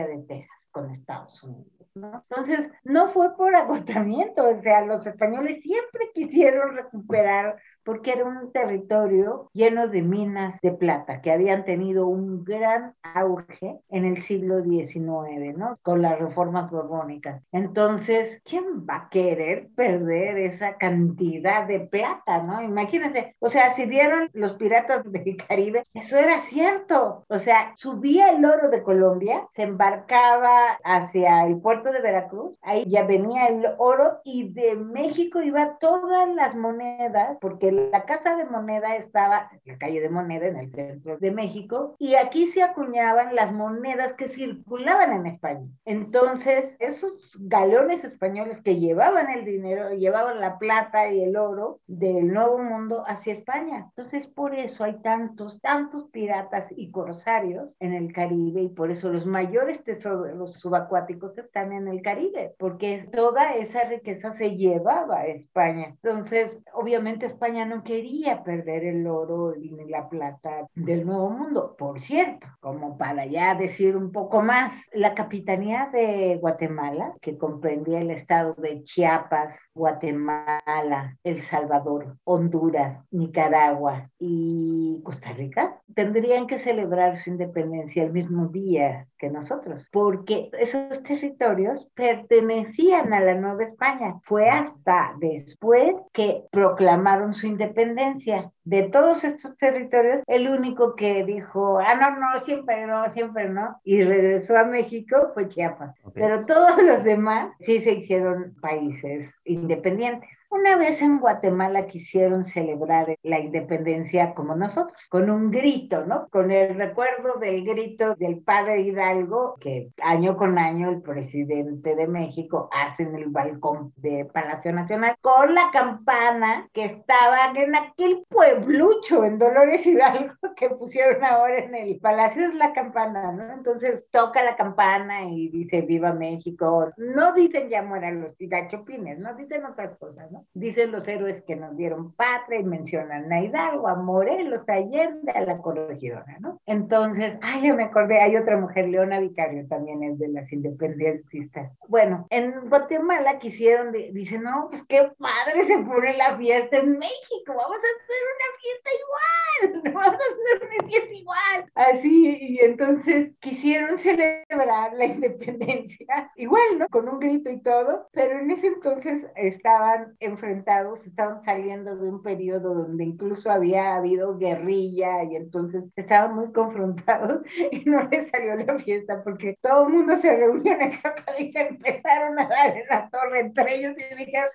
de 0.08 0.24
Texas 0.28 0.68
con 0.72 0.90
Estados 0.90 1.44
Unidos. 1.44 1.82
Entonces, 1.96 2.72
no 2.84 3.10
fue 3.10 3.36
por 3.36 3.54
agotamiento, 3.54 4.48
o 4.48 4.62
sea, 4.62 4.86
los 4.86 5.06
españoles 5.06 5.62
siempre 5.62 6.10
quisieron 6.14 6.76
recuperar 6.76 7.58
porque 7.84 8.12
era 8.12 8.26
un 8.26 8.52
territorio 8.52 9.50
lleno 9.54 9.88
de 9.88 10.02
minas 10.02 10.60
de 10.62 10.72
plata 10.72 11.22
que 11.22 11.32
habían 11.32 11.66
tenido 11.66 12.08
un 12.08 12.44
gran 12.44 12.94
auge 13.02 13.80
en 13.90 14.06
el 14.06 14.22
siglo 14.22 14.64
XIX, 14.64 15.58
¿no? 15.58 15.78
Con 15.82 16.02
las 16.02 16.20
reformas 16.20 16.70
borbónicas. 16.70 17.42
Entonces, 17.52 18.42
¿quién 18.46 18.86
va 18.90 18.96
a 18.96 19.10
querer 19.10 19.70
perder 19.76 20.38
esa 20.38 20.76
cantidad 20.78 21.68
de 21.68 21.82
plata, 21.82 22.44
¿no? 22.44 22.62
Imagínense, 22.62 23.36
o 23.40 23.50
sea, 23.50 23.74
si 23.74 23.86
vieron 23.86 24.30
los 24.34 24.54
piratas 24.54 25.04
del 25.12 25.38
Caribe, 25.38 25.86
eso 25.94 26.18
era 26.18 26.42
cierto. 26.42 27.26
O 27.28 27.40
sea, 27.40 27.74
subía 27.76 28.30
el 28.30 28.44
oro 28.46 28.70
de 28.70 28.84
Colombia, 28.84 29.48
se 29.56 29.64
embarcaba 29.64 30.80
hacia 30.84 31.46
el 31.46 31.60
puerto 31.60 31.92
de 31.92 32.02
Veracruz, 32.02 32.56
ahí 32.62 32.86
ya 32.88 33.04
venía 33.04 33.48
el 33.48 33.66
oro 33.78 34.20
y 34.24 34.52
de 34.54 34.76
México 34.76 35.42
iba 35.42 35.78
todas 35.80 36.30
las 36.36 36.56
monedas, 36.56 37.38
porque 37.42 37.71
la 37.72 38.06
Casa 38.06 38.36
de 38.36 38.46
Moneda 38.46 38.96
estaba 38.96 39.50
en 39.52 39.74
la 39.74 39.78
calle 39.78 40.02
de 40.02 40.10
Moneda, 40.10 40.48
en 40.48 40.58
el 40.58 40.72
centro 40.72 41.18
de 41.18 41.32
México, 41.32 41.96
y 42.00 42.16
aquí 42.16 42.48
se 42.48 42.64
acuñaban 42.64 43.36
las 43.36 43.52
monedas 43.54 44.14
que 44.14 44.28
circulaban 44.28 45.14
en 45.14 45.26
España. 45.28 45.68
Entonces, 45.86 46.76
esos 46.80 47.38
galeones 47.40 48.04
españoles 48.04 48.62
que 48.64 48.80
llevaban 48.80 49.30
el 49.30 49.46
dinero, 49.46 49.92
llevaban 49.92 50.40
la 50.40 50.58
plata 50.58 51.10
y 51.10 51.24
el 51.24 51.38
oro 51.38 51.80
del 51.88 52.34
Nuevo 52.34 52.58
Mundo 52.60 53.04
hacia 53.08 53.34
España. 53.34 53.90
Entonces, 53.96 54.28
por 54.28 54.56
eso 54.56 54.84
hay 54.84 55.02
tantos, 55.02 55.60
tantos 55.62 56.10
piratas 56.10 56.68
y 56.72 56.92
corsarios 56.92 57.70
en 57.80 57.94
el 57.94 58.14
Caribe, 58.14 58.62
y 58.62 58.70
por 58.70 58.92
eso 58.92 59.10
los 59.10 59.26
mayores 59.26 59.84
tesoros 59.84 60.54
subacuáticos 60.54 61.38
están 61.38 61.72
en 61.74 61.88
el 61.88 62.02
Caribe, 62.02 62.54
porque 62.58 63.08
toda 63.12 63.56
esa 63.56 63.84
riqueza 63.86 64.34
se 64.34 64.56
llevaba 64.56 65.20
a 65.20 65.28
España. 65.28 65.96
Entonces, 66.04 66.62
obviamente 66.74 67.26
España 67.26 67.61
no 67.66 67.84
quería 67.84 68.44
perder 68.44 68.84
el 68.86 69.08
oro 69.08 69.54
ni 69.58 69.90
la 69.90 70.10
plata 70.10 70.68
del 70.76 71.06
Nuevo 71.06 71.30
Mundo. 71.30 71.76
Por 71.78 72.00
cierto, 72.00 72.48
como 72.60 72.98
para 72.98 73.26
ya 73.26 73.56
decir 73.56 73.96
un 73.96 74.12
poco 74.12 74.42
más, 74.42 74.74
la 74.94 75.14
capitanía 75.14 75.90
de 75.92 76.38
Guatemala, 76.40 77.14
que 77.22 77.38
comprendía 77.38 78.00
el 78.00 78.12
estado 78.12 78.54
de 78.56 78.84
Chiapas, 78.84 79.56
Guatemala, 79.74 81.18
El 81.24 81.42
Salvador, 81.42 82.18
Honduras, 82.24 83.00
Nicaragua 83.12 84.10
y 84.20 85.02
Costa 85.04 85.34
Rica, 85.34 85.80
tendrían 85.96 86.48
que 86.48 86.60
celebrar 86.60 87.18
su 87.18 87.32
independencia 87.32 88.04
el 88.04 88.14
mismo 88.14 88.48
día 88.48 89.08
que 89.18 89.30
nosotros, 89.30 89.86
porque 89.92 90.50
esos 90.60 91.04
territorios 91.04 91.88
pertenecían 91.94 93.14
a 93.14 93.20
la 93.20 93.36
Nueva 93.36 93.64
España. 93.64 94.16
Fue 94.24 94.50
hasta 94.50 95.16
después 95.20 95.94
que 96.12 96.44
proclamaron 96.52 97.34
su 97.34 97.48
independencia. 97.52 98.52
De 98.64 98.84
todos 98.84 99.24
estos 99.24 99.58
territorios, 99.58 100.22
el 100.28 100.48
único 100.48 100.96
que 100.96 101.24
dijo, 101.26 101.80
ah, 101.80 101.96
no, 101.96 102.20
no, 102.20 102.46
siempre 102.46 102.86
no, 102.86 103.10
siempre 103.10 103.50
no, 103.50 103.80
y 103.84 104.04
regresó 104.04 104.58
a 104.58 104.66
México 104.66 105.32
fue 105.34 105.48
Chiapas. 105.48 105.96
Pero 106.14 106.46
todos 106.46 106.82
los 106.82 107.04
demás 107.04 107.54
sí 107.60 107.80
se 107.80 107.94
hicieron 107.94 108.56
países 108.62 109.32
independientes. 109.46 110.30
Una 110.54 110.76
vez 110.76 111.02
en 111.02 111.20
Guatemala 111.20 111.88
quisieron 111.88 112.44
celebrar 112.44 113.16
la 113.24 113.40
independencia 113.40 114.34
como 114.34 114.54
nosotros, 114.54 114.98
con 115.08 115.30
un 115.30 115.50
grito, 115.50 116.06
¿no? 116.06 116.28
Con 116.28 116.52
el 116.52 116.76
recuerdo 116.76 117.40
del 117.40 117.64
grito 117.64 118.16
del 118.16 118.42
padre 118.42 118.82
Hidalgo, 118.82 119.56
que 119.62 119.92
año 120.04 120.36
con 120.36 120.58
año 120.58 120.90
el 120.90 121.02
presidente 121.02 121.96
de 121.96 122.06
México 122.06 122.70
hace 122.74 123.04
en 123.04 123.16
el 123.16 123.30
balcón 123.30 123.94
de 123.96 124.26
Palacio 124.26 124.74
Nacional, 124.74 125.16
con 125.22 125.56
la 125.56 125.72
campana 125.72 126.68
que 126.74 126.84
estaba 126.84 127.54
en 127.56 127.74
aquel 127.74 128.26
pueblucho 128.56 129.24
en 129.24 129.38
Dolores 129.38 129.86
Hidalgo 129.86 130.34
que 130.56 130.70
pusieron 130.70 131.24
ahora 131.24 131.60
en 131.60 131.76
el 131.76 132.00
Palacio, 132.00 132.48
es 132.48 132.56
la 132.56 132.74
campana, 132.74 133.32
¿no? 133.32 133.54
Entonces 133.54 134.04
toca 134.12 134.44
la 134.44 134.56
campana 134.56 135.26
y 135.26 135.50
dice 135.50 135.82
Viva 135.82 136.14
México. 136.14 136.92
No 136.98 137.34
dicen 137.34 137.70
ya 137.70 137.82
mueran 137.82 138.22
los 138.22 138.36
gachopines, 138.40 139.20
no 139.20 139.34
dicen 139.36 139.66
otras 139.66 139.98
cosas, 139.98 140.32
¿no? 140.32 140.46
Dicen 140.54 140.92
los 140.92 141.08
héroes 141.08 141.44
que 141.44 141.56
nos 141.56 141.76
dieron 141.78 142.14
patria 142.14 142.60
y 142.60 142.64
mencionan 142.64 143.32
a 143.32 143.42
Hidalgo, 143.42 143.88
a 143.88 143.96
Morelos, 143.96 144.68
a 144.68 144.74
Allende, 144.74 145.32
a 145.32 145.42
la 145.42 145.58
corregidora, 145.58 146.38
¿no? 146.40 146.60
Entonces, 146.66 147.38
ay, 147.42 147.68
yo 147.68 147.76
me 147.76 147.84
acordé, 147.84 148.20
hay 148.20 148.36
otra 148.36 148.58
mujer, 148.58 148.88
Leona 148.88 149.20
Vicario, 149.20 149.68
también 149.68 150.04
es 150.04 150.20
de 150.20 150.30
las 150.30 150.52
independentistas. 150.52 151.72
Bueno, 151.88 152.28
en 152.30 152.70
Guatemala 152.70 153.40
quisieron, 153.40 153.92
dicen, 153.92 154.44
no, 154.44 154.68
pues 154.70 154.84
qué 154.88 155.12
padre 155.18 155.66
se 155.66 155.78
pone 155.80 156.16
la 156.18 156.38
fiesta 156.38 156.78
en 156.78 156.98
México, 156.98 157.54
vamos 157.56 157.78
a 157.78 157.92
hacer 158.02 158.22
una 158.36 158.41
fiesta 158.60 158.90
igual, 159.02 159.84
vamos 159.94 160.14
a 160.14 160.18
hacer 160.18 160.70
una 160.70 160.88
fiesta 160.90 161.14
igual. 161.14 161.72
Así, 161.76 162.38
y 162.40 162.60
entonces 162.60 163.32
quisieron 163.40 163.98
celebrar 164.00 164.94
la 164.94 165.06
independencia, 165.16 166.32
igual, 166.36 166.80
¿no? 166.80 166.88
Con 166.90 167.08
un 167.08 167.20
grito 167.20 167.50
y 167.50 167.62
todo, 167.62 168.10
pero 168.12 168.40
en 168.40 168.52
ese 168.52 168.68
entonces 168.68 169.26
estaban 169.36 170.16
en 170.20 170.32
enfrentados, 170.32 171.06
estaban 171.06 171.44
saliendo 171.44 171.96
de 171.96 172.10
un 172.10 172.22
periodo 172.24 172.74
donde 172.74 173.04
incluso 173.04 173.52
había 173.52 173.96
habido 173.96 174.38
guerrilla 174.38 175.24
y 175.24 175.36
entonces 175.36 175.84
estaban 175.96 176.36
muy 176.36 176.52
confrontados 176.52 177.42
y 177.72 177.84
no 177.90 178.04
les 178.10 178.30
salió 178.32 178.56
la 178.56 178.80
fiesta 178.80 179.22
porque 179.24 179.58
todo 179.62 179.88
el 179.88 179.94
mundo 179.94 180.18
se 180.18 180.36
reunió 180.36 180.74
en 180.74 180.82
el 180.82 180.92
y 181.40 181.58
empezaron 181.58 182.40
a 182.40 182.48
dar 182.48 182.78
en 182.78 182.88
la 182.88 183.10
torre 183.10 183.40
entre 183.42 183.76
ellos 183.76 183.96
y 183.98 184.16
dijeron, 184.16 184.50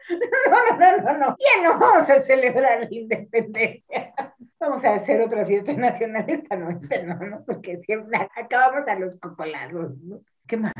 no, 0.50 0.78
no, 0.78 0.96
no, 0.98 1.18
no, 1.18 1.36
ya 1.38 1.62
no 1.62 1.78
vamos 1.78 2.08
a 2.10 2.22
celebrar 2.22 2.80
la 2.80 2.88
independencia. 2.90 3.75
Vamos 4.60 4.84
a 4.84 4.94
hacer 4.94 5.20
otra 5.20 5.44
fiesta 5.44 5.72
nacional 5.72 6.24
esta 6.28 6.56
noche, 6.56 7.02
¿no? 7.02 7.14
¿no? 7.16 7.44
Porque 7.44 7.78
siempre 7.84 8.18
acabamos 8.36 8.88
a 8.88 8.94
los 8.94 9.14
cocolados, 9.16 9.96
¿no? 10.02 10.20
¿Qué 10.46 10.56
más? 10.56 10.72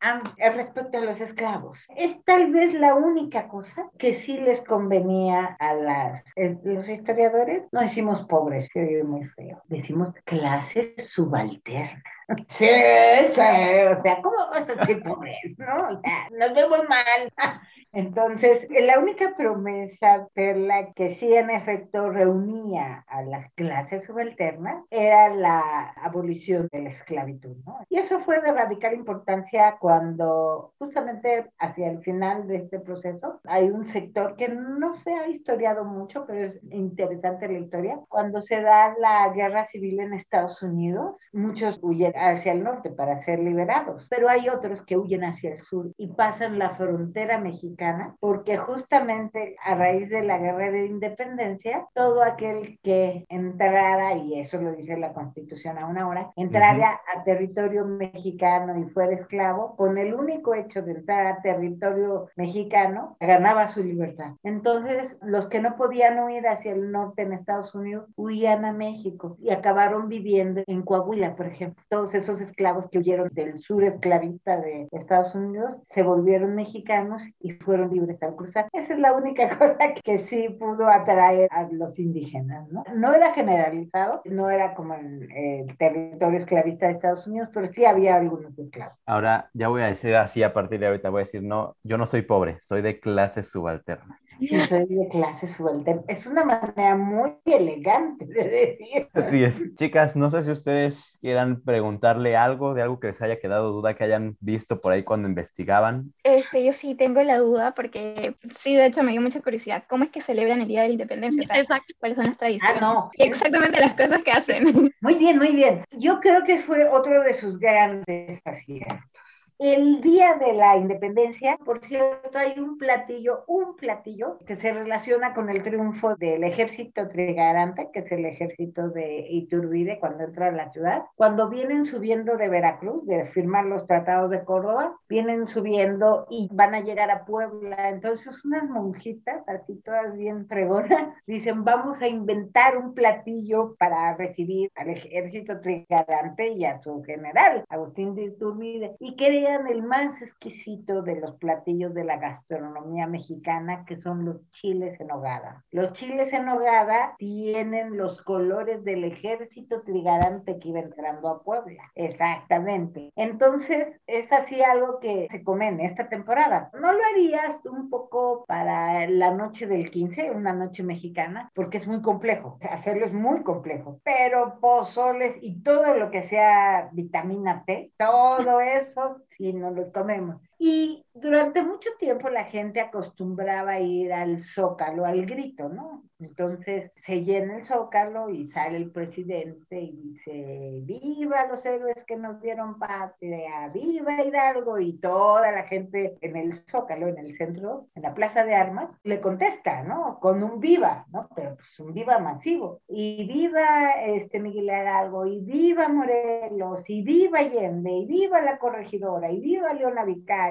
Ah, 0.00 0.22
respecto 0.54 0.98
a 0.98 1.00
los 1.00 1.20
esclavos. 1.20 1.84
Es 1.96 2.22
tal 2.24 2.52
vez 2.52 2.72
la 2.72 2.94
única 2.94 3.48
cosa 3.48 3.90
que 3.98 4.14
sí 4.14 4.38
les 4.38 4.60
convenía 4.60 5.56
a 5.58 5.74
las, 5.74 6.24
eh, 6.36 6.56
los 6.62 6.88
historiadores. 6.88 7.64
No 7.72 7.80
decimos 7.80 8.24
pobres, 8.26 8.68
que 8.68 8.80
oye 8.80 9.02
muy 9.02 9.24
feo. 9.24 9.60
Decimos 9.66 10.12
clases 10.24 10.94
subalternas. 11.08 12.02
Sí, 12.50 12.66
sí, 12.66 13.40
o 13.40 14.02
sea, 14.02 14.20
¿cómo 14.22 14.36
vas 14.50 14.68
a 14.68 14.84
ser 14.84 15.02
pobres, 15.02 15.38
no? 15.56 15.88
O 15.88 16.00
sea, 16.02 16.28
nos 16.30 16.54
vemos 16.54 16.80
mal. 16.86 17.32
Entonces, 17.92 18.66
la 18.70 18.98
única 18.98 19.34
promesa, 19.36 20.28
Perla, 20.34 20.92
que 20.92 21.16
sí 21.16 21.34
en 21.34 21.50
efecto 21.50 22.10
reunía 22.10 23.04
a 23.08 23.22
las 23.22 23.50
clases 23.54 24.04
subalternas 24.04 24.84
era 24.90 25.34
la 25.34 25.90
abolición 26.02 26.68
de 26.70 26.82
la 26.82 26.88
esclavitud. 26.90 27.56
Y 27.88 27.96
eso 27.96 28.20
fue 28.20 28.40
de 28.42 28.52
radical 28.52 28.94
importancia 28.94 29.76
cuando 29.80 30.74
justamente 30.78 31.50
hacia 31.58 31.90
el 31.90 32.02
final 32.02 32.46
de 32.46 32.56
este 32.56 32.78
proceso 32.78 33.40
hay 33.44 33.70
un 33.70 33.88
sector 33.88 34.36
que 34.36 34.48
no 34.48 34.94
se 34.94 35.14
ha 35.14 35.28
historiado 35.28 35.84
mucho, 35.84 36.24
pero 36.26 36.46
es 36.46 36.60
interesante 36.70 37.48
la 37.48 37.58
historia. 37.58 38.00
Cuando 38.08 38.42
se 38.42 38.60
da 38.60 38.94
la 38.98 39.30
guerra 39.30 39.64
civil 39.64 40.00
en 40.00 40.12
Estados 40.12 40.62
Unidos, 40.62 41.16
muchos 41.32 41.78
huyen 41.82 42.12
hacia 42.16 42.52
el 42.52 42.62
norte 42.62 42.90
para 42.90 43.20
ser 43.20 43.38
liberados, 43.38 44.06
pero 44.10 44.28
hay 44.28 44.48
otros 44.48 44.82
que 44.82 44.98
huyen 44.98 45.24
hacia 45.24 45.54
el 45.54 45.62
sur 45.62 45.90
y 45.96 46.08
pasan 46.08 46.58
la 46.58 46.70
frontera 46.76 47.38
mexicana 47.38 47.77
porque 48.20 48.56
justamente 48.56 49.56
a 49.64 49.74
raíz 49.74 50.08
de 50.08 50.22
la 50.22 50.38
guerra 50.38 50.70
de 50.70 50.86
independencia, 50.86 51.86
todo 51.94 52.22
aquel 52.22 52.78
que 52.82 53.24
entrara, 53.28 54.14
y 54.14 54.40
eso 54.40 54.60
lo 54.60 54.72
dice 54.72 54.96
la 54.96 55.12
constitución 55.12 55.78
a 55.78 55.86
una 55.86 56.08
hora, 56.08 56.32
entrara 56.36 57.00
a 57.14 57.24
territorio 57.24 57.84
mexicano 57.84 58.78
y 58.78 58.84
fuera 58.90 59.14
esclavo, 59.14 59.76
con 59.76 59.98
el 59.98 60.14
único 60.14 60.54
hecho 60.54 60.82
de 60.82 60.92
entrar 60.92 61.26
a 61.26 61.42
territorio 61.42 62.28
mexicano, 62.36 63.16
ganaba 63.20 63.68
su 63.68 63.82
libertad. 63.82 64.32
Entonces, 64.42 65.18
los 65.22 65.48
que 65.48 65.60
no 65.60 65.76
podían 65.76 66.18
huir 66.18 66.46
hacia 66.46 66.72
el 66.72 66.90
norte 66.90 67.22
en 67.22 67.32
Estados 67.32 67.74
Unidos, 67.74 68.08
huían 68.16 68.64
a 68.64 68.72
México 68.72 69.36
y 69.40 69.50
acabaron 69.50 70.08
viviendo 70.08 70.62
en 70.66 70.82
Coahuila, 70.82 71.36
por 71.36 71.46
ejemplo. 71.46 71.82
Todos 71.88 72.14
esos 72.14 72.40
esclavos 72.40 72.88
que 72.90 72.98
huyeron 72.98 73.28
del 73.32 73.60
sur 73.60 73.84
esclavista 73.84 74.60
de 74.60 74.88
Estados 74.92 75.34
Unidos 75.34 75.76
se 75.94 76.02
volvieron 76.02 76.54
mexicanos 76.54 77.22
y 77.40 77.52
fueron 77.68 77.90
libres 77.90 78.22
al 78.22 78.34
cruzar. 78.34 78.66
Esa 78.72 78.94
es 78.94 78.98
la 78.98 79.12
única 79.12 79.46
cosa 79.58 79.92
que 80.02 80.26
sí 80.30 80.48
pudo 80.58 80.88
atraer 80.88 81.48
a 81.52 81.68
los 81.70 81.98
indígenas, 81.98 82.66
¿no? 82.72 82.82
No 82.94 83.12
era 83.12 83.34
generalizado, 83.34 84.22
no 84.24 84.48
era 84.48 84.74
como 84.74 84.94
el, 84.94 85.30
el 85.30 85.76
territorio 85.76 86.40
esclavista 86.40 86.86
de 86.86 86.92
Estados 86.92 87.26
Unidos, 87.26 87.50
pero 87.52 87.66
sí 87.66 87.84
había 87.84 88.16
algunos 88.16 88.58
esclavos. 88.58 88.96
Ahora 89.04 89.50
ya 89.52 89.68
voy 89.68 89.82
a 89.82 89.86
decir 89.88 90.16
así 90.16 90.42
a 90.42 90.54
partir 90.54 90.80
de 90.80 90.86
ahorita, 90.86 91.10
voy 91.10 91.20
a 91.20 91.24
decir, 91.24 91.42
no, 91.42 91.76
yo 91.82 91.98
no 91.98 92.06
soy 92.06 92.22
pobre, 92.22 92.58
soy 92.62 92.80
de 92.80 93.00
clase 93.00 93.42
subalterna. 93.42 94.18
Yo 94.38 94.64
soy 94.66 94.86
de 94.86 95.08
clase 95.08 95.48
subalterna. 95.48 96.02
Es 96.08 96.26
una 96.26 96.44
manera 96.44 96.96
muy 96.96 97.32
elegante 97.44 98.24
de 98.26 98.48
decir. 98.48 99.08
Así 99.12 99.42
es. 99.42 99.62
Chicas, 99.74 100.16
no 100.16 100.30
sé 100.30 100.44
si 100.44 100.50
ustedes 100.50 101.18
quieran 101.20 101.60
preguntarle 101.62 102.36
algo 102.36 102.74
de 102.74 102.82
algo 102.82 103.00
que 103.00 103.08
les 103.08 103.20
haya 103.22 103.38
quedado 103.38 103.72
duda, 103.72 103.94
que 103.94 104.04
hayan 104.04 104.36
visto 104.40 104.80
por 104.80 104.92
ahí 104.92 105.02
cuando 105.02 105.28
investigaban. 105.28 106.12
Este, 106.22 106.64
yo 106.64 106.72
sí 106.72 106.94
tengo 106.94 107.22
la 107.22 107.38
duda 107.38 107.74
porque 107.74 108.34
sí, 108.58 108.74
de 108.74 108.86
hecho 108.86 109.02
me 109.02 109.12
dio 109.12 109.20
mucha 109.20 109.40
curiosidad. 109.40 109.84
¿Cómo 109.88 110.04
es 110.04 110.10
que 110.10 110.20
celebran 110.20 110.60
el 110.60 110.68
Día 110.68 110.82
de 110.82 110.88
la 110.88 110.92
Independencia? 110.92 111.42
O 111.42 111.46
sea, 111.46 111.60
Exacto. 111.60 111.94
¿Cuáles 111.98 112.16
son 112.16 112.26
las 112.26 112.38
tradiciones? 112.38 112.82
Ah, 112.82 112.94
no. 112.94 113.10
Y 113.14 113.24
exactamente 113.24 113.80
las 113.80 113.94
cosas 113.94 114.22
que 114.22 114.30
hacen. 114.30 114.92
Muy 115.00 115.14
bien, 115.14 115.38
muy 115.38 115.52
bien. 115.54 115.84
Yo 115.92 116.20
creo 116.20 116.44
que 116.44 116.58
fue 116.58 116.88
otro 116.88 117.22
de 117.22 117.34
sus 117.34 117.58
grandes 117.58 118.40
aciertos. 118.44 119.27
El 119.58 120.00
día 120.02 120.34
de 120.34 120.52
la 120.52 120.76
independencia, 120.76 121.58
por 121.64 121.84
cierto, 121.84 122.38
hay 122.38 122.60
un 122.60 122.78
platillo, 122.78 123.42
un 123.48 123.74
platillo 123.74 124.38
que 124.46 124.54
se 124.54 124.72
relaciona 124.72 125.34
con 125.34 125.50
el 125.50 125.64
triunfo 125.64 126.14
del 126.14 126.44
ejército 126.44 127.08
trigarante, 127.08 127.88
que 127.92 127.98
es 127.98 128.12
el 128.12 128.24
ejército 128.24 128.88
de 128.90 129.26
Iturbide 129.28 129.98
cuando 129.98 130.22
entra 130.22 130.46
a 130.46 130.52
la 130.52 130.70
ciudad. 130.70 131.02
Cuando 131.16 131.48
vienen 131.48 131.86
subiendo 131.86 132.36
de 132.36 132.48
Veracruz, 132.48 133.04
de 133.06 133.26
firmar 133.32 133.64
los 133.64 133.84
tratados 133.88 134.30
de 134.30 134.44
Córdoba, 134.44 134.96
vienen 135.08 135.48
subiendo 135.48 136.28
y 136.30 136.48
van 136.52 136.76
a 136.76 136.80
llegar 136.82 137.10
a 137.10 137.24
Puebla. 137.24 137.88
Entonces, 137.88 138.44
unas 138.44 138.62
monjitas, 138.70 139.42
así 139.48 139.82
todas 139.84 140.16
bien 140.16 140.46
fregonas, 140.46 141.12
dicen, 141.26 141.64
vamos 141.64 142.00
a 142.00 142.06
inventar 142.06 142.78
un 142.78 142.94
platillo 142.94 143.74
para 143.76 144.16
recibir 144.16 144.70
al 144.76 144.90
ejército 144.90 145.60
trigarante 145.60 146.46
y 146.46 146.64
a 146.64 146.78
su 146.78 147.02
general, 147.02 147.64
Agustín 147.68 148.14
de 148.14 148.26
Iturbide. 148.26 148.94
Y 149.00 149.16
el 149.56 149.82
más 149.82 150.20
exquisito 150.22 151.02
de 151.02 151.16
los 151.16 151.36
platillos 151.36 151.94
de 151.94 152.04
la 152.04 152.18
gastronomía 152.18 153.06
mexicana, 153.06 153.84
que 153.86 153.96
son 153.96 154.24
los 154.24 154.48
chiles 154.50 155.00
en 155.00 155.10
hogada. 155.10 155.64
Los 155.70 155.92
chiles 155.92 156.32
en 156.32 156.48
hogada 156.48 157.14
tienen 157.18 157.96
los 157.96 158.22
colores 158.22 158.84
del 158.84 159.04
ejército 159.04 159.82
trigarante 159.82 160.58
que 160.58 160.68
iba 160.68 160.80
entrando 160.80 161.28
a 161.28 161.42
Puebla. 161.42 161.82
Exactamente. 161.94 163.10
Entonces, 163.16 164.00
es 164.06 164.32
así 164.32 164.62
algo 164.62 165.00
que 165.00 165.28
se 165.30 165.42
come 165.42 165.68
en 165.68 165.80
esta 165.80 166.08
temporada. 166.08 166.70
¿No 166.74 166.92
lo 166.92 167.00
harías 167.12 167.64
un 167.66 167.90
poco 167.90 168.44
para 168.46 169.08
la 169.08 169.32
noche 169.34 169.66
del 169.66 169.90
15, 169.90 170.30
una 170.30 170.52
noche 170.52 170.82
mexicana? 170.82 171.50
Porque 171.54 171.78
es 171.78 171.86
muy 171.86 172.02
complejo. 172.02 172.58
Hacerlo 172.70 173.06
es 173.06 173.12
muy 173.12 173.42
complejo. 173.42 174.00
Pero 174.04 174.58
pozoles 174.60 175.36
y 175.40 175.62
todo 175.62 175.94
lo 175.94 176.10
que 176.10 176.22
sea 176.22 176.88
vitamina 176.92 177.64
T, 177.64 177.92
todo 177.98 178.60
eso 178.60 179.22
y 179.38 179.52
no 179.52 179.70
los 179.70 179.90
comemos. 179.90 180.42
Y 180.58 181.04
durante 181.14 181.62
mucho 181.62 181.90
tiempo 181.98 182.28
la 182.30 182.44
gente 182.44 182.80
acostumbraba 182.80 183.72
a 183.72 183.80
ir 183.80 184.12
al 184.12 184.42
zócalo, 184.42 185.04
al 185.04 185.24
grito, 185.24 185.68
¿no? 185.68 186.02
Entonces 186.20 186.90
se 186.96 187.22
llena 187.22 187.58
el 187.58 187.64
zócalo 187.64 188.28
y 188.28 188.44
sale 188.44 188.76
el 188.76 188.90
presidente 188.90 189.80
y 189.80 189.92
dice, 189.92 190.80
viva 190.82 191.46
los 191.46 191.64
héroes 191.64 192.04
que 192.04 192.16
nos 192.16 192.40
dieron 192.40 192.76
patria, 192.76 193.68
viva 193.72 194.24
Hidalgo, 194.24 194.80
y 194.80 194.94
toda 194.94 195.52
la 195.52 195.62
gente 195.62 196.18
en 196.20 196.36
el 196.36 196.64
zócalo, 196.68 197.06
en 197.06 197.18
el 197.18 197.36
centro, 197.36 197.86
en 197.94 198.02
la 198.02 198.14
plaza 198.14 198.44
de 198.44 198.56
armas, 198.56 198.90
le 199.04 199.20
contesta, 199.20 199.84
¿no? 199.84 200.18
Con 200.18 200.42
un 200.42 200.58
viva, 200.58 201.06
¿no? 201.12 201.28
Pero 201.36 201.54
pues 201.54 201.78
un 201.78 201.94
viva 201.94 202.18
masivo. 202.18 202.80
Y 202.88 203.24
viva 203.28 203.92
este 204.04 204.40
Miguel 204.40 204.64
Hidalgo, 204.64 205.24
y 205.24 205.40
viva 205.40 205.88
Morelos, 205.88 206.82
y 206.90 207.02
viva 207.02 207.38
Allende, 207.38 207.92
y 207.92 208.06
viva 208.06 208.40
la 208.42 208.58
corregidora, 208.58 209.30
y 209.30 209.38
viva 209.38 209.72
Leona 209.72 210.04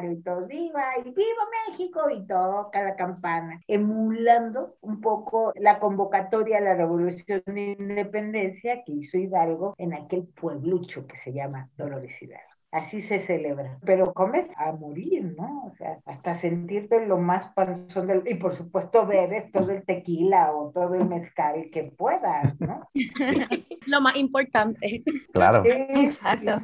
Y 0.06 0.22
todo, 0.22 0.46
viva, 0.46 0.84
y 1.00 1.10
viva 1.12 1.44
México, 1.70 2.10
y 2.10 2.26
toca 2.26 2.82
la 2.82 2.96
campana, 2.96 3.62
emulando 3.68 4.78
un 4.82 5.02
poco 5.02 5.54
la 5.56 5.80
convocatoria 5.80 6.58
a 6.58 6.62
la 6.62 6.76
revolución 6.76 7.42
de 7.46 7.76
independencia 7.80 8.84
que 8.86 8.94
hizo 8.94 9.18
Hidalgo 9.18 9.76
en 9.78 9.94
aquel 9.94 10.28
pueblucho 10.28 11.06
que 11.08 11.18
se 11.18 11.34
llama 11.34 11.70
Dolores 11.78 12.22
Hidalgo. 12.22 12.57
Así 12.72 13.02
se 13.02 13.26
celebra. 13.26 13.78
Pero 13.86 14.14
comes 14.14 14.46
a 14.58 14.74
morir, 14.74 15.36
¿no? 15.38 15.66
O 15.66 15.76
sea, 15.78 16.00
hasta 16.06 16.36
sentirte 16.36 17.06
lo 17.06 17.18
más 17.18 17.54
panzón 17.54 18.08
del... 18.08 18.24
Y 18.26 18.36
por 18.36 18.56
supuesto 18.56 19.06
bebes 19.06 19.52
todo 19.52 19.72
el 19.72 19.86
tequila 19.86 20.52
o 20.52 20.72
todo 20.72 20.96
el 20.96 21.06
mezcal 21.06 21.70
que 21.72 21.84
puedas, 21.98 22.60
¿no? 22.60 22.90
Lo 23.86 24.02
más 24.02 24.18
importante. 24.18 25.02
Claro. 25.32 25.64
Sí, 25.64 25.70
Exacto. 25.70 26.60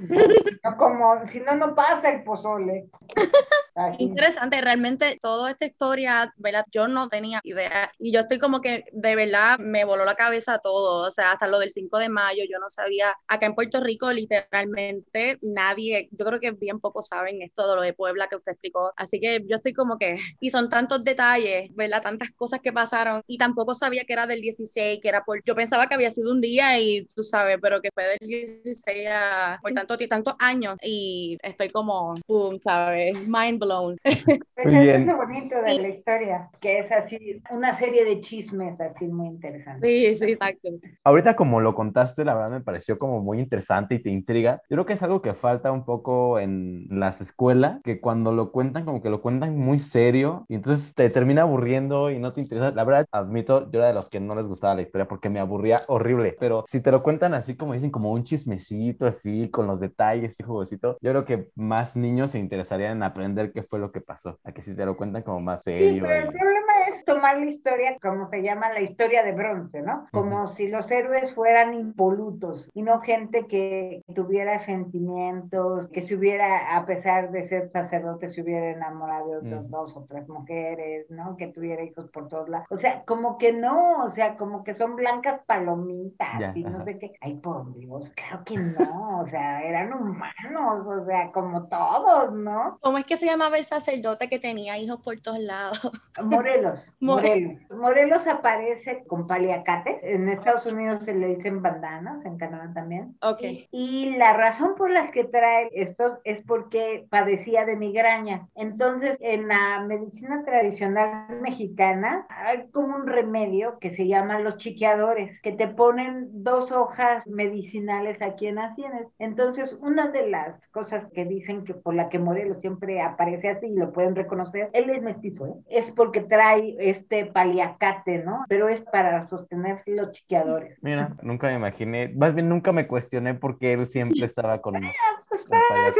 No 0.63 0.77
como, 0.77 1.25
si 1.27 1.39
no, 1.39 1.55
no 1.55 1.73
pasa 1.73 2.09
el 2.09 2.23
pozole. 2.23 2.89
Interesante, 3.97 4.61
realmente 4.61 5.17
toda 5.21 5.51
esta 5.51 5.65
historia, 5.65 6.31
¿verdad? 6.37 6.65
Yo 6.71 6.87
no 6.87 7.09
tenía 7.09 7.39
idea 7.43 7.91
y 7.97 8.11
yo 8.11 8.21
estoy 8.21 8.37
como 8.37 8.61
que 8.61 8.85
de 8.91 9.15
verdad 9.15 9.57
me 9.57 9.83
voló 9.83 10.05
la 10.05 10.15
cabeza 10.15 10.59
todo, 10.59 11.07
o 11.07 11.11
sea, 11.11 11.31
hasta 11.31 11.47
lo 11.47 11.59
del 11.59 11.71
5 11.71 11.97
de 11.97 12.09
mayo, 12.09 12.43
yo 12.49 12.59
no 12.59 12.69
sabía, 12.69 13.15
acá 13.27 13.47
en 13.47 13.55
Puerto 13.55 13.79
Rico 13.79 14.11
literalmente 14.11 15.39
nadie, 15.41 16.07
yo 16.11 16.25
creo 16.25 16.39
que 16.39 16.51
bien 16.51 16.79
pocos 16.79 17.07
saben 17.07 17.41
esto 17.41 17.67
de 17.67 17.75
lo 17.75 17.81
de 17.81 17.93
Puebla 17.93 18.27
que 18.27 18.35
usted 18.35 18.51
explicó, 18.51 18.93
así 18.95 19.19
que 19.19 19.43
yo 19.47 19.57
estoy 19.57 19.73
como 19.73 19.97
que, 19.97 20.17
y 20.39 20.51
son 20.51 20.69
tantos 20.69 21.03
detalles, 21.03 21.69
¿verdad? 21.73 22.03
Tantas 22.03 22.29
cosas 22.31 22.59
que 22.61 22.71
pasaron 22.71 23.23
y 23.25 23.37
tampoco 23.37 23.73
sabía 23.73 24.05
que 24.05 24.13
era 24.13 24.27
del 24.27 24.41
16, 24.41 24.99
que 25.01 25.09
era 25.09 25.23
por, 25.23 25.43
yo 25.45 25.55
pensaba 25.55 25.87
que 25.87 25.95
había 25.95 26.11
sido 26.11 26.31
un 26.31 26.41
día 26.41 26.79
y 26.79 27.05
tú 27.15 27.23
sabes, 27.23 27.57
pero 27.61 27.81
que 27.81 27.89
fue 27.91 28.07
del 28.07 28.27
16 28.27 29.07
a, 29.09 29.59
por 29.61 29.73
tanto, 29.73 29.97
tantos 30.07 30.35
años 30.39 30.75
y 30.81 31.37
estoy 31.41 31.69
como, 31.69 32.13
pum, 32.25 32.59
¿sabes? 32.59 33.15
mind 33.27 33.62
blown. 33.63 33.97
Pues 34.03 34.17
Muy 34.65 34.75
eso 34.89 34.97
es 34.97 35.05
lo 35.05 35.17
bonito 35.17 35.55
de 35.61 35.79
la 35.79 35.89
historia, 35.89 36.49
que 36.61 36.79
es 36.79 36.91
así, 36.91 37.41
una 37.51 37.73
serie 37.73 38.05
de 38.05 38.21
chismes 38.21 38.79
así 38.79 39.05
muy 39.05 39.27
interesantes. 39.27 39.89
Sí, 39.89 40.15
sí, 40.15 40.31
exacto. 40.31 40.69
Ahorita 41.03 41.35
como 41.35 41.61
lo 41.61 41.75
contaste, 41.75 42.25
la 42.25 42.33
verdad 42.33 42.51
me 42.51 42.61
pareció 42.61 42.97
como 42.99 43.21
muy 43.21 43.39
interesante 43.39 43.95
y 43.95 43.99
te 43.99 44.09
intriga. 44.09 44.61
Yo 44.69 44.75
creo 44.75 44.85
que 44.85 44.93
es 44.93 45.03
algo 45.03 45.21
que 45.21 45.33
falta 45.33 45.71
un 45.71 45.85
poco 45.85 46.39
en 46.39 46.87
las 46.89 47.21
escuelas, 47.21 47.81
que 47.83 47.99
cuando 47.99 48.31
lo 48.31 48.51
cuentan 48.51 48.85
como 48.85 49.01
que 49.01 49.09
lo 49.09 49.21
cuentan 49.21 49.57
muy 49.57 49.79
serio 49.79 50.45
y 50.49 50.55
entonces 50.55 50.93
te 50.95 51.09
termina 51.09 51.43
aburriendo 51.43 52.11
y 52.11 52.19
no 52.19 52.33
te 52.33 52.41
interesa. 52.41 52.71
La 52.71 52.83
verdad, 52.83 53.07
admito, 53.11 53.71
yo 53.71 53.79
era 53.79 53.87
de 53.87 53.93
los 53.93 54.09
que 54.09 54.19
no 54.19 54.35
les 54.35 54.45
gustaba 54.45 54.75
la 54.75 54.81
historia 54.81 55.07
porque 55.07 55.29
me 55.29 55.39
aburría 55.39 55.81
horrible, 55.87 56.35
pero 56.39 56.65
si 56.67 56.81
te 56.81 56.91
lo 56.91 57.03
cuentan 57.03 57.33
así 57.33 57.55
como 57.55 57.73
dicen, 57.73 57.91
como 57.91 58.11
un 58.11 58.23
chismecito 58.23 59.05
así, 59.05 59.49
con 59.49 59.67
los 59.67 59.79
detalles 59.79 60.39
y 60.39 60.43
juegosito, 60.43 60.97
yo 61.01 61.11
creo 61.11 61.25
que 61.25 61.49
más 61.55 61.95
niños 61.95 62.31
se 62.31 62.39
interesarían 62.39 62.97
en 62.97 63.03
aprender 63.03 63.51
qué 63.53 63.63
fue 63.63 63.79
lo 63.79 63.91
que 63.91 64.01
pasó, 64.01 64.39
a 64.43 64.51
que 64.51 64.61
si 64.61 64.75
te 64.75 64.85
lo 64.85 64.97
cuentan 64.97 65.23
como 65.23 65.39
más 65.39 65.61
Sí, 65.63 65.71
serio. 65.71 66.03
pero 66.03 66.15
el 66.15 66.35
y- 66.35 66.37
problema 66.37 66.73
es 66.89 67.05
tomar 67.05 67.37
la 67.37 67.45
historia, 67.45 67.97
como 68.01 68.27
se 68.29 68.41
llama 68.41 68.73
la 68.73 68.81
historia 68.81 69.23
de 69.23 69.31
bronce, 69.33 69.81
¿no? 69.81 70.07
Como 70.11 70.47
si 70.55 70.67
los 70.67 70.89
héroes 70.91 71.33
fueran 71.35 71.73
impolutos 71.73 72.69
y 72.73 72.81
no 72.81 72.99
gente 73.01 73.45
que 73.47 74.01
tuviera 74.15 74.59
sentimientos, 74.59 75.89
que 75.89 76.01
se 76.01 76.15
hubiera, 76.15 76.75
a 76.77 76.85
pesar 76.85 77.31
de 77.31 77.43
ser 77.43 77.69
sacerdote, 77.71 78.29
se 78.29 78.41
hubiera 78.41 78.69
enamorado 78.71 79.29
de 79.29 79.37
otras 79.37 79.65
Mm. 79.65 79.71
dos 79.71 79.97
o 79.97 80.05
tres 80.09 80.27
mujeres, 80.27 81.09
¿no? 81.09 81.35
Que 81.37 81.47
tuviera 81.47 81.83
hijos 81.83 82.09
por 82.09 82.27
todos 82.27 82.49
lados. 82.49 82.67
O 82.69 82.77
sea, 82.77 83.03
como 83.05 83.37
que 83.37 83.51
no, 83.53 84.03
o 84.05 84.09
sea, 84.11 84.37
como 84.37 84.63
que 84.63 84.73
son 84.73 84.95
blancas 84.95 85.41
palomitas 85.45 86.39
Ya, 86.39 86.51
y 86.55 86.63
no 86.63 86.77
ajá. 86.77 86.85
sé 86.85 86.99
qué. 86.99 87.11
Ay, 87.21 87.35
por 87.35 87.73
Dios, 87.73 88.09
claro 88.15 88.43
que 88.45 88.57
no, 88.57 89.19
o 89.21 89.27
sea, 89.27 89.61
eran 89.63 89.93
humanos, 89.93 90.85
o 90.87 91.05
sea, 91.05 91.31
como 91.31 91.67
todos, 91.67 92.33
¿no? 92.33 92.77
¿Cómo 92.81 92.97
es 92.97 93.05
que 93.05 93.17
se 93.17 93.25
llamaba 93.43 93.57
el 93.57 93.65
sacerdote 93.65 94.29
que 94.29 94.39
tenía 94.39 94.77
hijos 94.77 95.01
por 95.01 95.19
todos 95.19 95.39
lados? 95.39 95.79
Morelos, 96.23 96.87
More- 96.99 97.21
Morelos. 97.29 97.61
Morelos 97.71 98.27
aparece 98.27 99.03
con 99.07 99.27
paliacates. 99.27 100.03
En 100.03 100.29
Estados 100.29 100.65
Unidos 100.65 101.03
se 101.03 101.13
le 101.13 101.27
dicen 101.35 101.61
bandanas, 101.61 102.25
en 102.25 102.37
Canadá 102.37 102.71
también. 102.73 103.15
Ok. 103.21 103.41
Y 103.71 104.15
la 104.17 104.33
razón 104.33 104.75
por 104.75 104.89
la 104.91 105.11
que 105.11 105.23
trae 105.25 105.69
estos 105.73 106.19
es 106.23 106.39
porque 106.45 107.05
padecía 107.09 107.65
de 107.65 107.75
migrañas. 107.75 108.51
Entonces, 108.55 109.17
en 109.19 109.47
la 109.47 109.81
medicina 109.81 110.43
tradicional 110.45 111.39
mexicana 111.41 112.25
hay 112.29 112.69
como 112.71 112.95
un 112.95 113.07
remedio 113.07 113.79
que 113.79 113.89
se 113.95 114.07
llama 114.07 114.39
los 114.39 114.57
chiqueadores, 114.57 115.41
que 115.41 115.51
te 115.51 115.67
ponen 115.67 116.27
dos 116.43 116.71
hojas 116.71 117.27
medicinales 117.27 118.21
aquí 118.21 118.47
en 118.47 118.55
las 118.55 118.75
sienes. 118.75 119.07
Entonces, 119.19 119.77
una 119.81 120.09
de 120.09 120.29
las 120.29 120.67
cosas 120.67 121.05
que 121.13 121.25
dicen 121.25 121.65
que 121.65 121.73
por 121.73 121.95
la 121.95 122.09
que 122.09 122.19
Morelos 122.19 122.59
siempre 122.61 123.01
aparece 123.01 123.32
así 123.35 123.67
y 123.67 123.75
lo 123.75 123.91
pueden 123.91 124.15
reconocer, 124.15 124.69
él 124.73 124.89
es 124.89 125.01
mestizo, 125.01 125.47
¿eh? 125.47 125.53
es 125.69 125.91
porque 125.91 126.21
trae 126.21 126.75
este 126.79 127.25
paliacate, 127.25 128.23
¿no? 128.23 128.45
Pero 128.47 128.69
es 128.69 128.81
para 128.81 129.23
sostener 129.27 129.81
los 129.85 130.11
chiqueadores. 130.11 130.77
Mira, 130.81 131.15
nunca 131.21 131.47
me 131.47 131.55
imaginé, 131.55 132.09
más 132.09 132.33
bien 132.33 132.49
nunca 132.49 132.71
me 132.71 132.87
cuestioné 132.87 133.33
por 133.33 133.57
qué 133.57 133.73
él 133.73 133.87
siempre 133.87 134.25
estaba 134.25 134.61
con, 134.61 134.75
Pues. 134.75 135.43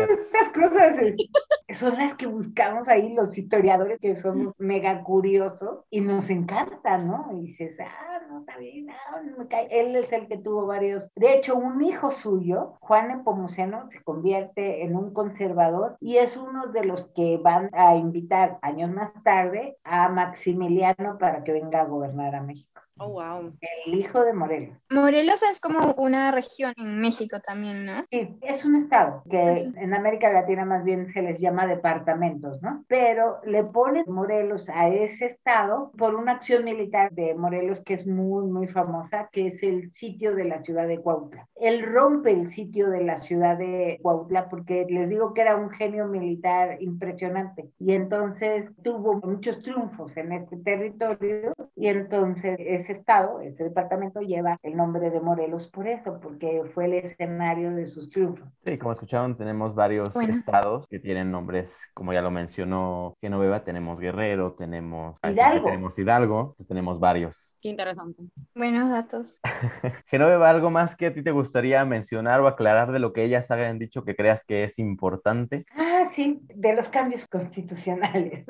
Estas 0.09 0.49
cosas 0.53 0.95
son 1.79 1.97
las 1.97 2.15
que 2.15 2.27
buscamos 2.27 2.87
ahí 2.87 3.13
los 3.13 3.37
historiadores 3.37 3.99
que 3.99 4.15
somos 4.15 4.53
mega 4.57 5.03
curiosos 5.03 5.83
y 5.89 6.01
nos 6.01 6.29
encanta, 6.29 6.97
¿no? 6.97 7.29
Y 7.33 7.47
dices, 7.47 7.77
ah, 7.79 8.19
no, 8.29 8.39
está 8.39 8.57
bien, 8.57 8.87
no 8.87 9.37
me 9.37 9.47
cae. 9.47 9.67
Él 9.71 9.95
es 9.95 10.11
el 10.11 10.27
que 10.27 10.37
tuvo 10.37 10.65
varios. 10.65 11.03
De 11.15 11.33
hecho, 11.35 11.55
un 11.55 11.83
hijo 11.83 12.11
suyo, 12.11 12.77
Juan 12.81 13.09
Nepomuceno, 13.09 13.89
se 13.91 14.03
convierte 14.03 14.83
en 14.83 14.95
un 14.95 15.13
conservador 15.13 15.97
y 15.99 16.17
es 16.17 16.37
uno 16.37 16.67
de 16.67 16.85
los 16.85 17.07
que 17.13 17.22
van 17.41 17.69
a 17.73 17.95
invitar 17.95 18.59
años 18.61 18.91
más 18.91 19.11
tarde 19.23 19.77
a 19.83 20.09
Maximiliano 20.09 21.17
para 21.17 21.43
que 21.43 21.53
venga 21.53 21.81
a 21.81 21.85
gobernar 21.85 22.35
a 22.35 22.41
México. 22.41 22.72
Oh, 22.99 23.09
wow. 23.09 23.51
El 23.85 23.95
hijo 23.95 24.23
de 24.23 24.33
Morelos. 24.33 24.77
Morelos 24.89 25.41
es 25.43 25.59
como 25.59 25.93
una 25.97 26.31
región 26.31 26.73
en 26.77 26.99
México 26.99 27.39
también, 27.39 27.85
¿no? 27.85 28.05
Sí, 28.11 28.37
es 28.41 28.63
un 28.63 28.75
estado 28.75 29.23
que 29.29 29.55
sí. 29.61 29.73
en 29.77 29.93
América 29.93 30.31
Latina 30.31 30.63
más 30.63 30.83
bien 30.83 31.11
se 31.11 31.23
les 31.23 31.39
llama 31.39 31.65
departamentos, 31.65 32.61
¿no? 32.61 32.85
Pero 32.87 33.39
le 33.45 33.63
ponen 33.63 34.05
Morelos 34.07 34.69
a 34.69 34.89
ese 34.89 35.25
estado 35.25 35.91
por 35.97 36.13
una 36.13 36.33
acción 36.33 36.63
militar 36.63 37.11
de 37.11 37.33
Morelos 37.33 37.81
que 37.83 37.95
es 37.95 38.05
muy, 38.05 38.45
muy 38.45 38.67
famosa, 38.67 39.27
que 39.31 39.47
es 39.47 39.63
el 39.63 39.91
sitio 39.91 40.35
de 40.35 40.45
la 40.45 40.61
ciudad 40.61 40.87
de 40.87 40.99
Cuautla. 40.99 41.47
Él 41.55 41.83
rompe 41.83 42.31
el 42.31 42.47
sitio 42.51 42.89
de 42.89 43.03
la 43.03 43.17
ciudad 43.17 43.57
de 43.57 43.99
Cuautla 44.03 44.49
porque 44.49 44.85
les 44.87 45.09
digo 45.09 45.33
que 45.33 45.41
era 45.41 45.55
un 45.55 45.71
genio 45.71 46.07
militar 46.07 46.77
impresionante 46.79 47.69
y 47.79 47.93
entonces 47.93 48.69
tuvo 48.83 49.19
muchos 49.21 49.61
triunfos 49.63 50.15
en 50.15 50.33
este 50.33 50.57
territorio 50.57 51.53
y 51.75 51.87
entonces 51.87 52.55
ese 52.83 52.91
estado, 52.93 53.39
ese 53.41 53.63
departamento 53.63 54.19
lleva 54.21 54.57
el 54.63 54.75
nombre 54.75 55.09
de 55.09 55.19
Morelos 55.19 55.69
por 55.69 55.87
eso, 55.87 56.19
porque 56.21 56.61
fue 56.73 56.85
el 56.85 56.93
escenario 56.93 57.71
de 57.71 57.87
sus 57.87 58.09
triunfos. 58.09 58.47
Sí, 58.65 58.77
como 58.77 58.93
escucharon, 58.93 59.35
tenemos 59.37 59.73
varios 59.73 60.13
Bueno. 60.13 60.33
estados 60.33 60.87
que 60.87 60.99
tienen 60.99 61.31
nombres, 61.31 61.79
como 61.93 62.13
ya 62.13 62.21
lo 62.21 62.31
mencionó 62.31 63.15
Genoveva, 63.21 63.63
tenemos 63.63 63.99
Guerrero, 63.99 64.53
tenemos 64.53 65.17
Hidalgo. 65.23 65.65
tenemos 65.65 65.97
Hidalgo, 65.97 66.39
entonces 66.41 66.67
tenemos 66.67 66.99
varios. 66.99 67.57
Qué 67.61 67.69
interesante. 67.69 68.23
Buenos 68.55 68.89
datos. 68.89 69.37
Genoveva, 70.07 70.49
¿algo 70.49 70.69
más 70.69 70.95
que 70.95 71.07
a 71.07 71.13
ti 71.13 71.23
te 71.23 71.31
gustaría 71.31 71.83
mencionar 71.85 72.39
o 72.41 72.47
aclarar 72.47 72.91
de 72.91 72.99
lo 72.99 73.13
que 73.13 73.23
ellas 73.23 73.49
hayan 73.51 73.79
dicho 73.79 74.03
que 74.03 74.15
creas 74.15 74.43
que 74.45 74.63
es 74.63 74.79
importante? 74.79 75.65
Ah, 75.75 76.03
sí, 76.05 76.41
de 76.53 76.75
los 76.75 76.89
cambios 76.89 77.27
constitucionales. 77.27 78.45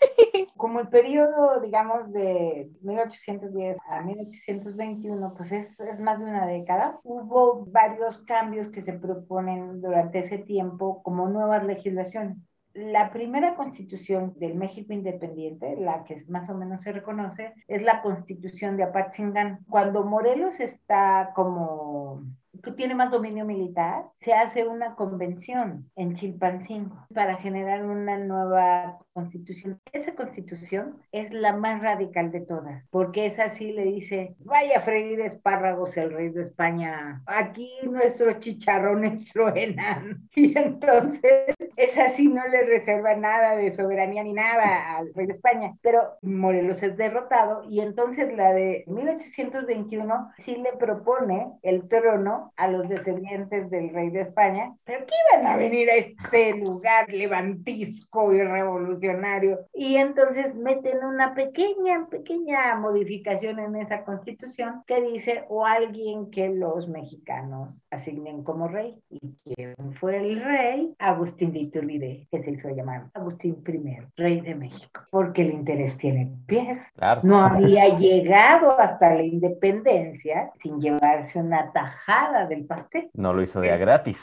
Como 0.56 0.80
el 0.80 0.88
periodo, 0.88 1.60
digamos, 1.60 2.12
de 2.12 2.70
1810 2.82 3.78
a 3.88 4.02
1821, 4.02 5.34
pues 5.36 5.52
es, 5.52 5.80
es 5.80 6.00
más 6.00 6.18
de 6.18 6.24
una 6.24 6.46
década, 6.46 6.98
hubo 7.02 7.66
varios 7.66 8.18
cambios 8.24 8.68
que 8.68 8.82
se 8.82 8.92
proponen 8.92 9.80
durante 9.80 10.20
ese 10.20 10.38
tiempo 10.38 11.02
como 11.02 11.28
nuevas 11.28 11.64
legislaciones. 11.64 12.36
La 12.72 13.10
primera 13.10 13.56
constitución 13.56 14.34
del 14.36 14.54
México 14.54 14.92
independiente, 14.92 15.76
la 15.76 16.04
que 16.04 16.22
más 16.28 16.48
o 16.50 16.54
menos 16.54 16.82
se 16.82 16.92
reconoce, 16.92 17.52
es 17.66 17.82
la 17.82 18.00
constitución 18.00 18.76
de 18.76 18.84
Apatzingán. 18.84 19.64
Cuando 19.68 20.04
Morelos 20.04 20.60
está 20.60 21.32
como 21.34 22.22
que 22.62 22.72
tiene 22.72 22.94
más 22.94 23.10
dominio 23.10 23.44
militar, 23.44 24.04
se 24.20 24.32
hace 24.32 24.66
una 24.66 24.94
convención 24.94 25.90
en 25.96 26.14
Chilpancingo 26.14 27.06
para 27.14 27.36
generar 27.36 27.84
una 27.84 28.18
nueva 28.18 28.98
constitución. 29.12 29.80
Esa 29.92 30.14
constitución 30.14 30.96
es 31.12 31.32
la 31.32 31.54
más 31.54 31.82
radical 31.82 32.30
de 32.30 32.40
todas, 32.40 32.84
porque 32.90 33.26
es 33.26 33.38
así, 33.38 33.72
le 33.72 33.84
dice, 33.84 34.34
vaya 34.40 34.78
a 34.78 34.82
freír 34.82 35.20
espárragos 35.20 35.96
el 35.96 36.12
rey 36.12 36.28
de 36.30 36.42
España, 36.42 37.22
aquí 37.26 37.70
nuestros 37.84 38.38
chicharrones 38.40 39.28
truenan. 39.32 40.28
Y 40.34 40.56
entonces 40.56 41.54
es 41.76 41.98
así, 41.98 42.28
no 42.28 42.46
le 42.48 42.62
reserva 42.62 43.14
nada 43.14 43.56
de 43.56 43.70
soberanía 43.70 44.22
ni 44.22 44.32
nada 44.32 44.96
al 44.96 45.12
rey 45.14 45.26
de 45.26 45.34
España, 45.34 45.74
pero 45.82 46.18
Morelos 46.22 46.82
es 46.82 46.96
derrotado 46.96 47.64
y 47.68 47.80
entonces 47.80 48.34
la 48.36 48.52
de 48.52 48.84
1821 48.86 50.32
sí 50.38 50.56
le 50.56 50.72
propone 50.78 51.52
el 51.62 51.88
trono 51.88 52.52
a 52.60 52.68
los 52.68 52.88
descendientes 52.88 53.70
del 53.70 53.90
rey 53.94 54.10
de 54.10 54.20
España, 54.22 54.72
pero 54.84 55.06
que 55.06 55.14
iban 55.34 55.46
a 55.46 55.56
venir 55.56 55.88
a 55.90 55.94
este 55.96 56.54
lugar 56.56 57.08
levantisco 57.12 58.32
y 58.32 58.42
revolucionario. 58.42 59.60
Y 59.74 59.96
entonces 59.96 60.54
meten 60.54 61.04
una 61.04 61.34
pequeña, 61.34 62.06
pequeña 62.10 62.74
modificación 62.76 63.58
en 63.58 63.76
esa 63.76 64.04
constitución 64.04 64.82
que 64.86 65.00
dice 65.00 65.44
o 65.48 65.64
alguien 65.64 66.30
que 66.30 66.48
los 66.50 66.88
mexicanos 66.88 67.82
asignen 67.90 68.42
como 68.44 68.68
rey. 68.68 69.00
¿Y 69.10 69.20
quién 69.54 69.74
fue 69.98 70.16
el 70.18 70.42
rey? 70.42 70.94
Agustín 70.98 71.52
de 71.52 71.60
Iturbide, 71.60 72.28
que 72.30 72.42
se 72.42 72.50
hizo 72.52 72.68
llamar 72.70 73.06
Agustín 73.14 73.62
I, 73.66 73.96
rey 74.16 74.40
de 74.40 74.54
México, 74.54 75.00
porque 75.10 75.42
el 75.42 75.52
interés 75.52 75.96
tiene 75.96 76.30
pies 76.46 76.78
Claro. 76.96 77.20
no 77.24 77.38
había 77.40 77.96
llegado 77.96 78.78
hasta 78.78 79.14
la 79.14 79.22
independencia 79.22 80.50
sin 80.62 80.80
llevarse 80.80 81.38
una 81.38 81.72
tajada 81.72 82.46
del 82.50 82.66
pastel. 82.66 83.08
No 83.14 83.32
lo 83.32 83.42
hizo 83.42 83.60
de 83.60 83.72
a 83.72 83.78
gratis. 83.78 84.20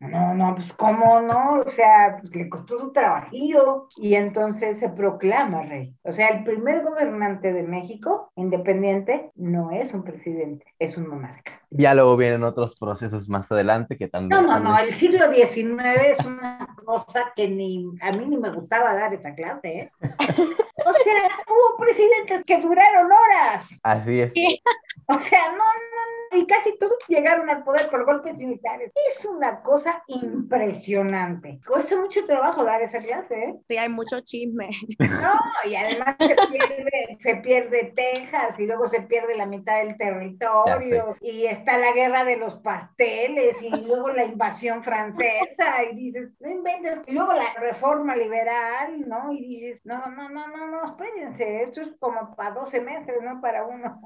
No, 0.00 0.34
no, 0.34 0.54
pues 0.56 0.72
cómo 0.74 1.20
no, 1.20 1.60
o 1.60 1.70
sea, 1.70 2.18
pues 2.20 2.34
le 2.34 2.48
costó 2.48 2.78
su 2.78 2.92
trabajillo 2.92 3.88
y 3.96 4.14
entonces 4.14 4.78
se 4.78 4.88
proclama 4.88 5.62
rey. 5.62 5.94
O 6.02 6.12
sea, 6.12 6.28
el 6.28 6.44
primer 6.44 6.82
gobernante 6.82 7.52
de 7.52 7.62
México, 7.62 8.30
independiente, 8.36 9.30
no 9.36 9.70
es 9.70 9.94
un 9.94 10.02
presidente, 10.02 10.66
es 10.78 10.96
un 10.96 11.08
monarca. 11.08 11.52
Ya 11.70 11.94
luego 11.94 12.16
vienen 12.16 12.44
otros 12.44 12.74
procesos 12.74 13.28
más 13.28 13.50
adelante 13.52 13.96
que 13.96 14.08
también. 14.08 14.42
No, 14.42 14.58
no, 14.58 14.60
no, 14.60 14.78
el 14.78 14.94
siglo 14.94 15.32
XIX 15.32 15.82
es 16.06 16.24
una 16.24 16.74
cosa 16.84 17.32
que 17.36 17.48
ni 17.48 17.86
a 18.00 18.10
mí 18.12 18.24
ni 18.26 18.36
me 18.38 18.50
gustaba 18.50 18.94
dar 18.94 19.12
esa 19.12 19.34
clase, 19.34 19.68
¿eh? 19.68 19.92
O 20.00 20.92
sea, 20.92 21.22
hubo 21.48 21.76
presidentes 21.76 22.44
que 22.46 22.60
duraron 22.60 23.10
horas. 23.12 23.68
Así 23.82 24.20
es. 24.20 24.32
Sí. 24.32 24.60
O 25.10 25.18
sea, 25.20 25.40
no, 25.52 25.56
no, 25.56 26.17
y 26.32 26.46
casi 26.46 26.76
todos 26.78 26.98
llegaron 27.08 27.48
al 27.50 27.64
poder 27.64 27.88
por 27.90 28.04
golpes 28.04 28.36
militares. 28.36 28.92
Es 29.10 29.24
una 29.24 29.62
cosa 29.62 30.02
impresionante. 30.06 31.60
Cuesta 31.66 31.96
mucho 31.96 32.24
trabajo 32.26 32.64
dar 32.64 32.82
esa 32.82 33.00
clase, 33.00 33.34
¿eh? 33.34 33.54
Sí, 33.68 33.76
hay 33.76 33.88
mucho 33.88 34.20
chisme. 34.20 34.70
No, 35.18 35.34
y 35.68 35.74
además 35.74 36.16
se 36.18 36.34
pierde, 36.34 37.18
se 37.22 37.36
pierde 37.36 37.92
Texas 37.96 38.58
y 38.58 38.66
luego 38.66 38.88
se 38.88 39.02
pierde 39.02 39.36
la 39.36 39.46
mitad 39.46 39.78
del 39.78 39.96
territorio 39.96 41.16
y 41.20 41.46
está 41.46 41.78
la 41.78 41.92
guerra 41.92 42.24
de 42.24 42.36
los 42.36 42.56
pasteles 42.56 43.56
y 43.60 43.70
luego 43.70 44.10
la 44.10 44.24
invasión 44.24 44.82
francesa 44.84 45.82
y 45.90 45.96
dices, 45.96 46.30
no 46.40 46.50
inventes. 46.50 47.00
Y 47.06 47.12
luego 47.12 47.32
la 47.32 47.52
reforma 47.54 48.16
liberal, 48.16 49.00
¿no? 49.08 49.32
Y 49.32 49.40
dices, 49.40 49.80
no, 49.84 50.06
no, 50.06 50.28
no, 50.28 50.48
no, 50.48 50.66
no, 50.68 50.84
espérense, 50.86 51.62
esto 51.62 51.82
es 51.82 51.88
como 51.98 52.34
para 52.36 52.52
12 52.52 52.80
meses, 52.80 53.14
no 53.22 53.40
para 53.40 53.64
uno. 53.64 54.00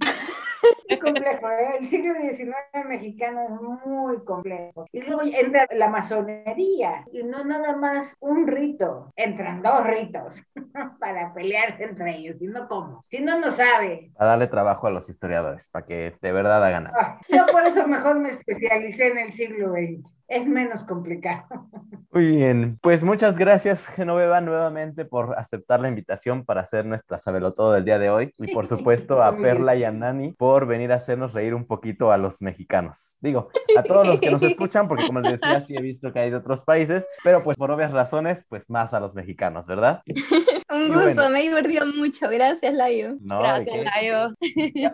Complejo, 1.26 1.50
¿eh? 1.50 1.76
el 1.80 1.88
siglo 1.88 2.14
XIX 2.14 2.86
mexicano 2.88 3.40
es 3.42 3.86
muy 3.86 4.24
complejo. 4.24 4.86
Y 4.92 5.00
luego 5.00 5.22
entra 5.22 5.66
la 5.74 5.88
masonería, 5.88 7.04
y 7.12 7.24
no 7.24 7.44
nada 7.44 7.76
más 7.76 8.16
un 8.20 8.46
rito, 8.46 9.12
entran 9.16 9.62
dos 9.62 9.84
ritos 9.86 10.40
para 11.00 11.34
pelearse 11.34 11.84
entre 11.84 12.16
ellos, 12.16 12.36
y 12.40 12.46
no 12.46 12.68
cómo, 12.68 13.04
si 13.08 13.20
no, 13.20 13.40
no 13.40 13.50
sabe. 13.50 14.12
A 14.18 14.26
darle 14.26 14.46
trabajo 14.46 14.86
a 14.86 14.90
los 14.90 15.08
historiadores, 15.08 15.68
para 15.68 15.86
que 15.86 16.14
de 16.20 16.32
verdad 16.32 16.64
hagan 16.64 16.86
algo. 16.86 16.98
Ah, 17.00 17.18
yo 17.28 17.44
por 17.46 17.66
eso 17.66 17.86
mejor 17.88 18.20
me 18.20 18.30
especialicé 18.30 19.08
en 19.08 19.18
el 19.18 19.32
siglo 19.32 19.72
XX 19.72 20.16
es 20.28 20.46
menos 20.46 20.84
complicado. 20.84 21.46
Muy 22.16 22.28
bien, 22.28 22.78
pues 22.80 23.02
muchas 23.02 23.36
gracias 23.36 23.88
Genoveva 23.88 24.40
nuevamente 24.40 25.04
por 25.04 25.38
aceptar 25.38 25.80
la 25.80 25.90
invitación 25.90 26.46
para 26.46 26.62
hacer 26.62 26.86
nuestra 26.86 27.18
sabelotodo 27.18 27.72
del 27.72 27.84
día 27.84 27.98
de 27.98 28.08
hoy 28.08 28.32
y 28.38 28.54
por 28.54 28.66
supuesto 28.66 29.22
a 29.22 29.36
Perla 29.36 29.76
y 29.76 29.84
a 29.84 29.92
Nani 29.92 30.32
por 30.32 30.66
venir 30.66 30.92
a 30.92 30.94
hacernos 30.94 31.34
reír 31.34 31.52
un 31.54 31.66
poquito 31.66 32.10
a 32.10 32.16
los 32.16 32.40
mexicanos. 32.40 33.18
Digo, 33.20 33.50
a 33.76 33.82
todos 33.82 34.06
los 34.06 34.18
que 34.18 34.30
nos 34.30 34.42
escuchan, 34.42 34.88
porque 34.88 35.06
como 35.06 35.20
les 35.20 35.32
decía, 35.32 35.60
sí 35.60 35.76
he 35.76 35.82
visto 35.82 36.10
que 36.10 36.20
hay 36.20 36.30
de 36.30 36.36
otros 36.36 36.62
países, 36.62 37.06
pero 37.22 37.44
pues 37.44 37.58
por 37.58 37.70
obvias 37.70 37.92
razones, 37.92 38.46
pues 38.48 38.70
más 38.70 38.94
a 38.94 39.00
los 39.00 39.12
mexicanos, 39.12 39.66
¿verdad? 39.66 40.00
Un 40.68 40.92
gusto, 40.92 41.30
me 41.30 41.40
he 41.40 41.42
divertido 41.42 41.86
mucho. 41.86 42.28
Gracias, 42.28 42.74
Layo. 42.74 43.16
Gracias, 43.20 43.84
Layo. 43.84 44.34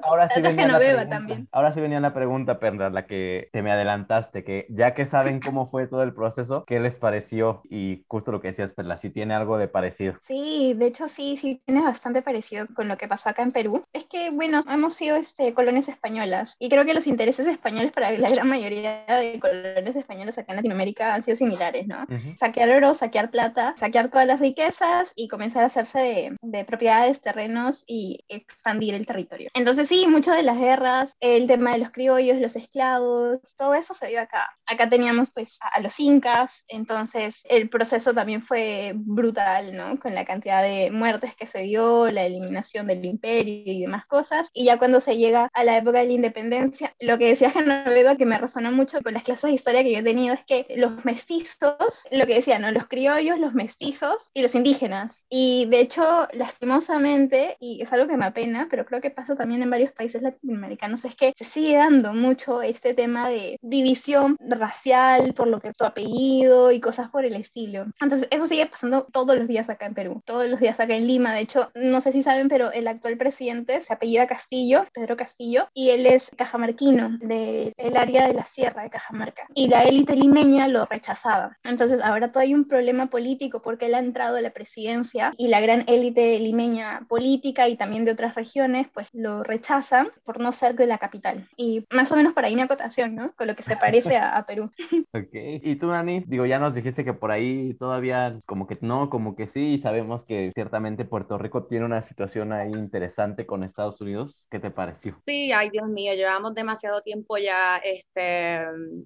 Ahora 0.02 0.28
sí, 0.28 0.40
venía 0.42 0.66
la 0.66 0.78
pregunta, 0.78 1.08
también. 1.08 1.48
ahora 1.50 1.72
sí 1.72 1.80
venía 1.80 2.00
la 2.00 2.12
pregunta, 2.12 2.58
Perla, 2.58 2.90
la 2.90 3.06
que 3.06 3.48
te 3.52 3.62
me 3.62 3.70
adelantaste, 3.72 4.44
que 4.44 4.66
ya 4.68 4.94
que 4.94 5.06
saben 5.06 5.40
cómo 5.40 5.66
fue 5.70 5.86
todo 5.86 6.02
el 6.02 6.12
proceso, 6.14 6.64
¿qué 6.66 6.78
les 6.80 6.96
pareció? 6.96 7.62
Y 7.70 8.04
justo 8.08 8.32
lo 8.32 8.40
que 8.40 8.48
decías, 8.48 8.72
Perla, 8.74 8.98
si 8.98 9.10
tiene 9.10 9.34
algo 9.34 9.56
de 9.56 9.68
parecido. 9.68 10.14
Sí, 10.24 10.74
de 10.76 10.86
hecho 10.86 11.08
sí, 11.08 11.36
sí 11.36 11.62
tiene 11.64 11.82
bastante 11.82 12.22
parecido 12.22 12.66
con 12.74 12.88
lo 12.88 12.98
que 12.98 13.08
pasó 13.08 13.30
acá 13.30 13.42
en 13.42 13.52
Perú. 13.52 13.82
Es 13.92 14.04
que, 14.04 14.30
bueno, 14.30 14.60
hemos 14.68 14.94
sido 14.94 15.16
este, 15.16 15.54
colonias 15.54 15.88
españolas 15.88 16.56
y 16.58 16.68
creo 16.68 16.84
que 16.84 16.94
los 16.94 17.06
intereses 17.06 17.46
españoles 17.46 17.92
para 17.92 18.10
la 18.10 18.28
gran 18.28 18.48
mayoría 18.48 19.04
de 19.06 19.40
colonias 19.40 19.96
españolas 19.96 20.36
acá 20.38 20.52
en 20.52 20.56
Latinoamérica 20.56 21.14
han 21.14 21.22
sido 21.22 21.36
similares, 21.36 21.86
¿no? 21.86 22.06
Saquear 22.36 22.70
oro, 22.70 22.94
saquear 22.94 23.30
plata, 23.30 23.74
saquear 23.76 24.10
todas 24.10 24.26
las 24.26 24.40
riquezas 24.40 25.12
y 25.16 25.28
comenzar 25.28 25.61
hacerse 25.66 26.32
de, 26.40 26.64
propiedades, 26.64 27.20
terrenos 27.20 27.84
y 27.86 28.20
expandir 28.28 28.94
el 28.94 29.06
territorio. 29.06 29.50
Entonces 29.54 29.88
sí, 29.88 30.06
muchas 30.06 30.36
de 30.36 30.42
las 30.42 30.58
guerras, 30.58 31.16
el 31.20 31.46
tema 31.46 31.72
de 31.72 31.78
los 31.78 31.90
criollos, 31.90 32.38
los 32.38 32.56
esclavos, 32.56 33.40
todo 33.56 33.74
eso 33.74 33.94
se 33.94 34.08
dio 34.08 34.20
acá. 34.20 34.46
Acá 34.66 34.88
teníamos 34.88 35.30
pues 35.34 35.58
a, 35.62 35.80
los 35.80 35.98
incas, 36.00 36.64
entonces 36.68 37.42
el 37.48 37.68
proceso 37.68 38.14
también 38.14 38.42
fue 38.42 38.92
brutal, 38.94 39.76
¿no? 39.76 39.98
Con 39.98 40.14
la 40.14 40.24
cantidad 40.24 40.62
de 40.62 40.90
muertes 40.90 41.34
que 41.34 41.46
se 41.46 41.60
dio, 41.60 42.10
la 42.10 42.24
eliminación 42.24 42.86
del 42.86 43.04
imperio 43.04 43.62
y 43.64 43.80
demás 43.80 44.06
cosas. 44.06 44.48
Y 44.52 44.64
ya 44.64 44.78
cuando 44.78 45.00
se 45.00 45.16
llega 45.16 45.50
a 45.52 45.64
la 45.64 45.76
época 45.76 45.98
de 45.98 46.06
la 46.06 46.12
independencia, 46.12 46.94
lo 47.00 47.18
que 47.18 47.28
decía 47.28 47.50
Genoveva 47.50 48.16
que 48.16 48.26
me 48.26 48.38
resonó 48.38 48.72
mucho 48.72 49.00
con 49.02 49.14
las 49.14 49.22
clases 49.22 49.48
de 49.48 49.54
historia 49.54 49.82
que 49.82 49.92
yo 49.92 49.98
he 49.98 50.02
tenido 50.02 50.34
es 50.34 50.44
que 50.44 50.66
los 50.76 51.04
mestizos, 51.04 52.06
lo 52.10 52.26
que 52.26 52.34
decían, 52.34 52.62
¿no? 52.62 52.70
Los 52.70 52.88
criollos, 52.88 53.38
los 53.38 53.54
mestizos 53.54 54.30
y 54.34 54.42
los 54.42 54.54
indígenas. 54.54 55.26
Y 55.28 55.51
y 55.54 55.66
de 55.66 55.80
hecho, 55.80 56.28
lastimosamente, 56.32 57.58
y 57.60 57.82
es 57.82 57.92
algo 57.92 58.08
que 58.08 58.16
me 58.16 58.24
apena, 58.24 58.68
pero 58.70 58.86
creo 58.86 59.02
que 59.02 59.10
pasa 59.10 59.36
también 59.36 59.62
en 59.62 59.68
varios 59.68 59.92
países 59.92 60.22
latinoamericanos, 60.22 61.04
es 61.04 61.14
que 61.14 61.34
se 61.36 61.44
sigue 61.44 61.76
dando 61.76 62.14
mucho 62.14 62.62
este 62.62 62.94
tema 62.94 63.28
de 63.28 63.58
división 63.60 64.38
racial 64.40 65.34
por 65.34 65.48
lo 65.48 65.60
que 65.60 65.74
tu 65.74 65.84
apellido 65.84 66.72
y 66.72 66.80
cosas 66.80 67.10
por 67.10 67.26
el 67.26 67.36
estilo. 67.36 67.84
Entonces, 68.00 68.28
eso 68.30 68.46
sigue 68.46 68.64
pasando 68.64 69.04
todos 69.12 69.36
los 69.36 69.46
días 69.46 69.68
acá 69.68 69.84
en 69.84 69.92
Perú, 69.92 70.22
todos 70.24 70.48
los 70.48 70.58
días 70.58 70.80
acá 70.80 70.94
en 70.94 71.06
Lima. 71.06 71.34
De 71.34 71.40
hecho, 71.40 71.70
no 71.74 72.00
sé 72.00 72.12
si 72.12 72.22
saben, 72.22 72.48
pero 72.48 72.72
el 72.72 72.88
actual 72.88 73.18
presidente 73.18 73.82
se 73.82 73.92
apellida 73.92 74.26
Castillo, 74.26 74.86
Pedro 74.94 75.18
Castillo, 75.18 75.68
y 75.74 75.90
él 75.90 76.06
es 76.06 76.30
cajamarquino 76.34 77.18
del 77.20 77.74
área 77.94 78.26
de 78.26 78.32
la 78.32 78.46
sierra 78.46 78.84
de 78.84 78.90
Cajamarca. 78.90 79.46
Y 79.54 79.68
la 79.68 79.82
élite 79.82 80.16
limeña 80.16 80.66
lo 80.66 80.86
rechazaba. 80.86 81.58
Entonces, 81.62 82.00
ahora 82.02 82.32
todo 82.32 82.42
hay 82.42 82.54
un 82.54 82.64
problema 82.66 83.10
político 83.10 83.60
porque 83.60 83.84
él 83.84 83.94
ha 83.94 83.98
entrado 83.98 84.38
a 84.38 84.40
la 84.40 84.50
presidencia 84.50 85.34
y 85.42 85.48
la 85.48 85.60
gran 85.60 85.82
élite 85.88 86.38
limeña 86.38 87.04
política 87.08 87.68
y 87.68 87.76
también 87.76 88.04
de 88.04 88.12
otras 88.12 88.36
regiones, 88.36 88.86
pues 88.94 89.08
lo 89.12 89.42
rechazan 89.42 90.08
por 90.24 90.38
no 90.38 90.52
ser 90.52 90.76
de 90.76 90.86
la 90.86 90.98
capital. 90.98 91.48
Y 91.56 91.84
más 91.90 92.12
o 92.12 92.16
menos 92.16 92.32
por 92.32 92.44
ahí 92.44 92.54
mi 92.54 92.62
acotación, 92.62 93.16
¿no? 93.16 93.32
Con 93.34 93.48
lo 93.48 93.56
que 93.56 93.64
se 93.64 93.76
parece 93.76 94.16
a, 94.16 94.44
Perú. 94.46 94.70
Ok. 95.14 95.34
¿Y 95.34 95.76
tú, 95.76 95.88
Nani? 95.88 96.22
Digo, 96.26 96.46
ya 96.46 96.60
nos 96.60 96.74
dijiste 96.74 97.04
que 97.04 97.12
por 97.12 97.32
ahí 97.32 97.74
todavía 97.74 98.38
como 98.46 98.68
que 98.68 98.78
no, 98.82 99.10
como 99.10 99.34
que 99.34 99.48
sí, 99.48 99.74
y 99.74 99.80
sabemos 99.80 100.22
que 100.24 100.52
ciertamente 100.54 101.04
Puerto 101.04 101.38
Rico 101.38 101.64
tiene 101.64 101.86
una 101.86 102.02
situación 102.02 102.52
ahí 102.52 102.70
interesante 102.72 103.44
con 103.44 103.64
Estados 103.64 104.00
Unidos. 104.00 104.46
¿Qué 104.48 104.60
te 104.60 104.70
pareció? 104.70 105.20
Sí, 105.26 105.50
ay 105.52 105.70
Dios 105.70 105.88
mío, 105.88 106.14
llevamos 106.14 106.54
demasiado 106.54 107.00
tiempo 107.02 107.36
ya, 107.36 107.78
este, 107.78 108.60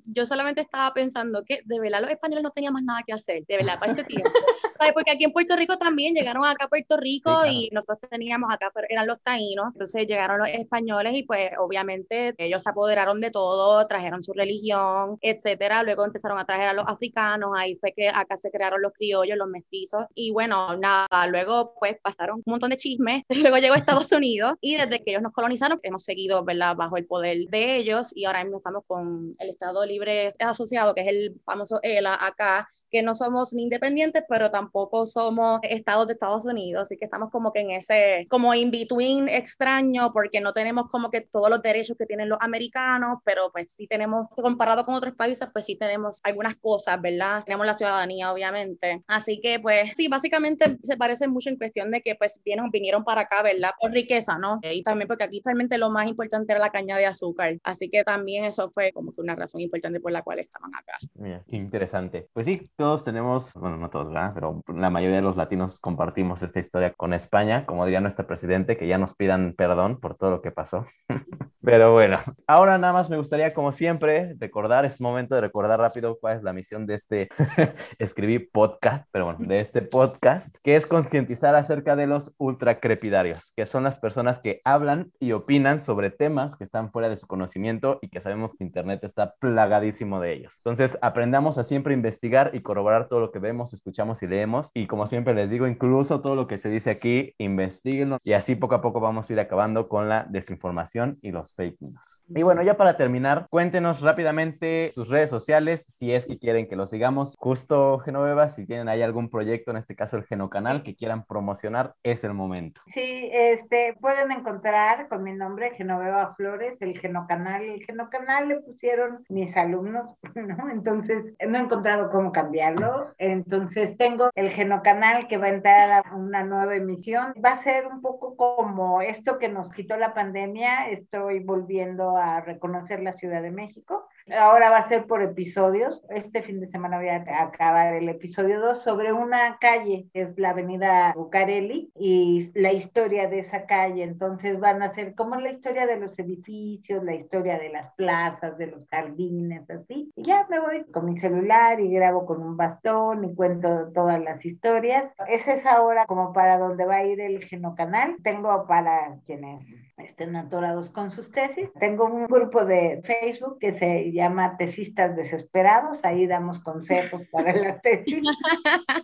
yo 0.04 0.26
solamente 0.26 0.60
estaba 0.60 0.92
pensando 0.92 1.44
que 1.44 1.62
de 1.64 1.80
verdad 1.80 2.02
los 2.02 2.10
españoles 2.10 2.44
no 2.44 2.50
tenían 2.50 2.74
más 2.74 2.82
nada 2.82 3.00
que 3.06 3.14
hacer, 3.14 3.44
de 3.46 3.56
verdad, 3.56 3.78
para 3.78 3.92
ese 3.92 4.04
tiempo. 4.04 4.30
Porque 4.94 5.10
aquí 5.10 5.24
en 5.24 5.32
Puerto 5.32 5.56
Rico 5.56 5.78
también 5.78 6.14
llegaron 6.26 6.44
acá 6.44 6.64
a 6.64 6.68
Puerto 6.68 6.96
Rico 6.96 7.46
y 7.46 7.68
nosotros 7.70 7.98
teníamos 8.10 8.50
acá, 8.52 8.70
eran 8.88 9.06
los 9.06 9.22
taínos, 9.22 9.66
entonces 9.72 10.08
llegaron 10.08 10.38
los 10.38 10.48
españoles 10.48 11.12
y 11.14 11.22
pues 11.22 11.50
obviamente 11.58 12.34
ellos 12.38 12.64
se 12.64 12.70
apoderaron 12.70 13.20
de 13.20 13.30
todo, 13.30 13.86
trajeron 13.86 14.24
su 14.24 14.32
religión, 14.32 15.18
etcétera, 15.20 15.84
luego 15.84 16.04
empezaron 16.04 16.36
a 16.38 16.44
traer 16.44 16.70
a 16.70 16.72
los 16.72 16.84
africanos, 16.88 17.52
ahí 17.56 17.76
fue 17.76 17.92
que 17.92 18.08
acá 18.08 18.36
se 18.36 18.50
crearon 18.50 18.82
los 18.82 18.92
criollos, 18.92 19.38
los 19.38 19.48
mestizos 19.48 20.06
y 20.14 20.32
bueno, 20.32 20.76
nada, 20.76 21.06
luego 21.30 21.74
pues 21.78 21.96
pasaron 22.02 22.36
un 22.44 22.50
montón 22.50 22.70
de 22.70 22.76
chismes, 22.76 23.22
luego 23.42 23.58
llegó 23.58 23.74
a 23.74 23.78
Estados 23.78 24.10
Unidos 24.10 24.54
y 24.60 24.76
desde 24.76 25.04
que 25.04 25.12
ellos 25.12 25.22
nos 25.22 25.32
colonizaron 25.32 25.78
hemos 25.84 26.02
seguido, 26.02 26.44
¿verdad?, 26.44 26.74
bajo 26.74 26.96
el 26.96 27.06
poder 27.06 27.38
de 27.50 27.76
ellos 27.76 28.10
y 28.16 28.24
ahora 28.24 28.42
mismo 28.42 28.58
estamos 28.58 28.82
con 28.88 29.36
el 29.38 29.50
Estado 29.50 29.86
Libre 29.86 30.34
Asociado, 30.40 30.92
que 30.92 31.02
es 31.02 31.08
el 31.08 31.40
famoso 31.44 31.78
ELA 31.82 32.18
acá, 32.20 32.68
que 32.90 33.02
no 33.02 33.14
somos 33.14 33.52
ni 33.52 33.64
independientes, 33.64 34.24
pero 34.28 34.50
tampoco 34.50 35.06
somos 35.06 35.60
estados 35.62 36.06
de 36.06 36.14
Estados 36.14 36.44
Unidos, 36.44 36.82
así 36.82 36.96
que 36.96 37.04
estamos 37.04 37.30
como 37.30 37.52
que 37.52 37.60
en 37.60 37.70
ese, 37.72 38.26
como 38.28 38.54
in 38.54 38.70
between 38.70 39.28
extraño, 39.28 40.12
porque 40.12 40.40
no 40.40 40.52
tenemos 40.52 40.90
como 40.90 41.10
que 41.10 41.22
todos 41.22 41.50
los 41.50 41.62
derechos 41.62 41.96
que 41.98 42.06
tienen 42.06 42.28
los 42.28 42.38
americanos, 42.40 43.18
pero 43.24 43.50
pues 43.52 43.72
sí 43.72 43.86
tenemos, 43.86 44.28
comparado 44.30 44.84
con 44.84 44.94
otros 44.94 45.14
países, 45.14 45.48
pues 45.52 45.64
sí 45.64 45.76
tenemos 45.76 46.20
algunas 46.22 46.54
cosas, 46.56 47.00
¿verdad? 47.00 47.42
Tenemos 47.44 47.66
la 47.66 47.74
ciudadanía, 47.74 48.32
obviamente. 48.32 49.02
Así 49.06 49.40
que 49.40 49.60
pues 49.60 49.92
sí, 49.96 50.08
básicamente 50.08 50.78
se 50.82 50.96
parece 50.96 51.28
mucho 51.28 51.50
en 51.50 51.56
cuestión 51.56 51.90
de 51.90 52.02
que 52.02 52.14
pues 52.14 52.40
vinieron, 52.44 52.70
vinieron 52.70 53.04
para 53.04 53.22
acá, 53.22 53.42
¿verdad? 53.42 53.70
Por 53.80 53.90
riqueza, 53.92 54.38
¿no? 54.38 54.60
Y 54.62 54.82
también 54.82 55.08
porque 55.08 55.24
aquí 55.24 55.42
realmente 55.44 55.78
lo 55.78 55.90
más 55.90 56.06
importante 56.06 56.52
era 56.52 56.60
la 56.60 56.70
caña 56.70 56.96
de 56.96 57.06
azúcar, 57.06 57.58
así 57.64 57.88
que 57.88 58.04
también 58.04 58.44
eso 58.44 58.70
fue 58.70 58.92
como 58.92 59.12
que 59.12 59.20
una 59.20 59.34
razón 59.34 59.60
importante 59.60 60.00
por 60.00 60.12
la 60.12 60.22
cual 60.22 60.38
estaban 60.38 60.74
acá. 60.74 60.98
Mira, 61.14 61.42
qué 61.48 61.56
interesante. 61.56 62.28
Pues 62.32 62.46
sí, 62.46 62.68
todos 62.76 63.04
tenemos, 63.04 63.54
bueno, 63.54 63.76
no 63.78 63.90
todos, 63.90 64.08
¿verdad? 64.08 64.32
Pero 64.34 64.62
la 64.68 64.90
mayoría 64.90 65.16
de 65.16 65.22
los 65.22 65.36
latinos 65.36 65.80
compartimos 65.80 66.42
esta 66.42 66.60
historia 66.60 66.92
con 66.92 67.14
España, 67.14 67.66
como 67.66 67.84
diría 67.84 68.00
nuestro 68.00 68.26
presidente, 68.26 68.76
que 68.76 68.86
ya 68.86 68.98
nos 68.98 69.14
pidan 69.14 69.54
perdón 69.56 69.98
por 70.00 70.16
todo 70.16 70.30
lo 70.30 70.42
que 70.42 70.50
pasó. 70.52 70.86
Pero 71.66 71.92
bueno, 71.92 72.20
ahora 72.46 72.78
nada 72.78 72.92
más 72.92 73.10
me 73.10 73.16
gustaría, 73.16 73.52
como 73.52 73.72
siempre, 73.72 74.36
recordar, 74.38 74.84
es 74.84 75.00
momento 75.00 75.34
de 75.34 75.40
recordar 75.40 75.80
rápido 75.80 76.16
cuál 76.20 76.36
es 76.36 76.44
la 76.44 76.52
misión 76.52 76.86
de 76.86 76.94
este, 76.94 77.28
escribí 77.98 78.38
podcast, 78.38 79.08
pero 79.10 79.24
bueno, 79.24 79.40
de 79.40 79.58
este 79.58 79.82
podcast, 79.82 80.54
que 80.62 80.76
es 80.76 80.86
concientizar 80.86 81.56
acerca 81.56 81.96
de 81.96 82.06
los 82.06 82.32
ultracrepidarios, 82.38 83.52
que 83.56 83.66
son 83.66 83.82
las 83.82 83.98
personas 83.98 84.38
que 84.38 84.60
hablan 84.62 85.10
y 85.18 85.32
opinan 85.32 85.80
sobre 85.80 86.10
temas 86.10 86.54
que 86.54 86.62
están 86.62 86.92
fuera 86.92 87.08
de 87.08 87.16
su 87.16 87.26
conocimiento 87.26 87.98
y 88.00 88.10
que 88.10 88.20
sabemos 88.20 88.54
que 88.54 88.62
Internet 88.62 89.02
está 89.02 89.34
plagadísimo 89.40 90.20
de 90.20 90.34
ellos. 90.34 90.52
Entonces, 90.58 90.96
aprendamos 91.02 91.58
a 91.58 91.64
siempre 91.64 91.94
investigar 91.94 92.52
y 92.54 92.60
corroborar 92.60 93.08
todo 93.08 93.18
lo 93.18 93.32
que 93.32 93.40
vemos, 93.40 93.74
escuchamos 93.74 94.22
y 94.22 94.28
leemos. 94.28 94.70
Y 94.72 94.86
como 94.86 95.08
siempre 95.08 95.34
les 95.34 95.50
digo, 95.50 95.66
incluso 95.66 96.20
todo 96.20 96.36
lo 96.36 96.46
que 96.46 96.58
se 96.58 96.68
dice 96.68 96.90
aquí, 96.90 97.34
investiguenlo 97.38 98.18
y 98.22 98.34
así 98.34 98.54
poco 98.54 98.76
a 98.76 98.80
poco 98.80 99.00
vamos 99.00 99.28
a 99.28 99.32
ir 99.32 99.40
acabando 99.40 99.88
con 99.88 100.08
la 100.08 100.26
desinformación 100.30 101.18
y 101.22 101.32
los 101.32 101.55
fake 101.56 101.80
news. 101.80 102.16
Y 102.28 102.42
bueno, 102.42 102.62
ya 102.62 102.76
para 102.76 102.96
terminar, 102.96 103.46
cuéntenos 103.50 104.00
rápidamente 104.00 104.90
sus 104.90 105.08
redes 105.08 105.30
sociales, 105.30 105.84
si 105.88 106.12
es 106.12 106.26
que 106.26 106.38
quieren 106.38 106.66
que 106.66 106.74
lo 106.74 106.88
sigamos. 106.88 107.36
Justo, 107.38 108.00
Genoveva, 108.00 108.48
si 108.48 108.66
tienen 108.66 108.88
ahí 108.88 109.02
algún 109.02 109.30
proyecto, 109.30 109.70
en 109.70 109.76
este 109.76 109.94
caso 109.94 110.16
el 110.16 110.24
Genocanal, 110.24 110.82
que 110.82 110.96
quieran 110.96 111.24
promocionar, 111.24 111.94
es 112.02 112.24
el 112.24 112.34
momento. 112.34 112.80
Sí, 112.92 113.30
este, 113.32 113.96
pueden 114.00 114.32
encontrar 114.32 115.08
con 115.08 115.22
mi 115.22 115.34
nombre, 115.34 115.74
Genoveva 115.76 116.34
Flores, 116.34 116.76
el 116.80 116.98
Genocanal. 116.98 117.62
El 117.62 117.84
Genocanal 117.84 118.48
le 118.48 118.60
pusieron 118.60 119.24
mis 119.28 119.56
alumnos, 119.56 120.16
¿no? 120.34 120.68
Entonces, 120.70 121.32
no 121.46 121.58
he 121.58 121.60
encontrado 121.60 122.10
cómo 122.10 122.32
cambiarlo. 122.32 123.14
Entonces, 123.18 123.96
tengo 123.96 124.30
el 124.34 124.50
Genocanal 124.50 125.28
que 125.28 125.36
va 125.36 125.46
a 125.46 125.50
entrar 125.50 126.04
a 126.04 126.14
una 126.16 126.42
nueva 126.42 126.74
emisión. 126.74 127.34
Va 127.42 127.52
a 127.52 127.62
ser 127.62 127.86
un 127.86 128.02
poco 128.02 128.36
como 128.36 129.00
esto 129.00 129.38
que 129.38 129.48
nos 129.48 129.70
quitó 129.70 129.96
la 129.96 130.12
pandemia. 130.12 130.90
Estoy 130.90 131.45
volviendo 131.46 132.16
a 132.16 132.40
reconocer 132.40 133.00
la 133.02 133.12
Ciudad 133.12 133.42
de 133.42 133.50
México. 133.50 134.08
Ahora 134.36 134.70
va 134.70 134.78
a 134.78 134.88
ser 134.88 135.06
por 135.06 135.22
episodios. 135.22 136.02
Este 136.10 136.42
fin 136.42 136.58
de 136.58 136.66
semana 136.66 136.98
voy 136.98 137.08
a 137.08 137.24
acabar 137.42 137.94
el 137.94 138.08
episodio 138.08 138.60
2 138.60 138.82
sobre 138.82 139.12
una 139.12 139.56
calle, 139.60 140.08
que 140.12 140.22
es 140.22 140.36
la 140.36 140.50
avenida 140.50 141.12
Bucareli, 141.14 141.92
y 141.94 142.50
la 142.54 142.72
historia 142.72 143.28
de 143.28 143.38
esa 143.38 143.66
calle. 143.66 144.02
Entonces 144.02 144.58
van 144.58 144.82
a 144.82 144.92
ser 144.94 145.14
como 145.14 145.36
la 145.36 145.52
historia 145.52 145.86
de 145.86 146.00
los 146.00 146.18
edificios, 146.18 147.04
la 147.04 147.14
historia 147.14 147.56
de 147.56 147.68
las 147.68 147.92
plazas, 147.94 148.58
de 148.58 148.66
los 148.66 148.88
jardines, 148.88 149.70
así. 149.70 150.10
Y 150.16 150.22
ya 150.24 150.44
me 150.50 150.58
voy 150.58 150.84
con 150.86 151.04
mi 151.04 151.16
celular 151.18 151.78
y 151.78 151.92
grabo 151.92 152.26
con 152.26 152.42
un 152.42 152.56
bastón 152.56 153.24
y 153.24 153.34
cuento 153.34 153.92
todas 153.92 154.20
las 154.20 154.44
historias. 154.44 155.04
Esa 155.28 155.52
es 155.52 155.66
ahora 155.66 156.04
como 156.06 156.32
para 156.32 156.58
donde 156.58 156.84
va 156.84 156.96
a 156.96 157.04
ir 157.04 157.20
el 157.20 157.44
Genocanal. 157.44 158.16
Tengo 158.24 158.66
para 158.66 159.18
quienes 159.24 159.64
estén 159.96 160.36
atorados 160.36 160.90
con 160.90 161.10
sus 161.10 161.30
tesis. 161.30 161.70
Tengo 161.80 162.04
un 162.04 162.26
grupo 162.26 162.64
de 162.64 163.02
Facebook 163.04 163.58
que 163.58 163.72
se 163.72 164.12
llama 164.12 164.56
Tesistas 164.56 165.16
Desesperados, 165.16 166.04
ahí 166.04 166.26
damos 166.26 166.62
consejos 166.62 167.22
para 167.30 167.54
la 167.54 167.80
tesis. 167.82 168.22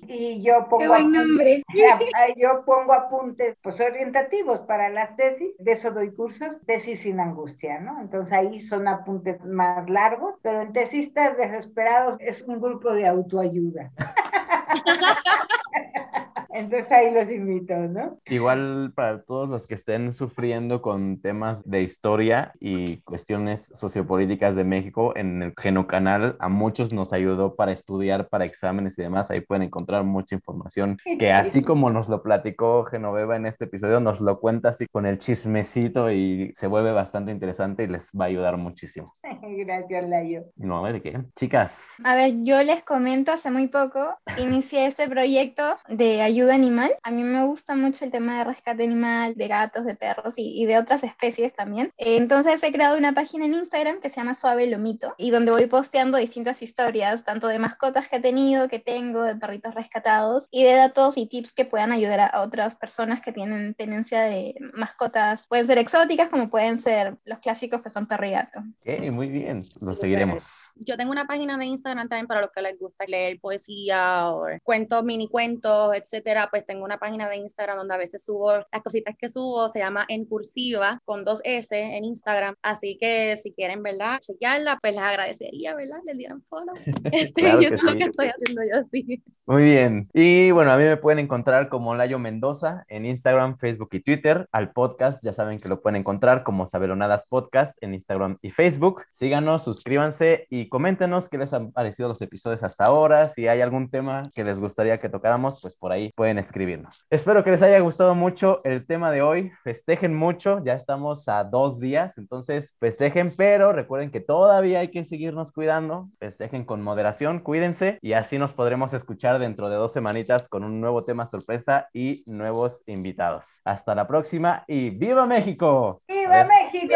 Y 0.06 0.42
yo 0.42 0.66
pongo, 0.68 0.78
Qué 0.78 0.88
buen 0.88 1.12
nombre. 1.12 1.62
apuntes, 1.68 2.36
yo 2.36 2.64
pongo 2.64 2.92
apuntes 2.92 3.56
pues, 3.62 3.80
orientativos 3.80 4.60
para 4.60 4.90
las 4.90 5.16
tesis, 5.16 5.52
de 5.58 5.72
eso 5.72 5.90
doy 5.90 6.12
cursos, 6.14 6.50
tesis 6.66 7.00
sin 7.00 7.20
angustia, 7.20 7.80
¿no? 7.80 8.00
Entonces 8.00 8.32
ahí 8.32 8.60
son 8.60 8.86
apuntes 8.86 9.42
más 9.44 9.88
largos, 9.88 10.34
pero 10.42 10.62
en 10.62 10.72
Tesistas 10.72 11.36
Desesperados 11.36 12.16
es 12.20 12.42
un 12.42 12.60
grupo 12.60 12.92
de 12.92 13.06
autoayuda. 13.06 13.90
Entonces 16.52 16.92
ahí 16.92 17.10
los 17.12 17.30
invito, 17.30 17.74
¿no? 17.74 18.18
Igual 18.26 18.92
para 18.94 19.22
todos 19.22 19.48
los 19.48 19.66
que 19.66 19.74
estén 19.74 20.12
sufriendo 20.12 20.82
con 20.82 21.20
temas 21.20 21.62
de 21.68 21.82
historia 21.82 22.52
y 22.60 22.98
cuestiones 22.98 23.70
sociopolíticas 23.74 24.54
de 24.54 24.64
México, 24.64 25.14
en 25.16 25.42
el 25.42 25.54
Genocanal 25.58 26.36
a 26.38 26.48
muchos 26.50 26.92
nos 26.92 27.14
ayudó 27.14 27.56
para 27.56 27.72
estudiar, 27.72 28.28
para 28.28 28.44
exámenes 28.44 28.98
y 28.98 29.02
demás. 29.02 29.30
Ahí 29.30 29.40
pueden 29.40 29.62
encontrar 29.62 30.04
mucha 30.04 30.34
información 30.34 30.98
que 31.18 31.32
así 31.32 31.62
como 31.62 31.88
nos 31.88 32.10
lo 32.10 32.22
platicó 32.22 32.84
Genoveva 32.84 33.36
en 33.36 33.46
este 33.46 33.64
episodio, 33.64 34.00
nos 34.00 34.20
lo 34.20 34.38
cuenta 34.38 34.70
así 34.70 34.86
con 34.86 35.06
el 35.06 35.18
chismecito 35.18 36.10
y 36.10 36.52
se 36.54 36.66
vuelve 36.66 36.92
bastante 36.92 37.32
interesante 37.32 37.84
y 37.84 37.86
les 37.86 38.10
va 38.10 38.26
a 38.26 38.28
ayudar 38.28 38.58
muchísimo. 38.58 39.14
Gracias, 39.42 40.08
Layo. 40.08 40.42
No, 40.56 40.84
¿de 40.84 41.00
qué? 41.00 41.18
Chicas. 41.34 41.88
A 42.04 42.14
ver, 42.14 42.34
yo 42.42 42.62
les 42.62 42.84
comento, 42.84 43.32
hace 43.32 43.50
muy 43.50 43.68
poco 43.68 44.10
inicié 44.36 44.86
este 44.86 45.08
proyecto 45.08 45.61
de 45.88 46.22
ayuda 46.22 46.54
animal. 46.54 46.94
A 47.02 47.10
mí 47.10 47.22
me 47.22 47.44
gusta 47.44 47.74
mucho 47.74 48.04
el 48.04 48.10
tema 48.10 48.38
de 48.38 48.44
rescate 48.44 48.84
animal, 48.84 49.34
de 49.34 49.48
gatos, 49.48 49.84
de 49.84 49.94
perros 49.94 50.34
y, 50.36 50.62
y 50.62 50.66
de 50.66 50.78
otras 50.78 51.04
especies 51.04 51.54
también. 51.54 51.92
Eh, 51.96 52.16
Entonces 52.16 52.62
he 52.62 52.72
creado 52.72 52.98
una 52.98 53.12
página 53.12 53.44
en 53.44 53.54
Instagram 53.54 54.00
que 54.00 54.08
se 54.08 54.16
llama 54.16 54.34
Suave 54.34 54.66
Lomito 54.66 55.14
y 55.18 55.30
donde 55.30 55.52
voy 55.52 55.66
posteando 55.66 56.18
distintas 56.18 56.62
historias, 56.62 57.24
tanto 57.24 57.48
de 57.48 57.58
mascotas 57.58 58.08
que 58.08 58.16
he 58.16 58.20
tenido, 58.20 58.68
que 58.68 58.78
tengo, 58.78 59.22
de 59.22 59.36
perritos 59.36 59.74
rescatados 59.74 60.48
y 60.50 60.64
de 60.64 60.74
datos 60.74 61.16
y 61.16 61.26
tips 61.26 61.52
que 61.52 61.64
puedan 61.64 61.92
ayudar 61.92 62.20
a, 62.20 62.42
otras 62.42 62.74
personas 62.74 63.20
que 63.20 63.32
tienen 63.32 63.74
tenencia 63.74 64.22
de 64.22 64.54
mascotas. 64.74 65.46
Pueden 65.48 65.66
ser 65.66 65.78
exóticas 65.78 66.28
como 66.28 66.50
pueden 66.50 66.78
ser 66.78 67.16
los 67.24 67.38
clásicos 67.38 67.82
que 67.82 67.90
son 67.90 68.06
perro 68.06 68.26
y 68.26 68.30
gato. 68.30 68.60
Ok, 68.60 69.12
muy 69.12 69.28
bien, 69.28 69.68
lo 69.80 69.94
seguiremos. 69.94 70.44
Yo 70.74 70.96
tengo 70.96 71.12
una 71.12 71.26
página 71.26 71.56
de 71.56 71.66
Instagram 71.66 72.08
también 72.08 72.26
para 72.26 72.40
los 72.40 72.50
que 72.50 72.62
les 72.62 72.78
gusta 72.78 73.04
leer 73.06 73.38
poesía 73.40 74.30
o 74.30 74.46
cuentos, 74.62 75.04
mini 75.04 75.28
cuentos, 75.28 75.51
etcétera. 75.94 76.48
Pues 76.50 76.64
tengo 76.66 76.84
una 76.84 76.98
página 76.98 77.28
de 77.28 77.36
Instagram 77.36 77.78
donde 77.78 77.94
a 77.94 77.98
veces 77.98 78.24
subo 78.24 78.52
las 78.52 78.82
cositas 78.82 79.16
que 79.18 79.28
subo, 79.28 79.68
se 79.68 79.80
llama 79.80 80.04
En 80.08 80.24
Cursiva 80.24 81.00
con 81.04 81.24
dos 81.24 81.40
S 81.44 81.78
en 81.78 82.04
Instagram. 82.04 82.54
Así 82.62 82.96
que 82.98 83.36
si 83.36 83.52
quieren, 83.52 83.82
¿verdad? 83.82 84.18
Chequearla, 84.20 84.78
pues 84.80 84.94
les 84.94 85.02
agradecería, 85.02 85.74
¿verdad? 85.74 85.98
Les 86.06 86.18
dieran 86.18 86.42
follow. 86.48 86.74
Claro 87.34 87.62
y 87.62 87.66
eso 87.66 87.74
es 87.76 87.82
lo 87.82 87.96
que 87.96 88.04
estoy 88.04 88.28
haciendo 88.28 88.62
yo 88.62 88.80
así. 88.80 89.22
Muy 89.46 89.62
bien. 89.64 90.08
Y 90.12 90.50
bueno, 90.50 90.72
a 90.72 90.76
mí 90.76 90.84
me 90.84 90.96
pueden 90.96 91.18
encontrar 91.18 91.68
como 91.68 91.94
Layo 91.94 92.18
Mendoza 92.18 92.84
en 92.88 93.06
Instagram, 93.06 93.58
Facebook 93.58 93.88
y 93.92 94.00
Twitter. 94.00 94.46
Al 94.52 94.72
podcast 94.72 95.24
ya 95.24 95.32
saben 95.32 95.60
que 95.60 95.68
lo 95.68 95.80
pueden 95.80 95.96
encontrar 95.96 96.42
como 96.42 96.66
Sabelonadas 96.66 97.24
Podcast 97.28 97.76
en 97.82 97.94
Instagram 97.94 98.38
y 98.42 98.50
Facebook. 98.50 99.02
Síganos, 99.10 99.64
suscríbanse 99.64 100.46
y 100.50 100.68
coméntenos 100.68 101.28
qué 101.28 101.38
les 101.38 101.52
han 101.52 101.72
parecido 101.72 102.08
los 102.08 102.22
episodios 102.22 102.62
hasta 102.62 102.84
ahora. 102.84 103.28
Si 103.28 103.48
hay 103.48 103.60
algún 103.60 103.90
tema 103.90 104.30
que 104.34 104.44
les 104.44 104.58
gustaría 104.58 104.98
que 104.98 105.08
tocáramos, 105.08 105.41
pues 105.60 105.76
por 105.76 105.92
ahí 105.92 106.12
pueden 106.14 106.38
escribirnos. 106.38 107.06
Espero 107.10 107.42
que 107.42 107.50
les 107.50 107.62
haya 107.62 107.80
gustado 107.80 108.14
mucho 108.14 108.60
el 108.64 108.86
tema 108.86 109.10
de 109.10 109.22
hoy. 109.22 109.50
Festejen 109.64 110.14
mucho, 110.14 110.62
ya 110.64 110.74
estamos 110.74 111.28
a 111.28 111.44
dos 111.44 111.80
días, 111.80 112.18
entonces 112.18 112.76
festejen, 112.78 113.34
pero 113.36 113.72
recuerden 113.72 114.10
que 114.10 114.20
todavía 114.20 114.80
hay 114.80 114.88
que 114.88 115.04
seguirnos 115.04 115.52
cuidando. 115.52 116.08
Festejen 116.18 116.64
con 116.64 116.82
moderación, 116.82 117.40
cuídense 117.40 117.98
y 118.00 118.12
así 118.12 118.38
nos 118.38 118.52
podremos 118.52 118.92
escuchar 118.92 119.38
dentro 119.38 119.68
de 119.68 119.76
dos 119.76 119.92
semanitas 119.92 120.48
con 120.48 120.64
un 120.64 120.80
nuevo 120.80 121.04
tema 121.04 121.26
sorpresa 121.26 121.88
y 121.92 122.22
nuevos 122.26 122.82
invitados. 122.86 123.60
Hasta 123.64 123.94
la 123.94 124.06
próxima 124.06 124.64
y 124.66 124.90
¡Viva 124.90 125.26
México! 125.26 126.02
¡Viva 126.06 126.44
México! 126.44 126.94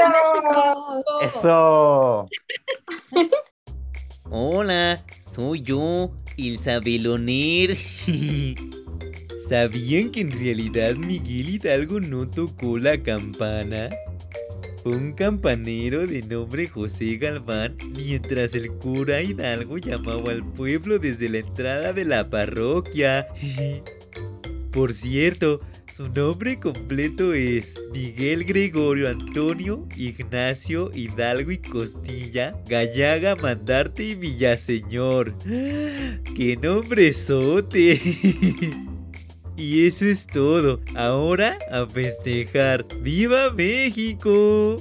Eso. 1.22 2.28
Hola, 4.28 5.04
soy 5.22 5.62
yo, 5.62 6.10
el 6.36 6.58
Sabeloner. 6.58 7.76
¿Sabían 9.48 10.10
que 10.10 10.20
en 10.20 10.32
realidad 10.32 10.96
Miguel 10.96 11.50
Hidalgo 11.50 12.00
no 12.00 12.28
tocó 12.28 12.76
la 12.76 13.00
campana? 13.00 13.88
Un 14.84 15.12
campanero 15.12 16.08
de 16.08 16.22
nombre 16.22 16.66
José 16.66 17.18
Galván 17.18 17.76
mientras 17.96 18.56
el 18.56 18.72
cura 18.72 19.22
Hidalgo 19.22 19.78
llamaba 19.78 20.32
al 20.32 20.44
pueblo 20.44 20.98
desde 20.98 21.28
la 21.28 21.38
entrada 21.38 21.92
de 21.92 22.04
la 22.04 22.28
parroquia. 22.28 23.28
Por 24.72 24.92
cierto, 24.92 25.60
su 25.96 26.12
nombre 26.12 26.60
completo 26.60 27.32
es 27.32 27.74
Miguel 27.90 28.44
Gregorio 28.44 29.08
Antonio 29.08 29.88
Ignacio 29.96 30.90
Hidalgo 30.92 31.50
y 31.50 31.56
Costilla 31.56 32.54
Gallaga 32.68 33.34
Mandarte 33.34 34.04
y 34.04 34.14
Villaseñor. 34.14 35.34
¡Qué 36.36 36.58
nombrezote! 36.60 38.00
Y 39.58 39.86
eso 39.86 40.04
es 40.04 40.26
todo. 40.26 40.82
Ahora 40.94 41.56
a 41.72 41.86
festejar. 41.86 42.84
¡Viva 43.00 43.50
México! 43.52 44.76